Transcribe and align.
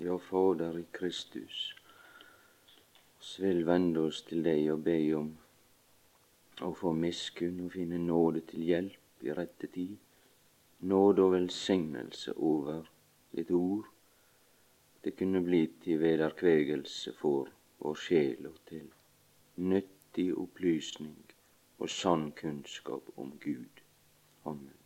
Ja, 0.00 0.18
Fader 0.18 0.78
i 0.78 0.84
Kristus, 0.92 1.74
oss 3.18 3.30
vil 3.42 3.64
vende 3.66 4.04
oss 4.06 4.20
til 4.28 4.44
deg 4.46 4.68
og 4.70 4.84
be 4.86 4.94
om 5.18 5.32
å 6.62 6.68
få 6.78 6.92
miskunn 6.94 7.64
og 7.64 7.72
finne 7.74 7.98
nåde 7.98 8.44
til 8.46 8.62
hjelp 8.68 9.26
i 9.26 9.34
rette 9.34 9.66
tid. 9.74 9.96
Nåde 10.92 11.24
og 11.24 11.32
velsignelse 11.32 12.36
over 12.36 12.86
ditt 13.34 13.50
ord. 13.50 13.88
Det 15.02 15.16
kunne 15.18 15.42
bli 15.42 15.64
til 15.82 15.98
vederkvegelse 16.04 17.16
for 17.18 17.50
vår 17.82 17.98
sjel 18.04 18.46
og 18.52 18.62
til 18.70 18.86
nyttig 19.74 20.28
opplysning 20.44 21.18
og 21.82 21.90
sann 21.90 22.30
kunnskap 22.38 23.10
om 23.16 23.34
Gud. 23.42 23.82
Amen. 24.46 24.78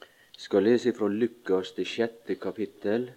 Jeg 0.00 0.48
skal 0.48 0.68
lese 0.70 0.96
fra 0.96 1.12
Lukas 1.12 1.76
det 1.76 1.84
sjette 1.92 2.40
kapittel 2.40 3.10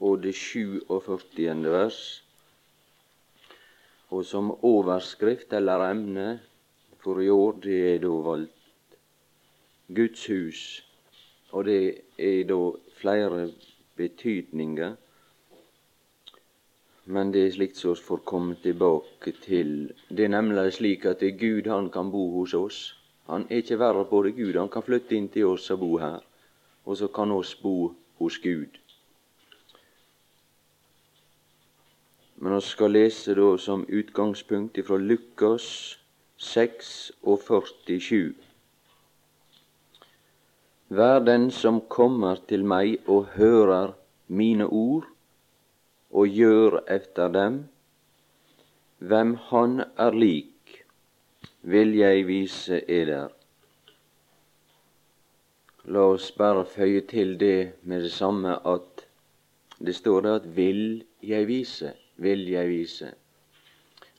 og 0.00 0.22
det 0.22 0.34
47. 0.34 1.70
vers. 1.72 2.24
Og 4.10 4.24
som 4.24 4.52
overskrift 4.64 5.52
eller 5.52 5.90
emne 5.90 6.28
for 7.02 7.20
i 7.20 7.28
år, 7.28 7.58
det 7.62 7.80
er 7.94 7.98
da 8.02 8.12
valgt 8.24 8.96
Guds 9.94 10.26
hus. 10.26 10.62
Og 11.50 11.64
det 11.64 12.00
er 12.18 12.44
da 12.48 12.60
flere 13.00 13.50
betydninger. 13.96 14.96
Men 17.04 17.32
det 17.32 17.46
er 17.46 17.52
slikt 17.52 17.76
som 17.76 17.94
vi 17.96 18.04
får 18.04 18.24
komme 18.28 18.56
tilbake 18.62 19.32
til. 19.44 19.92
Det 20.08 20.24
er 20.24 20.34
nemlig 20.34 20.72
slik 20.76 21.06
at 21.08 21.20
det 21.20 21.32
er 21.32 21.38
Gud 21.40 21.70
han 21.72 21.90
kan 21.90 22.10
bo 22.12 22.30
hos 22.38 22.54
oss. 22.54 22.80
Han 23.28 23.46
er 23.50 23.62
ikke 23.62 23.78
verre 23.80 24.04
på 24.08 24.22
det 24.24 24.36
Gud. 24.36 24.56
Han 24.56 24.68
kan 24.68 24.84
flytte 24.84 25.16
inn 25.16 25.28
til 25.28 25.46
oss 25.46 25.70
og 25.70 25.80
bo 25.80 25.96
her. 25.98 26.20
Og 26.84 26.96
så 26.96 27.08
kan 27.08 27.32
oss 27.32 27.54
bo 27.54 27.94
hos 28.20 28.38
Gud. 28.38 28.76
Men 32.40 32.54
vi 32.54 32.60
skal 32.60 32.92
lese 32.94 33.34
da 33.34 33.56
som 33.58 33.86
utgangspunkt 33.88 34.78
fra 34.86 34.96
Lukas 34.96 35.64
6 36.38 37.12
og 37.22 37.40
47. 37.42 38.34
Vær 40.88 41.18
den 41.20 41.50
som 41.50 41.80
kommer 41.90 42.38
til 42.48 42.62
meg 42.64 43.08
og 43.10 43.34
hører 43.34 43.96
mine 44.28 44.68
ord 44.70 45.08
og 46.10 46.30
gjør 46.30 46.78
efter 46.88 47.28
dem, 47.34 47.58
hvem 48.98 49.34
han 49.50 49.82
er 49.98 50.14
lik, 50.14 50.84
vil 51.62 51.94
jeg 51.98 52.26
vise 52.26 52.80
eder. 52.86 53.28
La 55.84 56.06
oss 56.14 56.30
bare 56.38 56.64
føye 56.68 57.02
til 57.10 57.34
det 57.40 57.72
med 57.82 58.06
det 58.06 58.12
samme 58.12 58.56
at 58.66 59.08
det 59.78 59.94
står 59.94 60.20
det 60.20 60.34
at 60.40 60.46
'vil 60.56 61.04
jeg 61.22 61.46
vise', 61.48 62.07
'vil 62.18 62.48
jeg 62.50 62.68
vise'. 62.68 63.14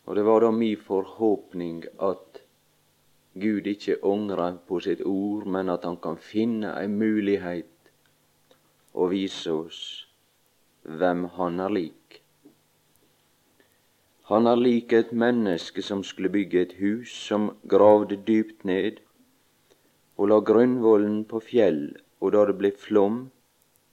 Og 0.05 0.15
det 0.15 0.25
var 0.25 0.39
da 0.39 0.51
mi 0.51 0.75
forhåpning 0.75 1.83
at 2.01 2.41
Gud 3.33 3.67
ikke 3.67 3.97
angrer 4.03 4.57
på 4.67 4.79
sitt 4.79 5.01
ord, 5.05 5.45
men 5.45 5.69
at 5.69 5.83
Han 5.85 5.97
kan 5.97 6.17
finne 6.17 6.73
ei 6.81 6.87
mulighet 6.87 7.91
å 8.93 9.07
vise 9.07 9.51
oss 9.51 9.81
hvem 10.83 11.25
Han 11.35 11.59
er 11.59 11.69
lik. 11.69 12.21
Han 14.29 14.47
er 14.47 14.55
lik 14.55 14.93
et 14.93 15.11
menneske 15.11 15.81
som 15.81 16.03
skulle 16.03 16.29
bygge 16.29 16.61
et 16.61 16.73
hus, 16.73 17.09
som 17.09 17.51
gravde 17.67 18.17
dypt 18.27 18.65
ned 18.65 18.99
og 20.19 20.27
la 20.27 20.37
grunnvollen 20.43 21.23
på 21.25 21.39
fjell, 21.39 21.95
og 22.19 22.33
da 22.35 22.43
det 22.49 22.55
ble 22.59 22.71
flom, 22.75 23.19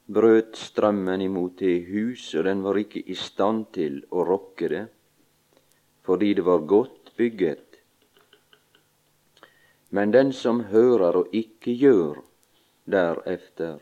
brøt 0.07 0.55
strømmen 0.57 1.21
imot 1.21 1.59
det 1.59 1.87
hus, 1.89 2.35
og 2.35 2.45
den 2.47 2.63
var 2.63 2.79
ikke 2.79 3.03
i 3.11 3.15
stand 3.19 3.67
til 3.75 4.05
å 4.11 4.23
rokke 4.27 4.69
det, 4.71 4.85
fordi 6.07 6.35
det 6.39 6.45
var 6.47 6.63
godt 6.63 7.11
bygget. 7.19 7.81
Men 9.91 10.13
den 10.15 10.33
som 10.33 10.61
hører 10.71 11.23
og 11.23 11.35
ikke 11.35 11.75
gjør 11.75 12.23
derefter, 12.87 13.81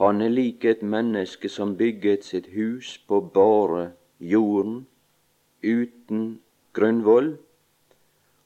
han 0.00 0.24
er 0.24 0.32
lik 0.32 0.64
et 0.64 0.82
menneske 0.82 1.48
som 1.52 1.76
bygget 1.76 2.24
sitt 2.24 2.48
hus 2.56 2.96
på 3.06 3.20
bare 3.34 3.92
jorden, 4.18 4.86
uten 5.62 6.40
grunnvoll, 6.72 7.34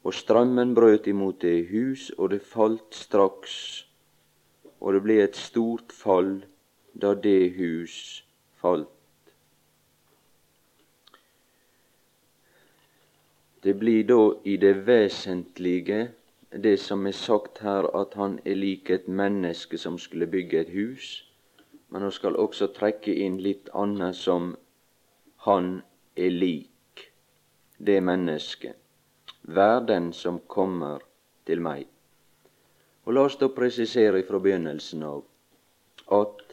og 0.02 0.14
strømmen 0.14 0.74
brøt 0.74 1.06
imot 1.06 1.40
det 1.42 1.68
hus, 1.70 2.10
og 2.18 2.34
det 2.34 2.42
falt 2.42 2.94
straks, 2.94 3.86
og 4.80 4.94
det 4.94 5.02
ble 5.06 5.22
et 5.22 5.38
stort 5.38 5.94
fall 5.94 6.42
da 7.02 7.14
det 7.14 7.56
hus 7.56 8.24
falt. 8.60 8.88
Det 13.62 13.74
blir 13.74 14.04
da 14.04 14.20
i 14.44 14.56
det 14.56 14.74
vesentlige 14.86 16.08
det 16.62 16.76
som 16.80 17.06
er 17.06 17.12
sagt 17.12 17.58
her, 17.58 17.88
at 18.00 18.14
han 18.14 18.38
er 18.44 18.54
lik 18.54 18.90
et 18.90 19.08
menneske 19.08 19.78
som 19.78 19.98
skulle 19.98 20.26
bygge 20.26 20.60
et 20.60 20.70
hus, 20.70 21.32
men 21.88 22.02
han 22.02 22.12
skal 22.12 22.36
også 22.36 22.70
trekke 22.76 23.14
inn 23.14 23.40
litt 23.42 23.68
annet 23.74 24.16
som 24.16 24.54
han 25.48 25.82
er 26.16 26.30
lik 26.30 27.10
det 27.78 28.00
mennesket. 28.02 28.76
Vær 29.42 29.80
den 29.86 30.12
som 30.12 30.40
kommer 30.46 31.02
til 31.46 31.60
meg. 31.60 31.86
Og 33.04 33.14
La 33.14 33.26
oss 33.28 33.36
da 33.38 33.48
presisere 33.54 34.22
fra 34.26 34.38
begynnelsen 34.42 35.02
av 35.06 35.22
at 36.14 36.45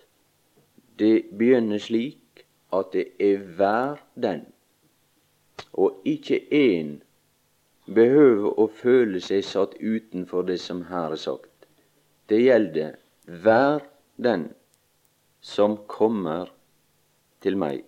det 1.00 1.32
begynner 1.38 1.82
slik 1.82 2.46
at 2.74 2.92
det 2.94 3.06
er 3.20 3.42
hver 3.58 4.02
den, 4.16 4.46
og 5.74 6.02
ikke 6.06 6.40
én 6.54 7.00
behøver 7.86 8.60
å 8.60 8.68
føle 8.72 9.22
seg 9.22 9.44
satt 9.46 9.76
utenfor 9.80 10.46
det 10.48 10.60
som 10.62 10.86
her 10.90 11.14
er 11.14 11.22
sagt. 11.22 11.68
Det 12.30 12.40
gjelder 12.42 12.96
hver 13.26 13.84
den 14.16 14.50
som 15.44 15.78
kommer 15.88 16.54
til 17.44 17.58
meg 17.60 17.84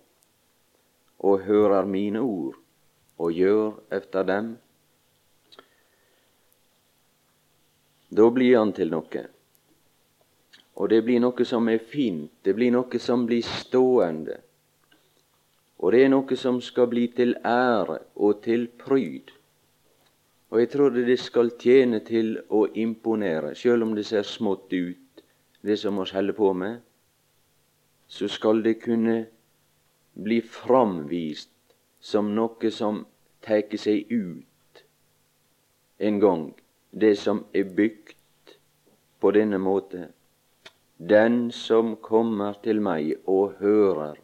og 1.23 1.45
hører 1.47 1.88
mine 1.88 2.21
ord 2.21 2.59
og 3.17 3.31
gjør 3.31 3.79
efter 3.95 4.27
dem, 4.27 4.51
da 8.15 8.27
blir 8.31 8.59
han 8.59 8.73
til 8.75 8.91
noe. 8.91 9.23
Og 10.75 10.90
det 10.91 11.02
blir 11.06 11.22
noe 11.24 11.46
som 11.47 11.69
er 11.72 11.80
fint, 11.80 12.31
det 12.44 12.56
blir 12.56 12.74
noe 12.75 13.00
som 13.00 13.24
blir 13.28 13.46
stående. 13.47 14.41
Og 15.80 15.91
det 15.91 16.03
er 16.03 16.12
noe 16.12 16.38
som 16.40 16.59
skal 16.63 16.90
bli 16.91 17.08
til 17.16 17.36
ære 17.46 18.00
og 18.16 18.41
til 18.44 18.68
pryd. 18.80 19.31
Og 20.52 20.59
jeg 20.59 20.69
tror 20.72 20.96
det 20.96 21.19
skal 21.19 21.52
tjene 21.59 22.00
til 22.06 22.36
å 22.50 22.66
imponere, 22.80 23.56
sjøl 23.56 23.84
om 23.84 23.96
det 23.96 24.06
ser 24.08 24.28
smått 24.28 24.72
ut, 24.74 25.24
det 25.66 25.80
som 25.81 25.97
oss 26.00 26.13
holder 26.16 26.38
på 26.38 26.52
med. 26.53 26.80
Så 28.07 28.28
skal 28.31 28.62
det 28.63 28.78
kunne 28.84 29.25
bli 30.13 30.42
framvist 30.42 31.52
som 32.00 32.36
noe 32.36 32.72
som 32.72 33.03
tar 33.44 33.66
seg 33.78 34.12
ut 34.12 34.84
en 35.97 36.19
gang, 36.19 36.46
det 36.92 37.16
som 37.19 37.46
er 37.53 37.68
bygd 37.75 38.56
på 39.19 39.31
denne 39.36 39.57
måte. 39.59 40.14
Den 40.97 41.51
som 41.51 41.97
kommer 42.00 42.53
til 42.63 42.79
meg 42.79 43.17
og 43.28 43.57
hører 43.59 44.16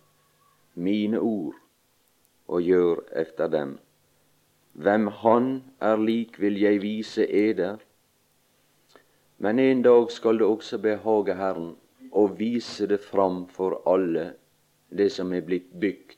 mine 0.75 1.19
ord 1.19 1.57
og 2.47 2.61
gjør 2.63 3.01
efter 3.11 3.47
dem. 3.47 3.73
Hvem 4.73 5.07
han 5.07 5.63
er 5.81 5.99
lik, 5.99 6.39
vil 6.39 6.59
jeg 6.61 6.81
vise 6.81 7.27
eder. 7.27 7.77
Men 9.37 9.59
en 9.59 9.81
dag 9.81 10.11
skal 10.11 10.39
det 10.39 10.47
også 10.47 10.77
behage 10.77 11.35
Herren 11.35 11.75
å 12.11 12.27
vise 12.39 12.87
det 12.87 13.01
fram 13.03 13.47
for 13.51 13.81
alle, 13.85 14.33
det 14.89 15.11
som 15.11 15.33
er 15.33 15.43
blitt 15.43 15.67
bygd, 15.79 16.15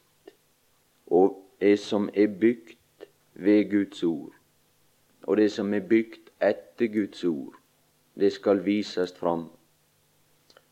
og 1.08 1.34
det 1.62 1.80
som 1.80 2.10
er 2.14 2.28
bygd 2.28 3.10
ved 3.34 3.72
Guds 3.72 4.04
ord. 4.04 4.38
Og 5.24 5.38
det 5.38 5.50
som 5.52 5.74
er 5.74 5.82
bygd 5.82 6.30
etter 6.42 6.94
Guds 6.94 7.24
ord, 7.24 7.58
det 8.14 8.34
skal 8.38 8.62
vises 8.66 9.14
fram. 9.18 9.50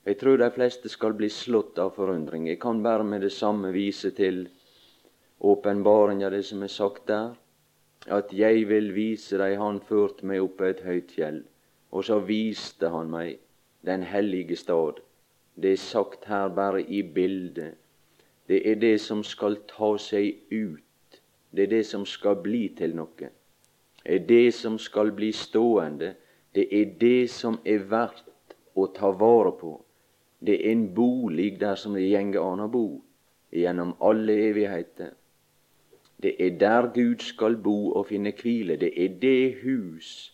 Jeg 0.06 0.18
tror 0.18 0.38
de 0.42 0.48
fleste 0.50 0.90
skal 0.90 1.14
bli 1.14 1.28
slått 1.30 1.78
av 1.80 1.92
forundring. 1.94 2.48
Jeg 2.50 2.58
kan 2.60 2.80
bare 2.82 3.04
med 3.06 3.22
det 3.22 3.32
samme 3.32 3.70
vise 3.72 4.10
til 4.18 4.48
åpenbaringa, 5.40 6.30
det 6.34 6.42
som 6.46 6.64
er 6.66 6.72
sagt 6.74 7.06
der, 7.08 7.36
at 8.10 8.34
jeg 8.34 8.66
vil 8.70 8.90
vise 8.96 9.38
deg 9.38 9.60
Han 9.62 9.78
førte 9.86 10.26
meg 10.26 10.42
opp 10.42 10.56
på 10.58 10.66
et 10.72 10.82
høyt 10.82 11.14
fjell, 11.14 11.44
og 11.94 12.06
så 12.08 12.18
viste 12.26 12.90
Han 12.90 13.12
meg 13.14 13.38
den 13.86 14.02
hellige 14.02 14.58
stad. 14.58 15.04
Det 15.54 15.76
er 15.76 15.84
sagt 15.84 16.26
her 16.26 16.50
bare 16.50 16.82
i 16.82 17.04
bildet. 17.04 17.78
Det 18.50 18.64
er 18.72 18.82
det 18.82 18.98
som 19.02 19.22
skal 19.24 19.60
ta 19.70 19.92
seg 20.02 20.34
ut. 20.50 21.22
Det 21.52 21.64
er 21.68 21.72
det 21.76 21.86
som 21.86 22.06
skal 22.06 22.42
bli 22.42 22.64
til 22.74 22.98
noe. 22.98 23.30
Det 24.02 24.18
er 24.18 24.26
det 24.26 24.54
som 24.58 24.80
skal 24.80 25.14
bli 25.14 25.32
stående. 25.32 26.16
Det 26.56 26.66
er 26.74 26.98
det 26.98 27.30
som 27.30 27.60
er 27.66 27.86
verdt 27.86 28.58
å 28.74 28.90
ta 28.98 29.12
vare 29.14 29.54
på. 29.62 29.78
Det 30.46 30.58
er 30.58 30.72
en 30.72 30.94
bolig 30.96 31.60
der 31.60 31.76
som 31.76 31.94
det 31.94 32.08
gjenger 32.10 32.42
an 32.42 32.66
å 32.66 32.70
bo 32.72 32.86
gjennom 33.54 33.94
alle 34.02 34.38
evigheter. 34.50 35.14
Det 36.22 36.36
er 36.40 36.58
der 36.58 36.88
Gud 36.94 37.22
skal 37.26 37.58
bo 37.58 37.92
og 37.98 38.08
finne 38.10 38.34
hvile. 38.38 38.78
Det 38.78 38.92
er 38.96 39.16
det 39.22 39.62
hus 39.64 40.34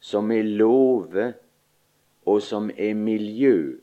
som 0.00 0.30
er 0.30 0.42
love, 0.42 1.32
og 2.26 2.42
som 2.42 2.70
er 2.76 2.94
miljø, 2.94 3.78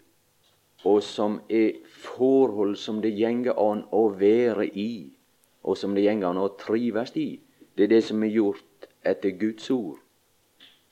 og 0.86 1.04
som 1.04 1.40
er 1.50 1.80
forhold 1.88 2.76
som 2.76 3.02
det 3.02 3.16
gjenger 3.18 3.58
an 3.60 3.84
å 3.92 4.10
være 4.20 4.68
i, 4.68 5.16
og 5.64 5.78
som 5.78 5.96
det 5.96 6.06
gjenger 6.06 6.30
an 6.30 6.44
å 6.44 6.52
trives 6.60 7.16
i. 7.18 7.40
Det 7.76 7.88
er 7.88 7.96
det 7.96 8.04
som 8.06 8.24
er 8.24 8.32
gjort 8.32 8.88
etter 9.04 9.34
Guds 9.40 9.72
ord. 9.72 9.98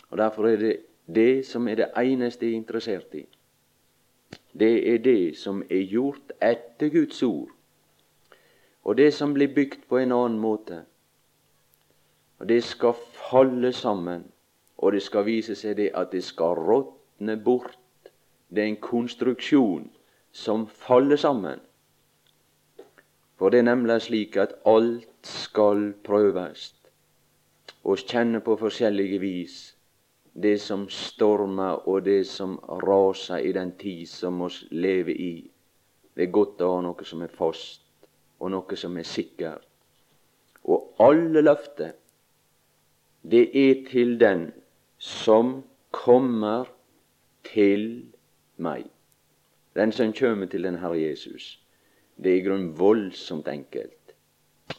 Og 0.10 0.18
Derfor 0.18 0.50
er 0.50 0.58
det 0.58 0.74
det 1.06 1.46
som 1.46 1.68
er 1.68 1.76
det 1.76 1.92
eneste 2.00 2.46
jeg 2.46 2.56
er 2.56 2.58
interessert 2.58 3.16
i. 3.16 3.26
Det 4.60 4.94
er 4.94 4.98
det 4.98 5.38
som 5.38 5.64
er 5.70 5.84
gjort 5.90 6.32
etter 6.42 6.90
Guds 6.94 7.24
ord. 7.24 7.50
Og 8.84 8.98
det 8.98 9.14
som 9.14 9.34
blir 9.34 9.54
bygd 9.56 9.88
på 9.90 9.98
en 9.98 10.12
annen 10.12 10.40
måte. 10.40 10.84
Og 12.40 12.48
Det 12.48 12.64
skal 12.64 12.94
falle 13.30 13.72
sammen, 13.74 14.24
og 14.78 14.92
det 14.92 15.02
skal 15.02 15.26
vise 15.26 15.56
seg 15.56 15.78
det 15.78 15.92
at 15.96 16.12
det 16.12 16.24
skal 16.24 16.60
råtne 16.60 17.38
bort. 17.44 17.78
Det 18.50 18.64
er 18.64 18.68
en 18.68 18.82
konstruksjon 18.84 19.90
som 20.32 20.68
faller 20.68 21.16
sammen. 21.16 21.60
For 23.38 23.50
det 23.50 23.60
er 23.60 23.70
nemlig 23.70 24.02
slik 24.02 24.36
at 24.38 24.54
alt 24.66 25.08
skal 25.24 25.94
prøves, 26.04 26.76
og 27.84 27.98
kjenne 27.98 28.40
på 28.40 28.56
forskjellige 28.60 29.20
vis 29.20 29.76
det 30.34 30.62
som 30.62 30.88
stormer 30.90 31.88
og 31.88 32.06
det 32.06 32.24
som 32.28 32.58
raser 32.84 33.38
i 33.38 33.52
den 33.54 33.76
tid 33.78 34.06
som 34.10 34.40
vi 34.42 34.50
lever 34.72 35.14
i. 35.14 35.34
Det 36.16 36.28
er 36.28 36.34
godt 36.34 36.62
å 36.62 36.76
ha 36.76 36.82
noe 36.86 37.06
som 37.06 37.22
er 37.22 37.34
fast, 37.34 37.82
og 38.40 38.52
noe 38.54 38.78
som 38.78 38.98
er 38.98 39.08
sikkert. 39.08 39.66
Og 40.64 40.94
alle 41.04 41.42
løfter, 41.42 41.94
det 43.24 43.50
er 43.56 43.86
til 43.90 44.18
den 44.20 44.52
som 44.98 45.64
kommer 45.92 46.68
til 47.44 48.06
meg. 48.58 48.88
Den 49.76 49.92
som 49.92 50.14
kommer 50.14 50.46
til 50.46 50.64
den 50.64 50.80
Herre 50.82 51.00
Jesus. 51.00 51.60
Det 52.16 52.32
er 52.32 52.42
i 52.42 52.46
grunnen 52.46 52.74
voldsomt 52.78 53.48
enkelt. 53.48 54.14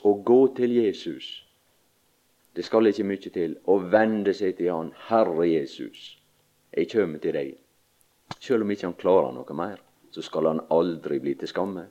Å 0.02 0.12
gå 0.24 0.40
til 0.56 0.76
Jesus, 0.76 1.43
det 2.56 2.64
skal 2.64 2.86
ikke 2.86 3.06
mye 3.06 3.30
til. 3.34 3.56
Å 3.66 3.78
vende 3.90 4.34
seg 4.34 4.56
til 4.58 4.70
Han. 4.72 4.92
Herre 5.08 5.48
Jesus, 5.48 6.16
jeg 6.76 6.90
kommer 6.92 7.18
til 7.22 7.34
deg. 7.34 7.54
Selv 8.40 8.64
om 8.64 8.70
ikke 8.70 8.88
han 8.88 8.96
klarer 8.98 9.32
noe 9.34 9.56
mer, 9.56 9.78
så 10.10 10.22
skal 10.22 10.48
han 10.48 10.60
aldri 10.74 11.18
bli 11.20 11.34
til 11.38 11.48
skamme. 11.48 11.84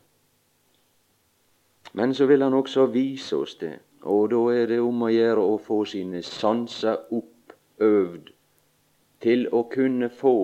Men 1.93 2.13
så 2.13 2.25
vil 2.25 2.41
han 2.41 2.53
også 2.57 2.87
vise 2.93 3.37
oss 3.37 3.55
det, 3.61 3.75
og 4.01 4.31
da 4.31 4.41
er 4.53 4.67
det 4.71 4.79
om 4.81 5.05
å 5.05 5.11
gjøre 5.13 5.43
å 5.45 5.59
få 5.61 5.83
sine 5.89 6.23
sanser 6.25 7.05
oppøvd 7.13 8.31
til 9.23 9.47
å 9.53 9.63
kunne 9.71 10.09
få 10.09 10.35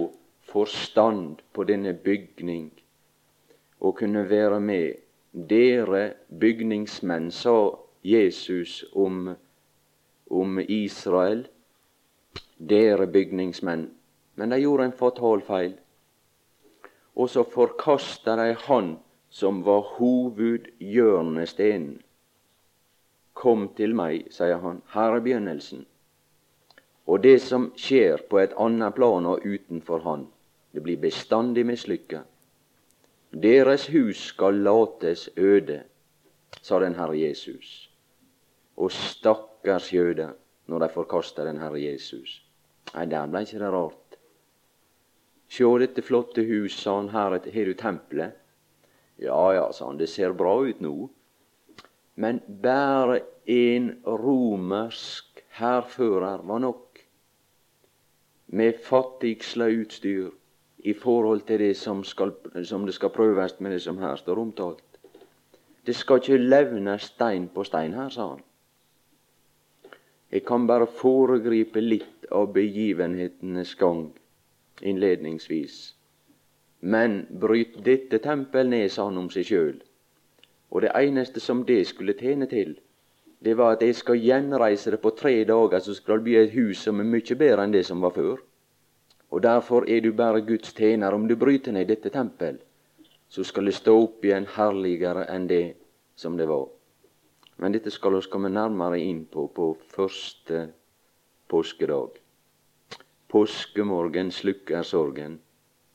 forstand 0.50 1.42
på 1.54 1.66
denne 1.70 1.94
bygning 1.94 2.70
og 3.80 3.98
kunne 4.02 4.26
være 4.30 4.60
med. 4.60 5.06
Dere 5.50 6.14
bygningsmenn, 6.42 7.30
sa 7.32 7.70
Jesus 8.04 8.82
om, 8.98 9.36
om 10.30 10.60
Israel. 10.60 11.48
Dere 12.58 13.08
bygningsmenn. 13.08 13.90
Men 14.36 14.50
de 14.50 14.62
gjorde 14.62 14.90
en 14.90 14.96
fatal 14.96 15.42
feil. 15.42 15.74
Og 17.16 17.30
så 17.30 17.44
forkasta 17.44 18.36
de 18.40 18.56
Han 18.68 18.98
som 19.30 19.64
var 19.64 19.82
hovedhjørnesteinen. 19.98 22.02
Kom 23.34 23.70
til 23.76 23.96
meg, 23.96 24.28
sier 24.34 24.60
han. 24.64 24.82
Her 24.94 25.16
er 25.16 25.24
begynnelsen. 25.24 25.86
Og 27.10 27.24
det 27.24 27.40
som 27.42 27.72
skjer 27.78 28.26
på 28.30 28.40
et 28.42 28.56
annet 28.58 28.96
plan 28.96 29.26
og 29.26 29.46
utenfor 29.46 30.04
Han, 30.06 30.28
det 30.74 30.84
blir 30.84 31.02
bestandig 31.02 31.66
mislykka. 31.66 32.24
Deres 33.32 33.88
hus 33.94 34.18
skal 34.32 34.62
lates 34.66 35.30
øde, 35.38 35.84
sa 36.62 36.80
den 36.80 36.96
Herre 36.98 37.18
Jesus. 37.18 37.90
Og 38.78 38.92
stakkars 39.60 39.94
jøder 39.94 40.36
når 40.68 40.80
de 40.80 40.90
forkasta 40.94 41.44
den 41.44 41.60
Herre 41.60 41.82
Jesus. 41.82 42.44
Nei, 42.94 43.06
der 43.06 43.28
blei 43.28 43.44
ikke 43.44 43.60
det 43.60 43.72
rart. 43.74 44.16
Sjå 45.50 45.78
dette 45.82 46.02
flotte 46.02 46.46
hus, 46.46 46.78
sa 46.80 46.96
han, 46.96 47.10
her 47.10 47.36
har 47.36 47.66
du 47.66 47.74
tempelet. 47.74 48.38
Ja 49.20 49.52
ja, 49.54 49.72
sa 49.72 49.90
han, 49.90 49.98
det 50.00 50.10
ser 50.10 50.34
bra 50.34 50.56
ut 50.64 50.80
nå. 50.80 51.10
Men 52.16 52.40
bare 52.64 53.22
en 53.46 54.00
romersk 54.06 55.44
hærfører 55.60 56.46
var 56.48 56.60
nok, 56.60 57.00
med 58.48 58.80
fattigsla 58.82 59.68
utstyr 59.70 60.32
i 60.80 60.94
forhold 60.94 61.42
til 61.46 61.60
det 61.60 61.76
som, 61.78 62.04
skal, 62.04 62.32
som 62.64 62.86
det 62.86 62.96
skal 62.96 63.10
prøves 63.10 63.60
med 63.60 63.72
det 63.72 63.82
som 63.82 63.98
her 63.98 64.16
står 64.16 64.40
omtalt. 64.40 65.00
Det 65.86 65.96
skal 65.96 66.22
ikke 66.22 66.38
levne 66.38 66.98
stein 67.00 67.50
på 67.54 67.64
stein 67.64 67.94
her, 67.94 68.10
sa 68.10 68.30
han. 68.34 68.46
Jeg 70.30 70.46
kan 70.46 70.68
bare 70.70 70.86
foregripe 70.86 71.82
litt 71.82 72.28
av 72.32 72.52
begivenhetenes 72.54 73.74
gang 73.76 74.10
innledningsvis. 74.82 75.78
Men 76.80 77.26
bryt 77.30 77.80
dette 77.84 78.20
tempel 78.24 78.70
ned, 78.70 78.92
sa 78.92 79.10
han 79.10 79.18
om 79.18 79.30
seg 79.34 79.48
sjøl. 79.50 79.80
Og 80.70 80.86
det 80.86 80.94
eneste 80.96 81.42
som 81.44 81.66
det 81.66 81.82
skulle 81.90 82.16
tjene 82.16 82.48
til, 82.48 82.78
det 83.40 83.56
var 83.58 83.76
at 83.76 83.84
jeg 83.84 83.96
skal 83.96 84.20
gjenreise 84.20 84.92
det 84.92 85.02
på 85.02 85.12
tre 85.18 85.34
dager, 85.48 85.80
så 85.80 85.96
skal 85.96 86.20
det 86.20 86.28
bli 86.28 86.38
et 86.40 86.54
hus 86.54 86.84
som 86.86 87.00
er 87.00 87.08
mye 87.08 87.40
bedre 87.40 87.66
enn 87.66 87.76
det 87.76 87.86
som 87.88 88.02
var 88.04 88.16
før. 88.16 88.40
Og 89.30 89.44
derfor 89.44 89.86
er 89.90 90.02
du 90.02 90.12
bare 90.14 90.42
Guds 90.46 90.74
tjener. 90.74 91.14
Om 91.14 91.28
du 91.28 91.36
bryter 91.36 91.72
ned 91.72 91.88
dette 91.88 92.10
tempel, 92.10 92.60
så 93.30 93.44
skal 93.44 93.70
det 93.70 93.78
stå 93.78 93.96
opp 94.04 94.26
igjen 94.26 94.48
herligere 94.56 95.28
enn 95.30 95.48
det 95.48 95.64
som 96.16 96.38
det 96.38 96.50
var. 96.50 96.68
Men 97.60 97.76
dette 97.76 97.92
skal 97.92 98.16
vi 98.16 98.22
komme 98.32 98.50
nærmere 98.50 99.00
inn 99.04 99.26
på 99.28 99.48
på 99.56 99.74
første 99.94 100.62
påskedag. 101.52 102.20
Påskemorgen 103.30 104.32
slukker 104.32 104.84
sorgen, 104.88 105.40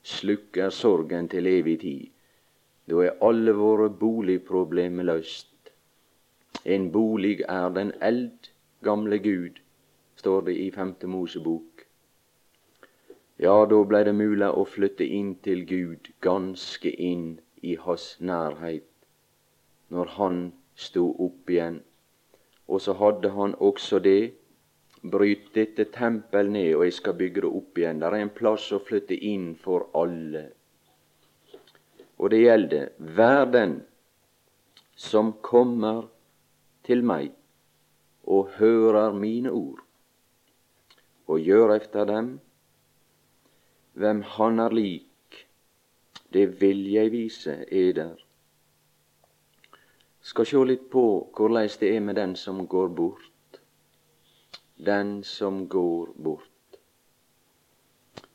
slukker 0.03 0.69
sorgen 0.69 1.29
til 1.31 1.47
evig 1.49 1.79
tid. 1.81 2.11
Da 2.85 3.01
er 3.01 3.17
alle 3.25 3.55
våre 3.57 3.89
boligproblemer 3.89 5.07
løst. 5.09 5.71
En 6.65 6.91
bolig 6.91 7.41
er 7.49 7.69
den 7.73 7.91
eldgamle 8.01 9.19
Gud, 9.19 9.57
står 10.15 10.45
det 10.49 10.55
i 10.61 10.69
Femte 10.71 11.09
Mosebok. 11.09 11.81
Ja, 13.41 13.65
da 13.65 13.81
blei 13.83 14.03
det 14.07 14.13
mulig 14.15 14.47
å 14.47 14.67
flytte 14.69 15.03
inn 15.17 15.33
til 15.43 15.65
Gud, 15.67 16.11
ganske 16.21 16.93
inn 16.93 17.39
i 17.65 17.73
hans 17.75 18.05
nærhet, 18.21 18.87
når 19.89 20.13
han 20.19 20.39
sto 20.75 21.07
opp 21.25 21.49
igjen. 21.49 21.79
Og 22.67 22.81
så 22.81 22.95
hadde 22.99 23.31
han 23.35 23.55
også 23.59 23.99
det. 23.99 24.33
Bryt 25.05 25.51
dette 25.53 25.85
tempel 25.93 26.49
ned, 26.49 26.71
og 26.75 26.85
jeg 26.87 26.93
skal 26.97 27.17
bygge 27.17 27.43
det 27.45 27.49
opp 27.59 27.77
igjen. 27.77 27.99
Der 28.01 28.15
er 28.15 28.25
en 28.25 28.33
plass 28.33 28.71
å 28.73 28.81
flytte 28.81 29.13
inn 29.13 29.51
for 29.61 29.89
alle. 29.93 30.47
Og 32.17 32.31
det 32.33 32.41
gjelder 32.41 32.89
hver 32.97 33.45
den 33.53 33.75
som 34.95 35.33
kommer 35.45 36.07
til 36.87 37.03
meg 37.05 37.33
og 38.25 38.55
hører 38.57 39.13
mine 39.13 39.51
ord, 39.53 39.81
og 41.27 41.41
gjør 41.41 41.75
efter 41.75 42.05
dem, 42.09 42.39
hvem 43.93 44.21
Han 44.21 44.59
er 44.59 44.73
lik, 44.73 45.45
det 46.33 46.61
vil 46.61 46.81
jeg 46.91 47.11
vise 47.11 47.65
eder. 47.71 48.24
Skal 50.25 50.47
sjå 50.49 50.63
litt 50.65 50.87
på 50.89 51.05
korleis 51.37 51.77
det 51.77 51.91
er 51.93 52.01
med 52.01 52.17
den 52.17 52.35
som 52.35 52.63
går 52.67 52.87
bort. 52.97 53.59
Den 54.75 55.19
som 55.23 55.67
går 55.69 56.15
bort. 56.17 56.79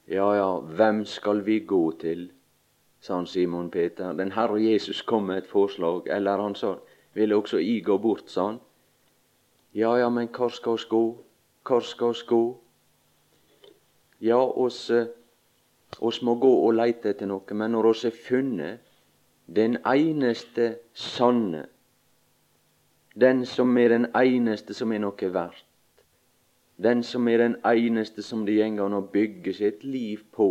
Ja, 0.07 0.29
ja, 0.37 0.53
hvem 0.61 1.05
skal 1.05 1.43
vi 1.47 1.61
gå 1.61 1.83
til? 1.99 2.31
sa 3.01 3.15
han 3.15 3.27
Simon 3.27 3.71
Peter. 3.71 4.13
Den 4.13 4.33
Herre 4.33 4.61
Jesus 4.61 5.03
kom 5.03 5.23
med 5.23 5.39
et 5.39 5.47
forslag, 5.47 6.07
eller 6.07 6.37
han 6.37 6.55
sa, 6.55 6.75
ville 7.15 7.37
også 7.37 7.57
I 7.59 7.81
gå 7.81 7.97
bort, 7.99 8.29
sa 8.31 8.47
han. 8.47 8.61
Ja, 9.75 9.97
ja, 9.97 10.09
men 10.09 10.29
hvor 10.29 10.49
skal 10.49 10.73
oss 10.73 10.85
gå? 10.85 11.25
Hvor 11.67 11.81
skal 11.81 12.07
oss 12.07 12.23
gå? 12.23 12.61
Ja, 14.21 14.37
oss 14.37 14.91
oss 15.99 16.23
må 16.23 16.35
gå 16.35 16.51
og 16.67 16.75
leite 16.75 17.11
etter 17.11 17.27
noe, 17.27 17.55
men 17.55 17.73
når 17.73 17.87
oss 17.91 18.05
er 18.05 18.15
funnet 18.15 18.85
den 19.51 19.79
eneste 19.87 20.77
sanne, 20.95 21.67
den 23.21 23.47
som 23.47 23.77
er 23.79 23.89
den 23.89 24.07
eneste 24.17 24.75
som 24.75 24.93
er 24.93 25.03
noe 25.03 25.33
verdt, 25.35 25.67
den 26.81 27.03
som 27.05 27.29
er 27.29 27.43
den 27.43 27.57
eneste 27.67 28.23
som 28.25 28.47
det 28.47 28.57
går 28.57 28.87
an 28.87 28.97
å 28.97 29.09
bygge 29.13 29.53
sitt 29.53 29.85
liv 29.85 30.23
på, 30.33 30.49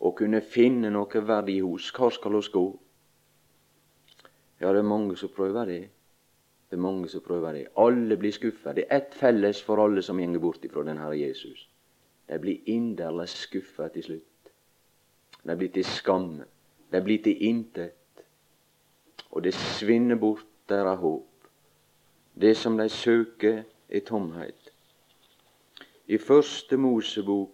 og 0.00 0.16
kunne 0.18 0.42
finne 0.44 0.90
noe 0.92 1.22
verdi 1.28 1.60
hos. 1.64 1.90
Hvor 1.96 2.12
skal 2.12 2.36
oss 2.36 2.50
gå? 2.52 2.64
Ja, 4.60 4.72
det 4.72 4.82
er 4.82 4.88
mange 4.88 5.16
som 5.16 5.32
prøver 5.32 5.68
det. 5.68 5.82
Det 6.68 6.76
er 6.76 6.82
mange 6.82 7.08
som 7.08 7.24
prøver 7.24 7.52
det. 7.52 7.66
Alle 7.80 8.16
blir 8.20 8.32
skuffa. 8.32 8.72
Det 8.72 8.86
er 8.88 8.96
ett 8.96 9.14
felles 9.14 9.62
for 9.62 9.80
alle 9.80 10.02
som 10.02 10.18
går 10.18 10.40
bort 10.40 10.64
ifra 10.64 10.84
den 10.84 10.98
Herre 10.98 11.18
Jesus. 11.18 11.68
De 12.28 12.38
blir 12.40 12.60
inderlig 12.66 13.28
skuffa 13.28 13.88
til 13.88 14.02
slutt. 14.02 14.52
De 15.44 15.56
blir 15.56 15.72
til 15.72 15.84
skamme. 15.84 16.44
De 16.92 17.00
blir 17.04 17.22
til 17.22 17.36
intet. 17.48 18.24
Og 19.30 19.44
det 19.44 19.54
svinner 19.54 20.16
bort 20.16 20.46
deres 20.68 21.00
håp. 21.00 21.33
Det 22.34 22.56
som 22.58 22.76
de 22.76 22.88
søker, 22.88 23.62
er 23.88 24.00
tomhet. 24.00 24.70
I 26.06 26.18
Første 26.18 26.76
Mosebok 26.76 27.50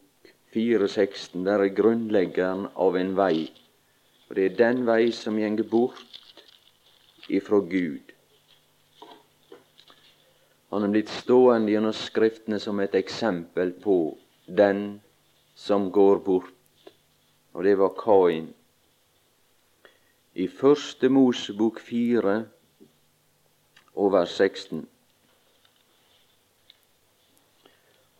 4,16 0.54 1.44
der 1.44 1.62
er 1.62 1.74
grunnleggeren 1.74 2.66
av 2.74 2.96
en 2.96 3.12
vei. 3.16 3.50
Og 4.28 4.36
det 4.36 4.46
er 4.46 4.56
den 4.58 4.86
vei 4.86 5.10
som 5.14 5.36
gjenger 5.38 5.68
bort 5.68 6.44
ifra 7.28 7.60
Gud. 7.60 8.14
Han 10.70 10.86
er 10.86 10.94
blitt 10.94 11.10
stående 11.10 11.74
gjennom 11.74 11.94
Skriftene 11.94 12.60
som 12.62 12.80
et 12.80 12.94
eksempel 12.94 13.72
på 13.82 13.96
den 14.46 15.00
som 15.54 15.90
går 15.92 16.22
bort, 16.24 16.92
og 17.52 17.66
det 17.66 17.76
var 17.78 17.94
Kain. 17.98 18.48
I 20.34 20.46
Første 20.46 21.10
Mosebok 21.10 21.80
4 21.82 22.36
og 24.00 24.14
vers 24.16 24.32
16 24.40 24.86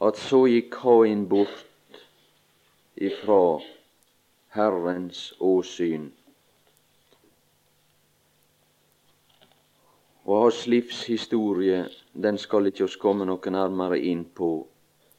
at 0.01 0.17
så 0.17 0.47
gikk 0.49 0.71
Kain 0.73 1.27
bort 1.29 2.01
ifra 2.97 3.61
Herrens 4.57 5.35
åsyn. 5.41 6.09
Og 10.25 10.45
hans 10.45 10.67
livshistorie 10.73 11.83
den 12.13 12.39
skal 12.41 12.71
ikke 12.71 12.87
oss 12.87 12.97
komme 13.01 13.27
noe 13.29 13.53
nærmere 13.53 13.99
inn 14.01 14.25
på, 14.25 14.51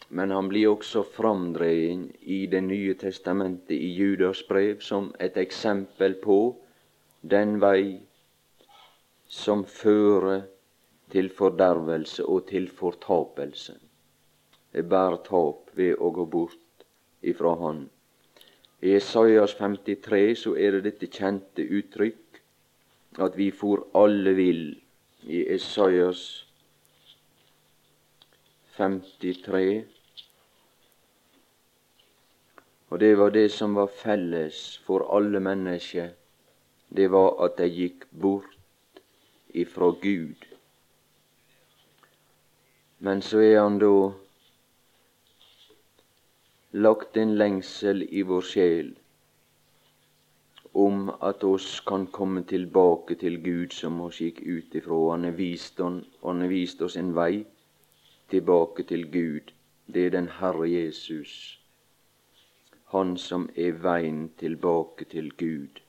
men 0.09 0.33
han 0.33 0.49
blir 0.49 0.71
også 0.73 1.03
framdreven 1.13 2.07
i 2.21 2.45
Det 2.51 2.63
nye 2.63 2.95
testamentet 2.99 3.77
i 3.77 3.91
Judas 3.95 4.41
brev 4.49 4.81
som 4.81 5.13
et 5.19 5.37
eksempel 5.37 6.17
på 6.23 6.39
den 7.21 7.59
vei 7.61 8.01
som 9.29 9.63
fører 9.63 10.41
til 11.11 11.29
fordervelse 11.29 12.25
og 12.25 12.47
til 12.49 12.67
fortapelse. 12.69 13.77
Det 14.71 14.83
er 14.83 14.91
bare 14.91 15.19
tap 15.25 15.71
ved 15.75 15.99
å 15.99 16.11
gå 16.15 16.25
bort 16.25 16.85
ifra 17.21 17.55
Han. 17.59 17.89
I 18.81 18.95
Esaias 18.97 19.53
53 19.59 20.35
så 20.43 20.55
er 20.57 20.77
det 20.77 20.85
dette 20.87 21.11
kjente 21.11 21.65
uttrykk 21.65 22.39
at 23.21 23.35
vi 23.37 23.51
for 23.51 23.83
alle 23.93 24.33
vil. 24.37 24.63
I 25.27 25.43
Esaias 25.53 26.21
53 28.77 29.83
Og 32.91 32.99
det 32.99 33.11
var 33.15 33.29
det 33.31 33.51
som 33.51 33.75
var 33.75 33.87
felles 33.87 34.79
for 34.85 35.05
alle 35.15 35.39
mennesker. 35.39 36.09
Det 36.89 37.07
var 37.11 37.37
at 37.45 37.55
de 37.57 37.67
gikk 37.71 38.07
bort 38.11 38.99
ifra 39.53 39.93
Gud. 40.01 40.50
Men 43.03 43.21
så 43.25 43.39
er 43.41 43.61
han 43.61 43.79
da 43.81 43.93
lagt 46.85 47.17
en 47.17 47.31
lengsel 47.35 48.03
i 48.09 48.21
vår 48.21 48.43
sjel 48.45 48.91
om 50.83 51.09
at 51.29 51.43
oss 51.43 51.79
kan 51.87 52.05
komme 52.07 52.43
tilbake 52.51 53.17
til 53.23 53.39
Gud 53.43 53.73
som 53.73 53.97
oss 54.05 54.21
gikk 54.21 54.43
ut 54.45 54.75
ifra. 54.77 54.99
Han 55.11 55.25
har 55.27 55.33
vist, 55.39 55.81
vist 56.53 56.81
oss 56.81 56.95
en 56.95 57.09
vei 57.15 57.43
tilbake 58.29 58.85
til 58.93 59.09
Gud. 59.11 59.51
Det 59.87 60.05
er 60.05 60.09
den 60.09 60.29
Herre 60.39 60.69
Jesus, 60.69 61.57
Han 62.93 63.17
som 63.17 63.49
er 63.55 63.71
veien 63.71 64.29
tilbake 64.37 65.05
til 65.05 65.31
Gud. 65.31 65.81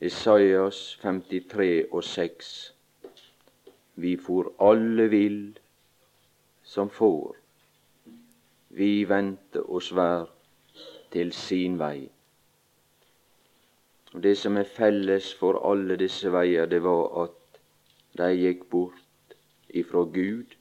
Esaias 0.00 0.98
53 1.02 1.84
og 1.90 2.04
6. 2.04 2.75
Vi 3.96 4.16
for 4.20 4.52
alle 4.60 5.08
vill 5.08 5.42
som 6.62 6.90
får 6.92 7.36
vi 8.76 9.04
vente 9.08 9.60
oss 9.60 9.88
hver 9.96 10.26
til 11.12 11.32
sin 11.32 11.78
vei. 11.80 12.08
Og 14.12 14.22
Det 14.22 14.34
som 14.38 14.56
er 14.56 14.68
felles 14.68 15.30
for 15.34 15.60
alle 15.70 15.96
disse 15.96 16.32
veier, 16.32 16.66
det 16.66 16.82
var 16.84 17.22
at 17.22 17.60
de 18.20 18.28
gikk 18.36 18.68
bort 18.70 19.36
ifra 19.68 20.04
Gud. 20.12 20.56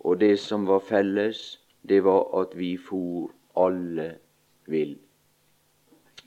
Og 0.00 0.20
det 0.20 0.38
som 0.40 0.66
var 0.68 0.80
felles, 0.80 1.60
det 1.88 2.00
var 2.04 2.24
at 2.40 2.56
vi 2.56 2.76
for 2.76 3.32
alle 3.56 4.08
vill. 4.66 4.98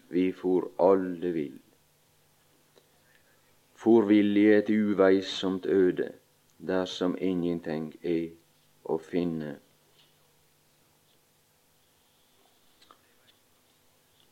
Vi 0.09 0.31
for 0.31 0.71
alle 0.79 1.33
vil. 1.33 1.60
For 3.81 4.05
vilje 4.05 4.57
et 4.57 4.69
uveisomt 4.69 5.65
øde, 5.65 6.11
dersom 6.67 7.15
ingenting 7.17 7.87
er 8.05 8.27
å 8.85 8.99
finne. 9.01 9.55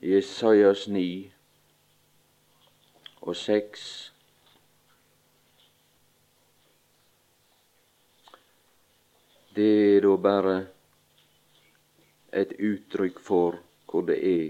Jesajas 0.05 0.85
9 0.87 1.31
og 3.25 3.35
6. 3.35 4.13
Det 9.57 9.69
er 9.97 10.01
da 10.05 10.15
bare 10.29 10.57
et 12.31 12.53
uttrykk 12.53 13.19
for 13.19 13.57
hvor 13.89 14.05
det 14.13 14.21
er 14.37 14.49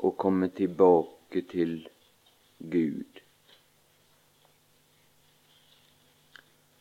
å 0.00 0.16
komme 0.16 0.48
tilbake 0.48 1.44
til 1.52 1.82
Gud. 2.58 3.19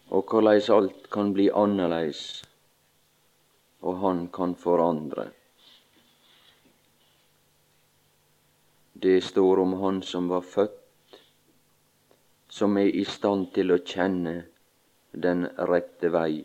Og 0.09 0.25
korleis 0.25 0.69
alt 0.73 1.09
kan 1.13 1.33
bli 1.33 1.49
annerledes, 1.53 2.43
og 3.81 3.99
Han 4.01 4.27
kan 4.33 4.55
forandre. 4.55 5.29
Det 8.93 9.21
står 9.23 9.59
om 9.59 9.73
Han 9.83 10.01
som 10.01 10.29
var 10.29 10.41
født, 10.41 11.19
som 12.49 12.77
er 12.77 12.89
i 12.89 13.05
stand 13.05 13.51
til 13.53 13.71
å 13.71 13.83
kjenne 13.85 14.33
den 15.13 15.45
rette 15.69 16.09
vei. 16.13 16.41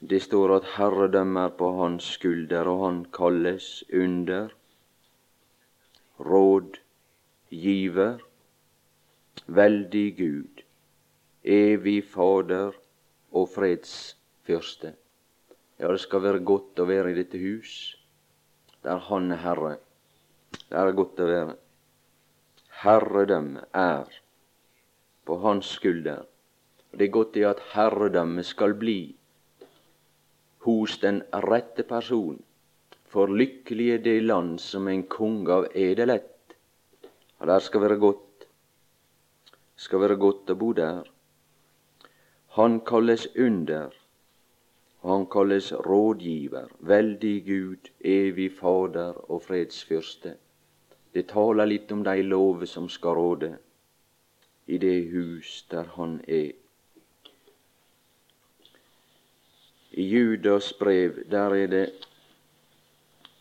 Det 0.00 0.22
står 0.22 0.54
at 0.54 0.70
herredømmer 0.78 1.50
på 1.58 1.74
hans 1.76 2.06
skulder, 2.14 2.68
og 2.70 2.84
han 2.86 3.02
kalles 3.12 3.82
under, 3.92 4.54
råd, 6.30 6.78
giver, 7.50 8.22
veldig 9.46 10.06
Gud, 10.16 10.64
evig 11.44 12.04
Fader 12.04 12.74
og 13.32 13.48
fredsfyrste. 13.54 14.94
Ja, 15.80 15.88
det 15.88 16.00
skal 16.02 16.22
være 16.22 16.44
godt 16.44 16.80
å 16.80 16.88
være 16.88 17.12
i 17.12 17.16
dette 17.16 17.38
hus, 17.40 17.96
der 18.84 19.00
Han 19.08 19.30
er 19.32 19.40
Herre. 19.44 19.76
Det 20.52 20.76
er 20.76 20.92
godt 20.92 21.20
å 21.20 21.28
være. 21.28 21.54
Herredømme 22.82 23.64
er 23.76 24.10
på 25.24 25.38
hans 25.44 25.70
skulder. 25.76 26.26
Det 26.92 27.06
er 27.06 27.14
godt 27.14 27.36
i 27.38 27.44
at 27.46 27.60
herredømmet 27.72 28.46
skal 28.48 28.74
bli 28.74 29.14
hos 30.66 30.98
den 31.02 31.22
rette 31.46 31.84
person. 31.86 32.40
For 33.10 33.30
lykkelig 33.30 33.88
er 33.94 34.02
det 34.04 34.16
land 34.22 34.58
som 34.62 34.88
en 34.88 35.04
konge 35.10 35.52
av 35.54 35.68
edelett. 35.74 36.56
Og 37.40 37.48
der 37.48 37.64
skal 37.64 37.84
være 37.84 37.98
godt. 38.02 38.46
Skal 39.76 40.02
være 40.04 40.18
godt 40.20 40.52
å 40.52 40.58
bo 40.60 40.72
der. 40.76 41.08
Han 42.50 42.80
kalles 42.80 43.26
under, 43.36 43.90
og 45.00 45.10
han 45.12 45.26
kalles 45.26 45.72
rådgiver, 45.72 46.66
veldig 46.80 47.44
Gud, 47.46 47.90
evig 48.00 48.52
Fader 48.52 49.30
og 49.30 49.42
fredsfyrste. 49.42 50.34
Det 51.14 51.28
taler 51.30 51.70
litt 51.70 51.92
om 51.92 52.02
de 52.04 52.22
lover 52.22 52.66
som 52.66 52.88
skal 52.88 53.14
råde 53.18 53.50
i 54.66 54.78
det 54.78 55.10
hus 55.12 55.64
der 55.70 55.84
han 55.94 56.20
er. 56.28 56.50
I 59.90 60.02
Judas 60.02 60.72
brev 60.72 61.22
der 61.30 61.54
er 61.54 61.66
det 61.66 61.86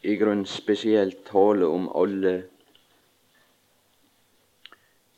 i 0.01 0.15
grunn 0.17 0.45
spesielt 0.45 1.25
tale 1.27 1.65
om 1.65 1.89
alle 1.95 2.35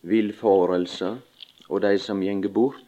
villfarelser 0.02 1.20
og 1.70 1.82
de 1.82 2.00
som 2.00 2.24
gjenger 2.24 2.52
bort 2.52 2.88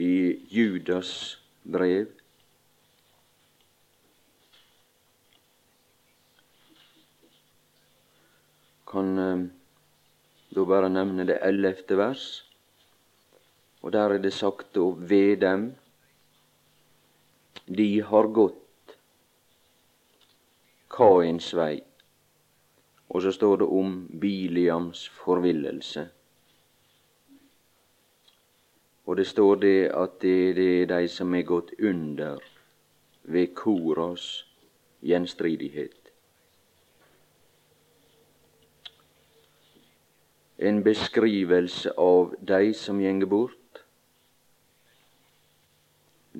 i 0.00 0.12
Judas 0.60 1.38
brev. 1.62 2.06
Kan 8.90 9.18
eh, 9.18 9.44
da 10.50 10.64
bare 10.66 10.90
nevne 10.92 11.24
det 11.28 11.38
ellevte 11.46 11.96
vers, 11.96 12.24
og 13.80 13.94
der 13.94 14.16
er 14.16 14.22
det 14.22 14.34
sagt 14.36 14.76
å 14.76 14.90
ved 14.98 15.40
dem 15.44 15.70
de 17.70 17.90
har 18.02 18.26
gått 18.34 18.96
Kains 20.90 21.52
vei. 21.54 21.76
Og 23.10 23.22
så 23.22 23.32
står 23.34 23.62
det 23.62 23.68
om 23.80 23.94
Biliams 24.22 25.06
forvillelse. 25.22 26.08
Og 29.10 29.16
det 29.16 29.26
står 29.26 29.54
det 29.54 29.78
at 29.90 30.20
det, 30.22 30.56
det 30.56 30.82
er 30.82 30.86
de 30.86 31.08
som 31.10 31.34
er 31.34 31.42
gått 31.42 31.72
under 31.82 32.38
ved 33.22 33.54
Koras 33.58 34.26
gjenstridighet. 35.02 36.12
En 40.58 40.78
beskrivelse 40.86 41.90
av 41.98 42.36
de 42.46 42.70
som 42.78 43.00
gjenger 43.02 43.26
bort 43.26 43.80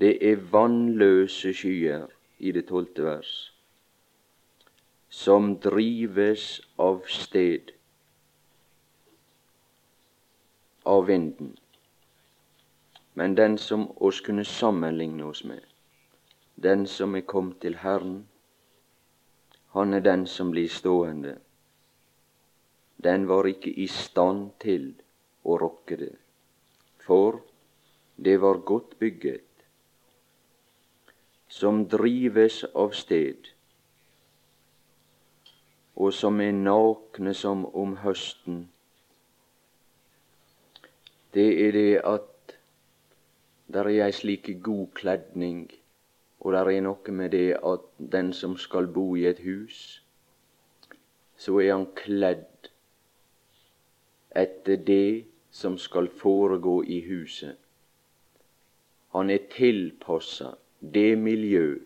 det 0.01 0.13
er 0.23 0.39
vannløse 0.53 1.51
skyer 1.51 2.07
i 2.39 2.53
det 2.55 2.69
tolvte 2.69 3.03
vers, 3.03 3.33
som 5.11 5.57
drives 5.59 6.61
av 6.79 7.03
sted 7.11 7.75
av 10.87 11.09
vinden. 11.11 11.57
Men 13.15 13.35
den 13.35 13.59
som 13.59 13.91
oss 13.97 14.21
kunne 14.21 14.45
sammenligne 14.45 15.25
oss 15.25 15.45
med, 15.45 15.61
den 16.55 16.87
som 16.87 17.15
er 17.15 17.27
kommet 17.27 17.61
til 17.61 17.77
Herren, 17.83 18.29
han 19.75 19.95
er 19.95 20.01
den 20.01 20.27
som 20.27 20.51
blir 20.51 20.69
stående. 20.69 21.37
Den 22.97 23.29
var 23.29 23.47
ikke 23.47 23.71
i 23.71 23.87
stand 23.87 24.51
til 24.61 24.93
å 25.43 25.57
rokke 25.59 25.97
det, 25.97 26.15
for 27.01 27.41
det 28.17 28.37
var 28.41 28.65
godt 28.67 28.99
bygget 28.99 29.47
som 31.51 31.87
drives 31.89 32.63
av 32.75 32.93
sted, 32.95 33.49
og 35.97 36.13
som 36.15 36.39
er 36.41 36.53
nakne 36.55 37.35
som 37.35 37.65
om 37.75 37.97
høsten, 38.05 38.69
det 41.35 41.49
er 41.67 41.75
det 41.75 41.91
at 42.07 42.30
der 43.73 43.87
er 43.87 44.07
ei 44.07 44.13
slik 44.13 44.49
god 44.63 44.87
kledning, 44.95 45.71
og 46.41 46.53
der 46.53 46.71
er 46.71 46.81
noe 46.83 47.13
med 47.15 47.31
det 47.31 47.57
at 47.73 47.87
den 48.13 48.33
som 48.33 48.57
skal 48.57 48.87
bo 48.87 49.15
i 49.17 49.27
et 49.31 49.43
hus, 49.45 50.03
så 51.37 51.59
er 51.61 51.73
han 51.73 51.87
kledd 51.97 52.71
etter 54.37 54.77
det 54.77 55.25
som 55.51 55.79
skal 55.79 56.09
foregå 56.09 56.83
i 56.83 57.01
huset. 57.07 57.57
Han 59.15 59.31
er 59.31 59.49
tilpassa 59.51 60.55
det 60.81 61.19
miljø 61.19 61.79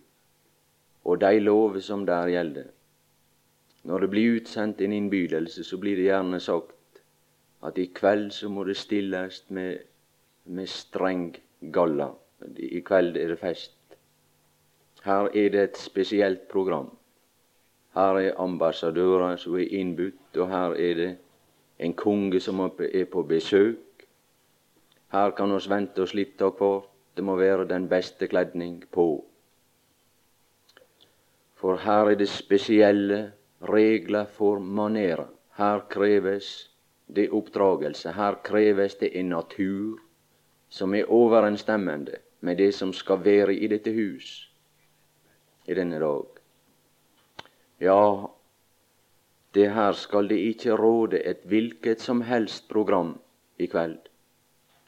og 1.05 1.21
de 1.21 1.39
lover 1.41 1.81
som 1.81 2.07
der 2.07 2.29
gjelder. 2.33 2.69
Når 3.85 3.99
det 4.01 4.11
blir 4.11 4.37
utsendt 4.37 4.81
en 4.81 4.93
innbydelse, 4.93 5.65
så 5.65 5.77
blir 5.77 5.97
det 5.97 6.09
gjerne 6.09 6.41
sagt 6.41 7.03
at 7.65 7.79
i 7.79 7.91
kveld 7.95 8.31
så 8.33 8.49
må 8.49 8.65
det 8.65 8.77
stilles 8.77 9.45
med, 9.49 9.79
med 10.45 10.67
streng 10.69 11.37
galla. 11.73 12.11
I 12.57 12.81
kveld 12.81 13.17
er 13.17 13.29
det 13.33 13.39
fest. 13.39 13.73
Her 15.05 15.29
er 15.29 15.49
det 15.53 15.63
et 15.63 15.77
spesielt 15.77 16.49
program. 16.49 16.91
Her 17.95 18.19
er 18.19 18.41
ambassadører 18.41 19.37
som 19.37 19.55
er 19.55 19.71
innbudt, 19.71 20.37
og 20.37 20.49
her 20.49 20.75
er 20.75 20.95
det 20.95 21.11
en 21.79 21.95
konge 21.95 22.41
som 22.41 22.61
er 22.61 23.05
på 23.13 23.23
besøk. 23.23 24.07
Her 25.13 25.31
kan 25.31 25.53
vi 25.55 25.71
vente 25.71 26.03
oss 26.03 26.15
litt 26.15 26.43
av 26.43 26.57
hvert. 26.59 26.91
Det 27.15 27.23
må 27.23 27.37
være 27.39 27.69
den 27.71 27.87
beste 27.89 28.27
kledning 28.27 28.81
på. 28.91 29.25
For 31.55 31.79
her 31.79 32.11
er 32.11 32.19
det 32.19 32.29
spesielle 32.29 33.21
regler 33.63 34.27
for 34.27 34.59
manerer. 34.59 35.29
Her 35.55 35.85
kreves 35.89 36.49
det 37.07 37.29
oppdragelse. 37.31 38.13
Her 38.13 38.41
kreves 38.43 38.99
det 38.99 39.13
en 39.15 39.29
natur 39.29 40.01
som 40.75 40.95
er 40.95 41.11
overensstemmende 41.11 42.19
med 42.41 42.59
det 42.59 42.73
som 42.75 42.93
skal 42.93 43.23
være 43.25 43.55
i 43.55 43.69
dette 43.71 43.93
hus 43.95 44.31
i 45.67 45.75
denne 45.75 46.01
dag. 46.03 46.41
Ja, 47.81 48.27
det 49.55 49.69
her 49.75 49.93
skal 49.93 50.29
det 50.29 50.41
ikke 50.51 50.75
råde 50.77 51.23
et 51.23 51.47
hvilket 51.47 52.03
som 52.03 52.25
helst 52.27 52.67
program 52.69 53.15
i 53.59 53.67
kveld, 53.71 54.01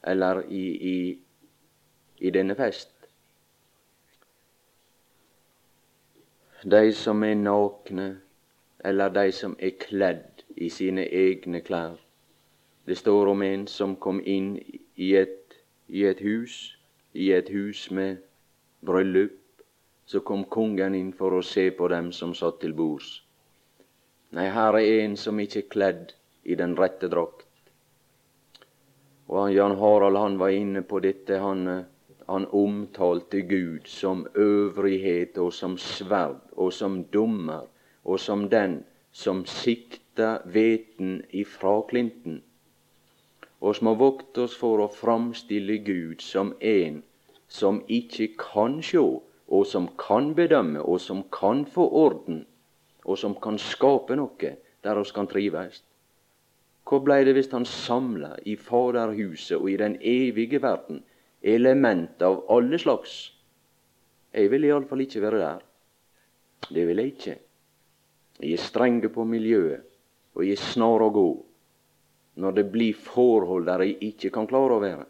eller 0.03 0.43
i, 0.51 0.65
i 0.95 0.99
i 2.19 2.31
denne 2.31 2.55
fest. 2.55 2.93
De 6.65 6.93
som 6.93 7.23
er 7.23 7.35
nakne, 7.35 8.09
eller 8.85 9.13
de 9.13 9.33
som 9.33 9.57
er 9.59 9.77
kledd 9.81 10.45
i 10.57 10.69
sine 10.73 11.05
egne 11.05 11.61
klær. 11.61 11.99
Det 12.87 12.97
står 12.97 13.31
om 13.35 13.43
en 13.43 13.67
som 13.67 13.97
kom 13.97 14.23
inn 14.25 14.57
i 14.97 15.13
et, 15.19 15.46
i 15.89 16.05
et 16.05 16.21
hus, 16.21 16.77
i 17.15 17.31
et 17.33 17.49
hus 17.49 17.91
med 17.91 18.23
bryllup. 18.87 19.43
Så 20.07 20.21
kom 20.21 20.45
kongen 20.45 20.95
inn 20.95 21.11
for 21.13 21.35
å 21.35 21.43
se 21.43 21.71
på 21.75 21.89
dem 21.91 22.13
som 22.15 22.35
satt 22.35 22.61
til 22.63 22.77
bords. 22.79 23.23
Nei, 24.37 24.47
her 24.55 24.79
er 24.79 25.03
en 25.03 25.17
som 25.19 25.41
ikke 25.43 25.65
er 25.65 25.73
kledd 25.73 26.15
i 26.47 26.55
den 26.55 26.77
rette 26.79 27.11
drakt. 27.11 27.47
Og 29.27 29.51
Jan 29.51 29.75
Harald 29.81 30.19
han 30.21 30.39
var 30.39 30.55
inne 30.55 30.85
på 30.87 31.01
dette. 31.03 31.41
Han 31.43 31.67
han 32.27 32.47
omtalte 32.47 33.41
Gud 33.41 33.87
som 33.87 34.27
øvrighet 34.35 35.39
og 35.39 35.53
som 35.53 35.79
sverd 35.79 36.41
og 36.53 36.73
som 36.73 37.05
dommer 37.05 37.69
og 38.05 38.21
som 38.21 38.49
den 38.51 38.81
som 39.13 39.45
sikta 39.47 40.41
veten 40.45 41.23
ifra 41.31 41.81
klinten. 41.89 42.43
Oss 43.61 43.81
har 43.81 43.97
vokt 43.97 44.39
oss 44.39 44.57
for 44.57 44.83
å 44.85 44.93
framstille 44.93 45.79
Gud 45.85 46.21
som 46.21 46.53
en 46.61 47.03
som 47.49 47.81
ikke 47.89 48.35
kan 48.39 48.81
sjå, 48.83 49.23
og 49.47 49.67
som 49.67 49.87
kan 49.99 50.33
bedømme, 50.35 50.83
og 50.83 51.01
som 51.01 51.23
kan 51.31 51.65
få 51.71 51.87
orden, 51.95 52.45
og 53.05 53.19
som 53.19 53.37
kan 53.39 53.59
skape 53.59 54.17
noe 54.19 54.57
der 54.83 54.99
oss 54.99 55.13
kan 55.15 55.29
trives. 55.31 55.83
Hvor 56.87 57.03
blei 57.03 57.23
det 57.27 57.35
hvis 57.35 57.51
han 57.55 57.67
samla 57.67 58.37
i 58.47 58.57
Faderhuset 58.57 59.59
og 59.59 59.71
i 59.71 59.79
den 59.79 59.97
evige 60.03 60.61
verden 60.63 61.03
element 61.43 62.23
av 62.23 62.45
alle 62.51 62.79
slags. 62.79 63.33
Jeg 64.35 64.51
vil 64.51 64.67
iallfall 64.69 65.03
ikke 65.03 65.23
være 65.23 65.41
der. 65.43 65.65
Det 66.69 66.87
vil 66.87 67.03
jeg 67.03 67.13
ikke. 67.15 67.37
Jeg 68.43 68.53
er 68.53 68.63
strenge 68.63 69.09
på 69.09 69.25
miljøet, 69.25 69.87
og 70.35 70.45
jeg 70.45 70.59
er 70.59 70.63
snar 70.75 71.03
å 71.03 71.13
gå 71.15 71.27
når 72.37 72.57
det 72.59 72.65
blir 72.73 72.95
forhold 72.95 73.67
der 73.67 73.85
jeg 73.85 73.97
ikke 74.11 74.31
kan 74.31 74.49
klare 74.49 74.77
å 74.77 74.83
være. 74.83 75.07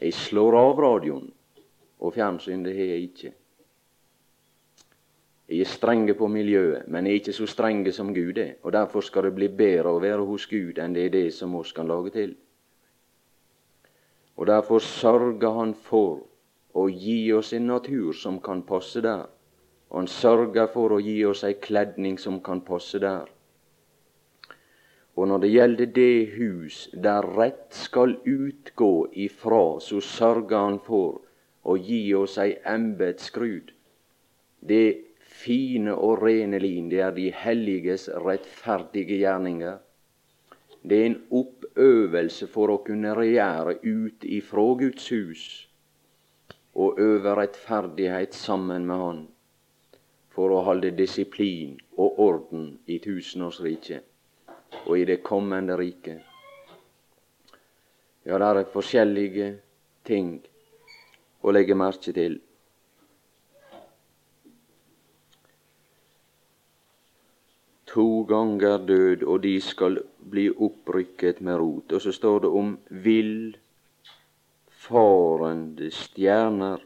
Jeg 0.00 0.14
slår 0.14 0.56
av 0.58 0.80
radioen, 0.80 1.26
og 2.00 2.14
fjernsyn 2.14 2.64
det 2.64 2.74
har 2.76 2.90
jeg 2.92 3.02
ikke. 3.10 3.32
Jeg 5.46 5.62
er 5.62 5.70
strenge 5.70 6.14
på 6.18 6.26
miljøet, 6.26 6.88
men 6.88 7.06
jeg 7.06 7.12
er 7.12 7.20
ikke 7.20 7.36
så 7.36 7.46
strenge 7.46 7.92
som 7.94 8.10
Gud 8.14 8.38
er. 8.42 8.56
Og 8.62 8.72
Derfor 8.72 9.00
skal 9.00 9.28
det 9.28 9.36
bli 9.36 9.48
bedre 9.48 9.92
å 9.94 10.02
være 10.02 10.24
hos 10.26 10.48
Gud 10.50 10.80
enn 10.82 10.96
det 10.96 11.04
er 11.06 11.14
det 11.14 11.28
som 11.34 11.54
oss 11.54 11.70
kan 11.72 11.86
lage 11.86 12.10
til. 12.16 12.34
Og 14.36 14.46
derfor 14.46 14.78
sørger 14.78 15.54
han 15.56 15.72
for 15.74 16.26
å 16.76 16.88
gi 16.92 17.32
oss 17.32 17.54
en 17.56 17.70
natur 17.70 18.12
som 18.12 18.40
kan 18.40 18.62
passe 18.68 19.00
der. 19.00 19.24
Og 19.88 20.02
han 20.02 20.10
sørger 20.10 20.66
for 20.72 20.92
å 20.92 21.00
gi 21.00 21.22
oss 21.24 21.44
ei 21.46 21.54
kledning 21.62 22.18
som 22.20 22.42
kan 22.44 22.60
passe 22.60 23.00
der. 23.00 23.30
Og 25.16 25.28
når 25.28 25.38
det 25.42 25.50
gjelder 25.50 25.92
det 25.96 26.26
hus 26.36 26.78
der 26.92 27.24
rett 27.38 27.72
skal 27.72 28.18
utgå 28.28 29.08
ifra, 29.12 29.80
så 29.80 30.00
sørger 30.04 30.58
han 30.58 30.78
for 30.84 31.22
å 31.64 31.76
gi 31.80 32.02
oss 32.14 32.36
ei 32.42 32.52
embetsgrud. 32.68 33.72
Det 34.60 34.84
fine 35.36 35.94
og 35.94 36.20
rene 36.22 36.60
lin, 36.60 36.90
det 36.92 37.00
er 37.00 37.14
de 37.16 37.30
helliges 37.32 38.08
rettferdige 38.26 39.16
gjerninger. 39.22 39.78
Det 40.86 40.98
er 41.00 41.08
en 41.10 41.22
oppøvelse 41.34 42.46
for 42.52 42.74
å 42.74 42.82
kunne 42.86 43.14
regjere 43.16 43.78
ut 43.82 44.26
ifra 44.38 44.66
Guds 44.82 45.08
hus 45.10 45.46
og 46.76 47.00
øve 47.00 47.32
rettferdighet 47.38 48.36
sammen 48.36 48.84
med 48.86 49.00
Han 49.00 49.22
for 50.36 50.52
å 50.52 50.60
holde 50.66 50.92
disiplin 50.92 51.78
og 51.96 52.20
orden 52.20 52.68
i 52.86 52.98
tusenårsriket 53.00 54.04
og 54.86 54.98
i 54.98 55.04
det 55.04 55.22
kommende 55.26 55.76
riket. 55.78 56.22
Ja, 58.26 58.38
det 58.38 58.46
er 58.46 58.72
forskjellige 58.72 59.48
ting 60.06 60.40
å 61.46 61.52
legge 61.54 61.74
merke 61.78 62.12
til. 62.14 62.40
To 67.96 68.08
ganger 68.28 68.78
død, 68.82 69.22
og 69.22 69.40
de 69.46 69.60
skal 69.62 69.98
bli 70.30 70.50
opprykket 70.50 71.40
med 71.40 71.56
rot. 71.62 71.92
Og 71.94 72.00
så 72.02 72.12
står 72.12 72.40
det 72.44 72.50
om 72.60 72.78
villfarende 72.90 75.90
stjerner, 75.94 76.78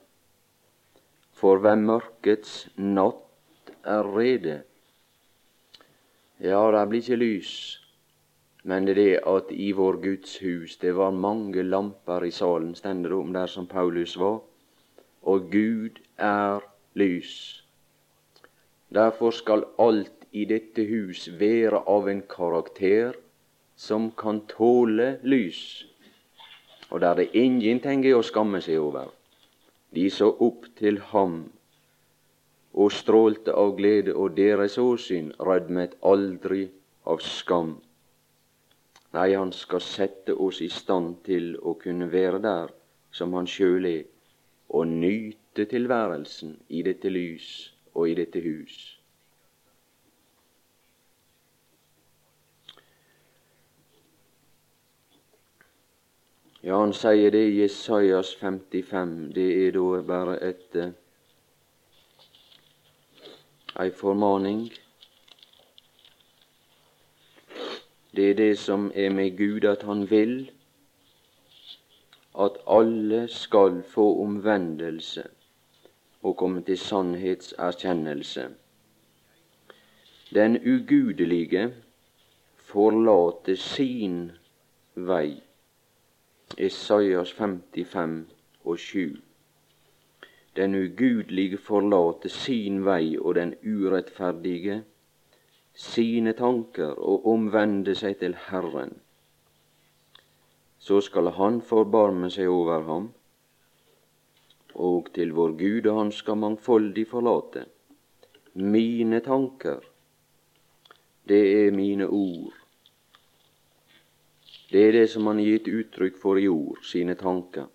for 1.40 1.54
hvem 1.64 1.80
mørkets 1.88 2.52
natt 2.76 3.72
er 3.82 4.04
rede. 4.14 4.62
Ja, 6.40 6.70
det 6.72 6.86
blir 6.88 7.02
ikke 7.02 7.16
lys, 7.20 7.54
men 8.64 8.86
det 8.88 8.94
er 8.94 8.98
det 8.98 9.18
at 9.28 9.50
i 9.52 9.72
vår 9.76 9.98
Guds 10.00 10.38
hus 10.40 10.78
det 10.80 10.94
var 10.96 11.12
mange 11.12 11.60
lamper 11.62 12.24
i 12.24 12.30
salen, 12.32 12.72
stender 12.74 13.12
det 13.12 13.18
om 13.18 13.34
der 13.36 13.46
som 13.46 13.66
Paulus 13.68 14.14
var, 14.16 14.38
og 15.20 15.50
Gud 15.52 16.00
er 16.16 16.64
lys. 16.96 17.60
Derfor 18.88 19.36
skal 19.36 19.66
alt 19.78 20.24
i 20.32 20.46
dette 20.48 20.86
hus 20.88 21.28
være 21.28 21.84
av 21.84 22.08
en 22.08 22.22
karakter 22.24 23.20
som 23.76 24.08
kan 24.16 24.40
tåle 24.48 25.18
lys, 25.22 25.84
og 26.88 27.04
der 27.04 27.20
det 27.20 27.30
ingenting 27.36 28.06
er 28.06 28.16
å 28.16 28.24
skamme 28.24 28.64
seg 28.64 28.80
over. 28.80 29.12
De 29.92 30.08
så 30.08 30.32
opp 30.40 30.72
til 30.80 31.04
ham 31.12 31.50
og 32.72 32.92
strålte 32.92 33.54
av 33.56 33.74
glede, 33.78 34.14
og 34.14 34.36
deres 34.36 34.78
åsyn 34.78 35.32
rødmet 35.38 35.96
aldri 36.06 36.68
av 37.06 37.22
skam. 37.24 37.78
Nei, 39.16 39.32
han 39.34 39.50
skal 39.52 39.82
sette 39.82 40.36
oss 40.38 40.60
i 40.62 40.68
stand 40.70 41.18
til 41.26 41.56
å 41.66 41.74
kunne 41.80 42.06
være 42.12 42.38
der 42.44 42.70
som 43.10 43.34
han 43.34 43.48
sjøl 43.50 43.88
er, 43.90 44.06
og 44.70 44.86
nyte 44.86 45.66
tilværelsen 45.66 46.54
i 46.68 46.84
dette 46.86 47.10
lys 47.10 47.50
og 47.94 48.06
i 48.12 48.14
dette 48.14 48.38
hus. 48.44 48.78
Ja, 56.62 56.76
han 56.76 56.92
sier 56.92 57.32
det 57.32 57.40
i 57.48 57.60
Jesajas 57.62 58.34
55. 58.36 59.30
Det 59.34 59.46
er 59.64 59.70
da 59.72 60.02
bare 60.04 60.34
et 60.44 60.76
eh, 60.76 60.90
ei 63.80 63.90
formaning. 63.90 64.70
Det 68.16 68.30
er 68.30 68.34
det 68.34 68.58
som 68.58 68.90
er 68.94 69.10
med 69.10 69.36
Gud, 69.38 69.64
at 69.64 69.82
han 69.82 70.10
vil 70.10 70.50
at 72.38 72.58
alle 72.66 73.28
skal 73.28 73.82
få 73.82 74.22
omvendelse 74.22 75.24
og 76.22 76.36
komme 76.36 76.62
til 76.62 76.78
sannhetserkjennelse. 76.78 78.48
Den 80.34 80.56
ugudelige 80.56 81.74
forlater 82.56 83.54
sin 83.54 84.32
vei 84.94 85.42
Esaias 86.58 87.32
55 87.32 88.26
og 88.64 88.78
7. 88.78 89.29
Den 90.56 90.74
ugudelige 90.74 91.58
forlater 91.58 92.28
sin 92.28 92.84
vei, 92.84 93.16
og 93.18 93.34
den 93.34 93.54
urettferdige 93.62 94.82
sine 95.74 96.32
tanker, 96.32 96.98
og 96.98 97.26
omvende 97.30 97.94
seg 97.94 98.18
til 98.18 98.34
Herren. 98.48 98.96
Så 100.78 101.00
skal 101.00 101.30
Han 101.36 101.60
forbarme 101.62 102.30
seg 102.30 102.48
over 102.48 102.82
ham, 102.88 103.10
og 104.74 105.12
til 105.14 105.32
vår 105.36 105.54
Gud, 105.58 105.86
og 105.86 105.98
Han 105.98 106.12
skal 106.12 106.40
mangfoldig 106.40 107.06
forlate. 107.08 107.66
Mine 108.54 109.20
tanker, 109.20 109.84
det 111.28 111.44
er 111.66 111.70
mine 111.70 112.08
ord, 112.08 112.56
det 114.70 114.88
er 114.88 114.92
det 114.92 115.08
som 115.10 115.26
han 115.26 115.40
har 115.42 115.48
gitt 115.50 115.68
uttrykk 115.68 116.18
for 116.18 116.38
i 116.38 116.46
ord, 116.48 116.78
sine 116.86 117.16
tanker. 117.18 117.66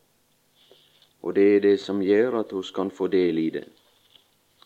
Og 1.25 1.33
det 1.33 1.45
er 1.55 1.63
det 1.63 1.77
som 1.81 2.03
gjør 2.05 2.43
at 2.43 2.51
vi 2.53 2.61
kan 2.75 2.91
få 2.93 3.07
del 3.09 3.39
i 3.41 3.49
det. 3.49 3.65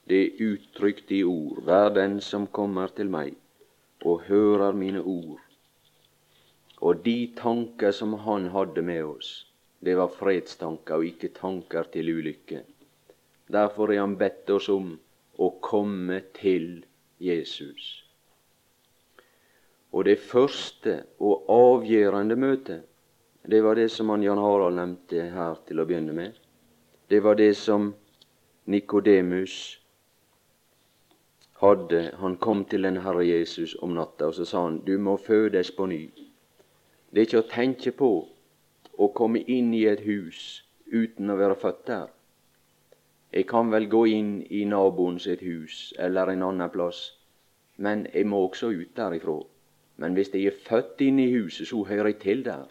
Det 0.09 0.17
er 0.23 0.41
uttrykt 0.43 1.11
i 1.15 1.21
ord. 1.23 1.61
Vær 1.63 1.93
den 1.95 2.19
som 2.21 2.47
kommer 2.47 2.91
til 2.91 3.07
meg 3.13 3.37
og 4.03 4.25
hører 4.27 4.75
mine 4.75 4.99
ord. 4.99 5.39
Og 6.81 6.99
de 7.05 7.31
tanker 7.37 7.95
som 7.95 8.17
han 8.25 8.49
hadde 8.51 8.83
med 8.83 9.03
oss, 9.03 9.29
det 9.79 9.95
var 9.95 10.11
fredstanker 10.11 10.99
og 10.99 11.07
ikke 11.07 11.31
tanker 11.35 11.87
til 11.93 12.11
ulykke. 12.17 12.63
Derfor 13.47 13.91
har 13.93 14.03
han 14.03 14.17
bedt 14.19 14.49
oss 14.51 14.67
om 14.69 14.91
å 15.39 15.49
komme 15.63 16.19
til 16.35 16.83
Jesus. 17.23 18.03
Og 19.95 20.05
det 20.05 20.19
første 20.19 20.99
og 21.23 21.47
avgjørende 21.49 22.35
møtet, 22.35 22.83
det 23.49 23.63
var 23.63 23.79
det 23.79 23.87
som 23.91 24.11
han 24.11 24.23
Jan 24.23 24.37
Harald 24.43 24.75
nevnte 24.77 25.29
her 25.33 25.55
til 25.65 25.79
å 25.79 25.87
begynne 25.87 26.13
med. 26.13 26.35
Det 27.09 27.19
var 27.23 27.35
det 27.35 27.55
som 27.57 27.93
Nikodemus 28.65 29.81
hadde. 31.53 32.11
Han 32.17 32.37
kom 32.37 32.65
til 32.65 32.83
den 32.83 32.97
Herre 32.97 33.27
Jesus 33.27 33.75
om 33.81 33.95
natta, 33.97 34.25
og 34.25 34.33
så 34.33 34.45
sa 34.45 34.63
han, 34.63 34.79
du 34.85 34.97
må 34.97 35.17
fødes 35.17 35.71
på 35.71 35.85
ny. 35.85 36.09
Det 37.09 37.21
er 37.21 37.25
ikke 37.25 37.41
å 37.41 37.49
tenke 37.49 37.91
på 37.91 38.11
å 38.97 39.07
komme 39.17 39.41
inn 39.41 39.73
i 39.73 39.85
et 39.89 40.03
hus 40.05 40.63
uten 40.93 41.33
å 41.33 41.37
være 41.39 41.55
født 41.57 41.87
der. 41.87 42.11
Jeg 43.33 43.47
kan 43.49 43.71
vel 43.71 43.87
gå 43.89 44.03
inn 44.09 44.33
i 44.49 44.63
naboens 44.65 45.25
et 45.27 45.41
hus 45.41 45.93
eller 45.97 46.29
en 46.29 46.43
annen 46.45 46.69
plass, 46.69 46.99
men 47.77 48.05
jeg 48.13 48.25
må 48.25 48.43
også 48.45 48.69
ut 48.69 48.93
derifra. 48.97 49.39
Men 49.97 50.13
hvis 50.13 50.29
jeg 50.33 50.45
er 50.45 50.61
født 50.67 51.01
inn 51.01 51.19
i 51.19 51.31
huset, 51.33 51.67
så 51.67 51.83
hører 51.83 52.11
jeg 52.13 52.19
til 52.21 52.45
der. 52.45 52.69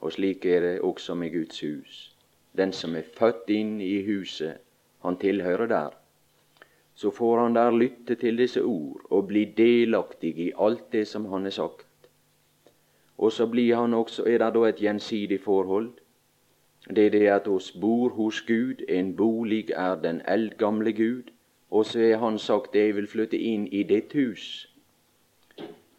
Og 0.00 0.12
slik 0.12 0.44
er 0.46 0.60
det 0.60 0.80
også 0.80 1.14
med 1.14 1.32
Guds 1.36 1.60
hus. 1.60 2.09
Den 2.56 2.72
som 2.72 2.96
er 2.96 3.06
født 3.18 3.50
inn 3.50 3.80
i 3.80 4.02
huset, 4.06 4.58
han 5.02 5.16
tilhører 5.16 5.66
der. 5.66 5.90
Så 6.94 7.10
får 7.10 7.38
han 7.38 7.54
der 7.54 7.70
lytte 7.70 8.14
til 8.14 8.38
disse 8.38 8.62
ord 8.62 9.06
og 9.10 9.26
bli 9.28 9.44
delaktig 9.56 10.34
i 10.38 10.52
alt 10.58 10.92
det 10.92 11.06
som 11.08 11.26
han 11.32 11.42
har 11.42 11.50
sagt. 11.56 11.86
Og 13.18 13.32
så 13.32 13.46
blir 13.46 13.74
han 13.76 13.94
også, 13.94 14.24
er 14.24 14.38
det 14.38 14.54
da 14.54 14.64
et 14.68 14.80
gjensidig 14.80 15.40
forhold. 15.40 15.90
Det 16.88 17.06
er 17.06 17.10
det 17.10 17.26
at 17.28 17.48
oss 17.48 17.72
bor 17.72 18.08
hos 18.08 18.40
Gud, 18.40 18.84
en 18.88 19.16
bolig 19.16 19.70
er 19.70 19.94
den 20.00 20.22
eldgamle 20.28 20.92
Gud, 20.92 21.30
og 21.70 21.86
så 21.86 22.00
er 22.00 22.16
han 22.16 22.38
sagt 22.38 22.74
jeg 22.74 22.96
vil 22.96 23.06
flytte 23.06 23.38
inn 23.38 23.66
i 23.66 23.82
ditt 23.82 24.12
hus. 24.12 24.66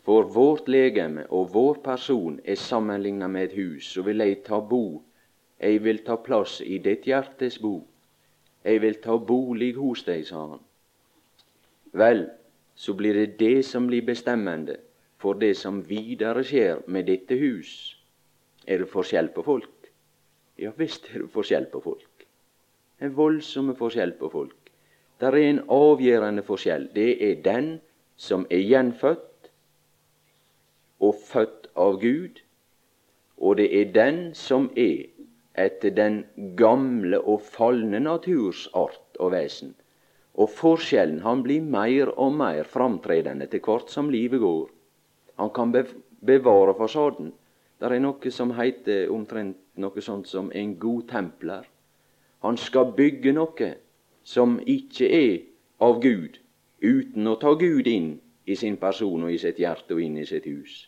For 0.01 0.23
vårt 0.23 0.67
legeme 0.67 1.27
og 1.29 1.53
vår 1.53 1.77
person 1.83 2.39
er 2.45 2.55
sammenligna 2.55 3.27
med 3.27 3.43
et 3.43 3.55
hus, 3.55 3.93
så 3.93 4.01
vil 4.01 4.17
jeg 4.17 4.43
ta 4.43 4.59
bo. 4.59 5.01
Jeg 5.61 5.83
vil 5.83 6.01
ta 6.05 6.17
plass 6.17 6.59
i 6.65 6.79
ditt 6.81 7.05
hjertes 7.05 7.59
bo. 7.61 7.75
Jeg 8.65 8.81
vil 8.81 8.97
ta 9.01 9.17
bolig 9.17 9.75
hos 9.77 10.03
deg, 10.05 10.25
sa 10.25 10.45
han. 10.53 10.63
Vel, 11.97 12.23
så 12.75 12.95
blir 12.97 13.13
det 13.13 13.37
det 13.39 13.65
som 13.67 13.85
blir 13.89 14.05
bestemmende 14.05 14.79
for 15.21 15.37
det 15.37 15.53
som 15.57 15.83
videre 15.85 16.43
skjer 16.45 16.81
med 16.87 17.05
dette 17.09 17.37
hus. 17.37 17.93
Er 18.65 18.81
det 18.81 18.89
forskjell 18.89 19.29
på 19.35 19.43
folk? 19.45 19.91
Ja 20.61 20.71
visst 20.77 21.07
er 21.11 21.23
det 21.23 21.31
forskjell 21.33 21.67
på 21.71 21.81
folk. 21.81 22.25
En 23.01 23.13
voldsom 23.17 23.73
forskjell 23.77 24.13
på 24.17 24.29
folk. 24.29 24.57
Der 25.21 25.37
er 25.37 25.49
en 25.49 25.63
avgjørende 25.69 26.43
forskjell. 26.45 26.89
Det 26.95 27.11
er 27.29 27.41
den 27.45 27.75
som 28.17 28.45
er 28.49 28.61
gjenfødt, 28.65 29.51
og 31.01 31.15
født 31.25 31.67
av 31.75 31.97
Gud, 32.01 32.41
og 33.37 33.57
det 33.57 33.69
er 33.73 33.93
den 33.93 34.19
som 34.37 34.69
er 34.77 35.07
etter 35.53 35.91
den 35.95 36.23
gamle 36.57 37.19
og 37.19 37.41
falne 37.43 37.99
naturs 37.99 38.67
art 38.73 39.19
og 39.19 39.33
vesen. 39.33 39.73
Og 40.39 40.49
forskjellen 40.55 41.21
han 41.25 41.43
blir 41.43 41.61
mer 41.61 42.13
og 42.15 42.33
mer 42.39 42.63
framtredende 42.63 43.49
til 43.51 43.63
hvert 43.65 43.91
som 43.91 44.09
livet 44.09 44.39
går. 44.39 44.69
Han 45.39 45.51
kan 45.51 45.73
bevare 45.73 46.75
fasaden. 46.77 47.33
Det 47.79 47.89
er 47.89 47.99
noe 47.99 48.31
som 48.31 48.53
heter 48.55 49.09
omtrent 49.11 49.57
noe 49.81 50.01
sånt 50.05 50.27
som 50.29 50.51
en 50.53 50.75
god 50.79 51.07
templer. 51.09 51.65
Han 52.45 52.57
skal 52.57 52.93
bygge 52.97 53.33
noe 53.33 53.71
som 54.23 54.59
ikke 54.69 55.09
er 55.09 55.33
av 55.81 55.99
Gud, 56.01 56.37
uten 56.81 57.27
å 57.27 57.35
ta 57.41 57.53
Gud 57.57 57.87
inn 57.89 58.13
i 58.45 58.55
sin 58.55 58.77
person 58.77 59.25
og 59.25 59.33
i 59.33 59.39
sitt 59.41 59.59
hjerte 59.61 59.97
og 59.97 60.01
inn 60.05 60.17
i 60.21 60.27
sitt 60.29 60.45
hus. 60.45 60.85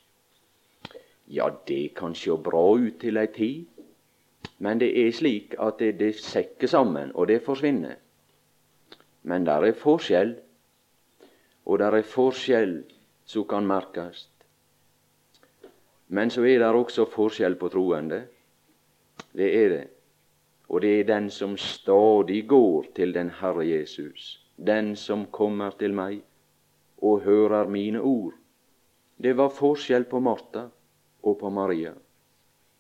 Ja, 1.28 1.49
det 1.67 1.95
kan 1.97 2.13
sjå 2.17 2.38
bra 2.45 2.63
ut 2.78 2.99
til 3.02 3.17
ei 3.17 3.30
tid, 3.34 3.73
men 4.58 4.79
det 4.79 4.91
er 4.95 5.12
slik 5.12 5.56
at 5.60 5.79
det, 5.79 5.97
det 5.99 6.15
sekker 6.19 6.67
sammen, 6.67 7.12
og 7.15 7.27
det 7.27 7.41
forsvinner. 7.43 7.95
Men 9.23 9.45
der 9.45 9.65
er 9.67 9.77
forskjell, 9.77 10.36
og 11.65 11.79
der 11.79 11.97
er 11.99 12.08
forskjell 12.08 12.77
som 13.25 13.47
kan 13.47 13.67
merkes. 13.67 14.27
Men 16.08 16.29
så 16.29 16.43
er 16.45 16.60
det 16.60 16.69
også 16.69 17.06
forskjell 17.10 17.56
på 17.56 17.69
troende. 17.73 18.23
Det 19.34 19.49
er 19.63 19.69
det. 19.69 19.88
Og 20.69 20.82
det 20.82 20.99
er 20.99 21.10
den 21.10 21.29
som 21.29 21.58
stadig 21.58 22.43
går 22.47 22.86
til 22.95 23.13
den 23.13 23.29
Herre 23.39 23.65
Jesus, 23.67 24.41
den 24.58 24.95
som 24.95 25.25
kommer 25.32 25.75
til 25.79 25.93
meg 25.93 26.21
og 27.01 27.21
hører 27.25 27.67
mine 27.67 28.01
ord. 28.01 28.34
Det 29.17 29.38
var 29.38 29.53
forskjell 29.53 30.06
på 30.10 30.19
Martha 30.19 30.67
og 31.23 31.38
på 31.39 31.49
Maria. 31.49 31.93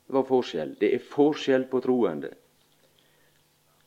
Det 0.07 0.13
var 0.13 0.23
forskjell. 0.27 0.75
Det 0.79 0.93
er 0.95 0.99
forskjell 0.99 1.67
på 1.71 1.81
troende. 1.81 2.33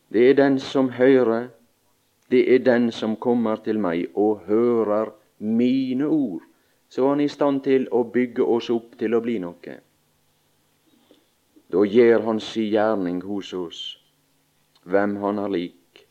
Det 0.08 0.30
er 0.30 0.34
den 0.34 0.58
som 0.62 0.90
hører, 0.90 1.48
det 2.30 2.42
er 2.54 2.58
den 2.58 2.90
som 2.92 3.16
kommer 3.16 3.56
til 3.62 3.78
meg 3.78 4.06
og 4.14 4.46
hører 4.46 5.12
mine 5.38 6.06
ord. 6.06 6.42
Så 6.88 7.04
er 7.04 7.08
han 7.08 7.20
i 7.20 7.28
stand 7.28 7.64
til 7.64 7.88
å 7.92 8.04
bygge 8.10 8.42
oss 8.42 8.70
opp 8.70 8.94
til 8.98 9.14
å 9.14 9.20
bli 9.20 9.38
noe. 9.42 9.78
Da 11.72 11.82
gjør 11.82 12.22
han 12.28 12.40
si 12.40 12.68
gjerning 12.70 13.24
hos 13.26 13.50
oss, 13.58 13.80
hvem 14.86 15.16
han 15.22 15.42
er 15.42 15.50
lik. 15.50 16.06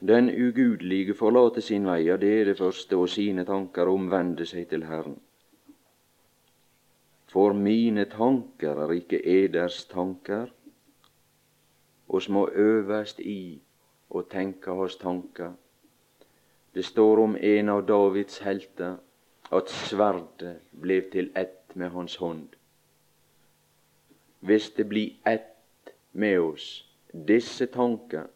Den 0.00 0.30
ugudelige 0.30 1.14
forlater 1.14 1.62
sin 1.62 1.86
vei, 1.86 2.04
ja, 2.06 2.16
det 2.16 2.34
er 2.40 2.44
det 2.50 2.58
første, 2.58 2.96
og 2.96 3.08
sine 3.10 3.44
tanker 3.46 3.90
omvender 3.90 4.46
seg 4.46 4.68
til 4.70 4.84
Herren. 4.86 5.16
For 7.28 7.52
mine 7.52 8.04
tanker 8.08 8.78
er 8.84 8.92
ikke 8.96 9.20
eders 9.20 9.82
tanker, 9.90 10.48
oss 12.08 12.28
må 12.32 12.46
øvast 12.48 13.20
i 13.20 13.60
å 14.08 14.22
tenke 14.24 14.72
hans 14.72 14.96
tanker. 14.96 15.52
Det 16.72 16.84
står 16.84 17.20
om 17.24 17.36
en 17.36 17.68
av 17.68 17.84
Davids 17.88 18.40
helter 18.44 18.96
at 19.52 19.72
sverdet 19.88 20.54
ble 20.72 21.02
til 21.12 21.28
ett 21.36 21.76
med 21.76 21.92
hans 21.92 22.16
hånd. 22.16 22.48
Hvis 24.40 24.70
det 24.76 24.88
blir 24.88 25.16
ett 25.26 25.92
med 26.12 26.40
oss, 26.40 26.66
disse 27.12 27.66
tanker, 27.66 28.28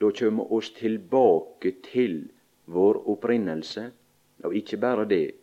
da 0.00 0.10
kjem 0.10 0.40
oss 0.40 0.70
tilbake 0.74 1.76
til 1.86 2.24
vår 2.66 3.02
opprinnelse. 3.14 3.90
Og 4.46 4.54
ikke 4.54 4.78
bare 4.78 5.06
det, 5.10 5.37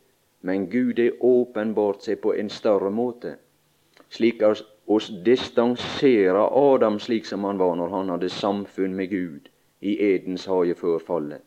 men 0.45 0.67
Gud 0.69 0.99
er 1.01 1.23
åpenbart 1.25 2.05
seg 2.05 2.19
på 2.21 2.35
en 2.37 2.51
større 2.53 2.91
måte, 2.93 3.31
slik 4.13 4.43
at 4.45 4.61
oss 4.85 5.07
distanserer 5.25 6.51
Adam 6.59 6.99
slik 7.01 7.25
som 7.25 7.47
han 7.49 7.57
var 7.57 7.73
når 7.79 7.93
han 7.95 8.11
hadde 8.13 8.29
samfunn 8.29 8.93
med 8.93 9.09
Gud 9.09 9.49
i 9.81 9.95
Edens 10.11 10.45
hage 10.45 10.75
før 10.77 11.01
fallet, 11.07 11.41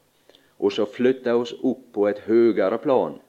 og 0.59 0.75
så 0.75 0.89
flytter 0.99 1.39
oss 1.39 1.55
opp 1.63 1.85
på 1.95 2.09
et 2.11 2.25
høyere 2.27 2.81
plan, 2.83 3.21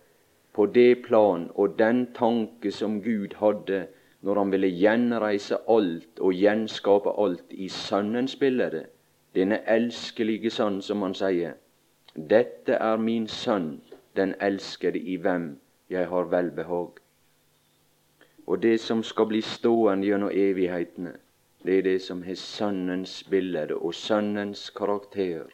på 0.58 0.65
det 0.73 1.03
plan 1.05 1.45
og 1.53 1.77
den 1.77 2.08
tanke 2.17 2.71
som 2.73 2.97
Gud 3.05 3.38
hadde 3.38 3.86
når 4.25 4.41
han 4.41 4.51
ville 4.51 4.71
gjenreise 4.73 5.62
alt 5.69 6.19
og 6.19 6.34
gjenskape 6.34 7.13
alt 7.25 7.53
i 7.53 7.69
Sønnens 7.69 8.36
bilde, 8.36 8.88
denne 9.38 9.62
elskelige 9.69 10.49
Sønn, 10.49 10.82
som 10.82 11.05
han 11.05 11.13
sier. 11.13 11.53
Dette 12.15 12.73
er 12.73 12.97
min 12.97 13.27
sønn, 13.27 13.77
den 14.15 14.36
elskede 14.41 15.00
i 15.00 15.15
hvem 15.15 15.60
jeg 15.89 16.08
har 16.08 16.24
velbehag. 16.24 16.89
Og 18.48 18.62
det 18.62 18.80
som 18.80 19.04
skal 19.04 19.26
bli 19.30 19.41
stående 19.41 20.08
gjennom 20.08 20.32
evighetene, 20.34 21.13
det 21.63 21.78
er 21.78 21.82
det 21.82 22.02
som 22.02 22.24
har 22.24 22.36
Sønnens 22.36 23.24
bilde 23.30 23.76
og 23.76 23.93
Sønnens 23.93 24.69
karakter. 24.69 25.50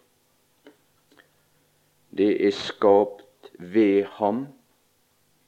Det 2.18 2.46
er 2.48 2.52
skapt 2.52 3.52
ved 3.60 4.04
ham 4.04 4.48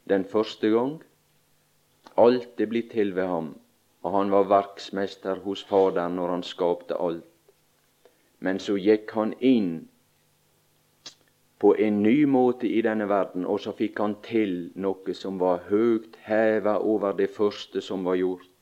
den 0.09 0.25
første 0.25 0.69
gang. 0.69 1.03
Alt 2.17 2.61
er 2.61 2.65
blitt 2.65 2.91
til 2.91 3.15
ved 3.15 3.27
ham, 3.27 3.53
og 4.03 4.11
han 4.17 4.31
var 4.31 4.49
verksmester 4.49 5.39
hos 5.45 5.63
Faderen 5.63 6.15
når 6.15 6.31
han 6.31 6.43
skapte 6.43 6.97
alt. 6.99 7.25
Men 8.39 8.59
så 8.59 8.75
gikk 8.75 9.11
han 9.11 9.33
inn 9.39 9.87
på 11.59 11.73
en 11.81 12.03
ny 12.03 12.25
måte 12.25 12.67
i 12.69 12.81
denne 12.85 13.07
verden, 13.09 13.45
og 13.45 13.59
så 13.63 13.73
fikk 13.73 13.99
han 14.03 14.15
til 14.25 14.69
noe 14.77 15.13
som 15.17 15.39
var 15.41 15.63
høgt 15.71 16.19
heva 16.27 16.77
over 16.77 17.17
det 17.17 17.31
første 17.33 17.81
som 17.81 18.05
var 18.05 18.19
gjort. 18.19 18.53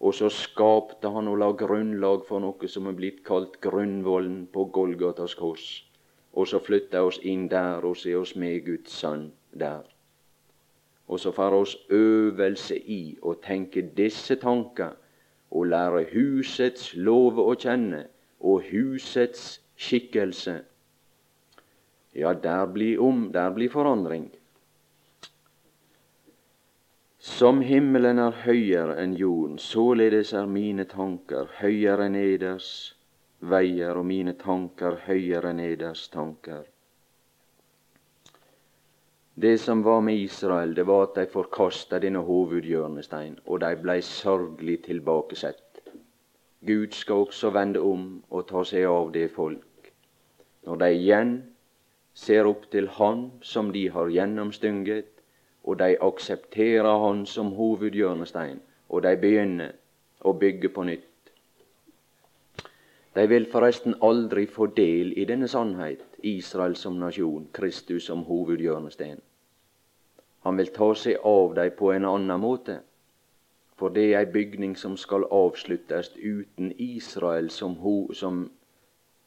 Og 0.00 0.16
så 0.16 0.30
skapte 0.32 1.10
han 1.12 1.28
og 1.28 1.38
la 1.42 1.50
grunnlag 1.52 2.24
for 2.26 2.42
noe 2.42 2.68
som 2.72 2.88
er 2.88 2.96
blitt 2.98 3.20
kalt 3.26 3.60
grunnvollen 3.62 4.46
på 4.52 4.64
Golgatas 4.74 5.36
kors. 5.38 5.66
Og 6.32 6.48
så 6.48 6.58
flytta 6.62 7.02
oss 7.04 7.20
inn 7.26 7.48
der 7.52 7.84
og 7.84 7.98
se 8.00 8.14
oss 8.16 8.34
med 8.34 8.64
Guds 8.66 8.96
sønn 9.02 9.28
der. 9.52 9.84
Og 11.10 11.20
så 11.20 11.32
får 11.34 11.56
oss 11.58 11.76
øvelse 11.90 12.78
i 12.78 13.18
å 13.22 13.34
tenke 13.42 13.82
disse 13.98 14.38
tanker 14.40 14.96
og 15.50 15.66
lære 15.66 16.06
husets 16.14 16.94
lov 16.94 17.38
å 17.42 17.52
kjenne 17.58 18.04
og 18.40 18.66
husets 18.70 19.60
skikkelse 19.76 20.60
ja, 22.12 22.34
der 22.34 22.66
blir 22.66 23.00
om, 23.00 23.32
der 23.32 23.50
blir 23.50 23.70
forandring. 23.70 24.30
Som 27.18 27.60
himmelen 27.60 28.18
er 28.18 28.32
høyere 28.46 28.96
enn 29.02 29.12
jorden, 29.12 29.58
således 29.60 30.32
er 30.32 30.48
mine 30.48 30.86
tanker 30.88 31.50
høyere 31.60 32.06
enn 32.08 32.16
eders 32.16 32.70
veier, 33.40 33.96
og 33.96 34.06
mine 34.08 34.32
tanker 34.40 34.96
høyere 35.04 35.52
enn 35.52 35.60
eders 35.60 36.06
tanker. 36.08 36.64
Det 39.40 39.58
som 39.60 39.82
var 39.84 40.00
med 40.00 40.16
Israel, 40.16 40.74
det 40.74 40.86
var 40.88 41.06
at 41.06 41.14
de 41.20 41.26
forkasta 41.32 42.00
denne 42.00 42.24
hovedhjørnestein, 42.24 43.38
og 43.46 43.60
de 43.60 43.70
blei 43.80 44.00
sørgelig 44.04 44.82
tilbakesett. 44.88 45.80
Gud 46.66 46.92
skal 46.92 47.24
også 47.24 47.52
vende 47.52 47.80
om 47.80 48.02
og 48.28 48.48
ta 48.48 48.64
seg 48.68 48.84
av 48.84 49.12
det 49.12 49.30
folk. 49.32 49.92
Når 50.66 50.76
de 50.82 50.90
igjen 50.92 51.32
ser 52.20 52.46
opp 52.46 52.66
til 52.72 52.88
Han 52.98 53.30
som 53.40 53.70
de 53.72 53.86
har 53.88 54.10
gjennomstynget, 54.12 55.06
og 55.64 55.78
de 55.78 55.96
aksepterer 56.00 56.98
Han 57.04 57.26
som 57.26 57.52
hovedhjørnestein, 57.56 58.60
og 58.88 59.02
de 59.06 59.16
begynner 59.16 59.72
å 60.20 60.34
bygge 60.36 60.68
på 60.74 60.84
nytt. 60.84 61.06
De 63.16 63.24
vil 63.28 63.46
forresten 63.52 63.96
aldri 64.06 64.44
få 64.46 64.68
del 64.76 65.14
i 65.18 65.24
denne 65.30 65.48
sannhet, 65.48 66.04
Israel 66.22 66.76
som 66.76 66.98
nasjon, 67.00 67.48
Kristus 67.56 68.06
som 68.10 68.24
hovedhjørnestein. 68.28 69.20
Han 70.44 70.56
vil 70.60 70.72
ta 70.76 70.92
seg 70.94 71.24
av 71.24 71.54
dem 71.56 71.72
på 71.78 71.92
en 71.92 72.08
annen 72.08 72.40
måte, 72.40 72.80
for 73.80 73.96
det 73.96 74.10
er 74.10 74.18
ei 74.20 74.32
bygning 74.32 74.76
som 74.76 74.96
skal 75.00 75.24
avsluttes 75.24 76.12
uten 76.16 76.72
Israel 76.76 77.48
som, 77.50 77.78
ho, 77.80 78.12
som 78.12 78.44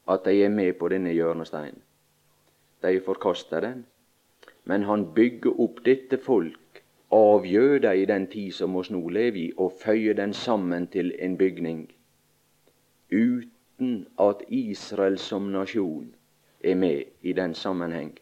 at 0.06 0.24
de 0.24 0.38
er 0.46 0.54
med 0.54 0.78
på 0.78 0.88
denne 0.94 1.10
hjørnesteinen 1.14 1.83
de 2.84 3.00
forkasta 3.00 3.60
den. 3.64 3.86
Men 4.64 4.84
han 4.88 5.08
bygger 5.16 5.60
opp 5.60 5.82
dette 5.84 6.20
folk 6.20 6.60
avgjør 7.14 7.62
jøder 7.62 7.92
i 7.92 8.04
den 8.04 8.26
tid 8.26 8.52
som 8.52 8.76
oss 8.76 8.90
nå 8.90 9.00
lever 9.08 9.38
i, 9.38 9.52
og 9.56 9.72
føyer 9.82 10.14
den 10.18 10.32
sammen 10.34 10.86
til 10.86 11.12
en 11.18 11.36
bygning, 11.38 11.92
uten 13.12 14.06
at 14.18 14.42
Israel 14.48 15.18
som 15.18 15.50
nasjon 15.52 16.14
er 16.64 16.74
med 16.74 17.04
i 17.22 17.32
den 17.32 17.54
sammenheng. 17.54 18.18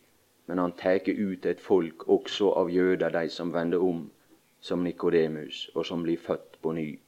Men 0.46 0.58
han 0.58 0.72
tar 0.72 1.08
ut 1.08 1.46
et 1.46 1.60
folk 1.60 2.08
også 2.08 2.52
av 2.52 2.70
jøder, 2.70 3.08
de 3.08 3.28
som 3.28 3.52
vender 3.54 3.78
om 3.78 4.10
som 4.60 4.82
Nikodemus, 4.84 5.70
og 5.74 5.86
som 5.86 6.02
blir 6.02 6.18
født 6.18 6.58
på 6.62 6.72
ny. 6.72 6.98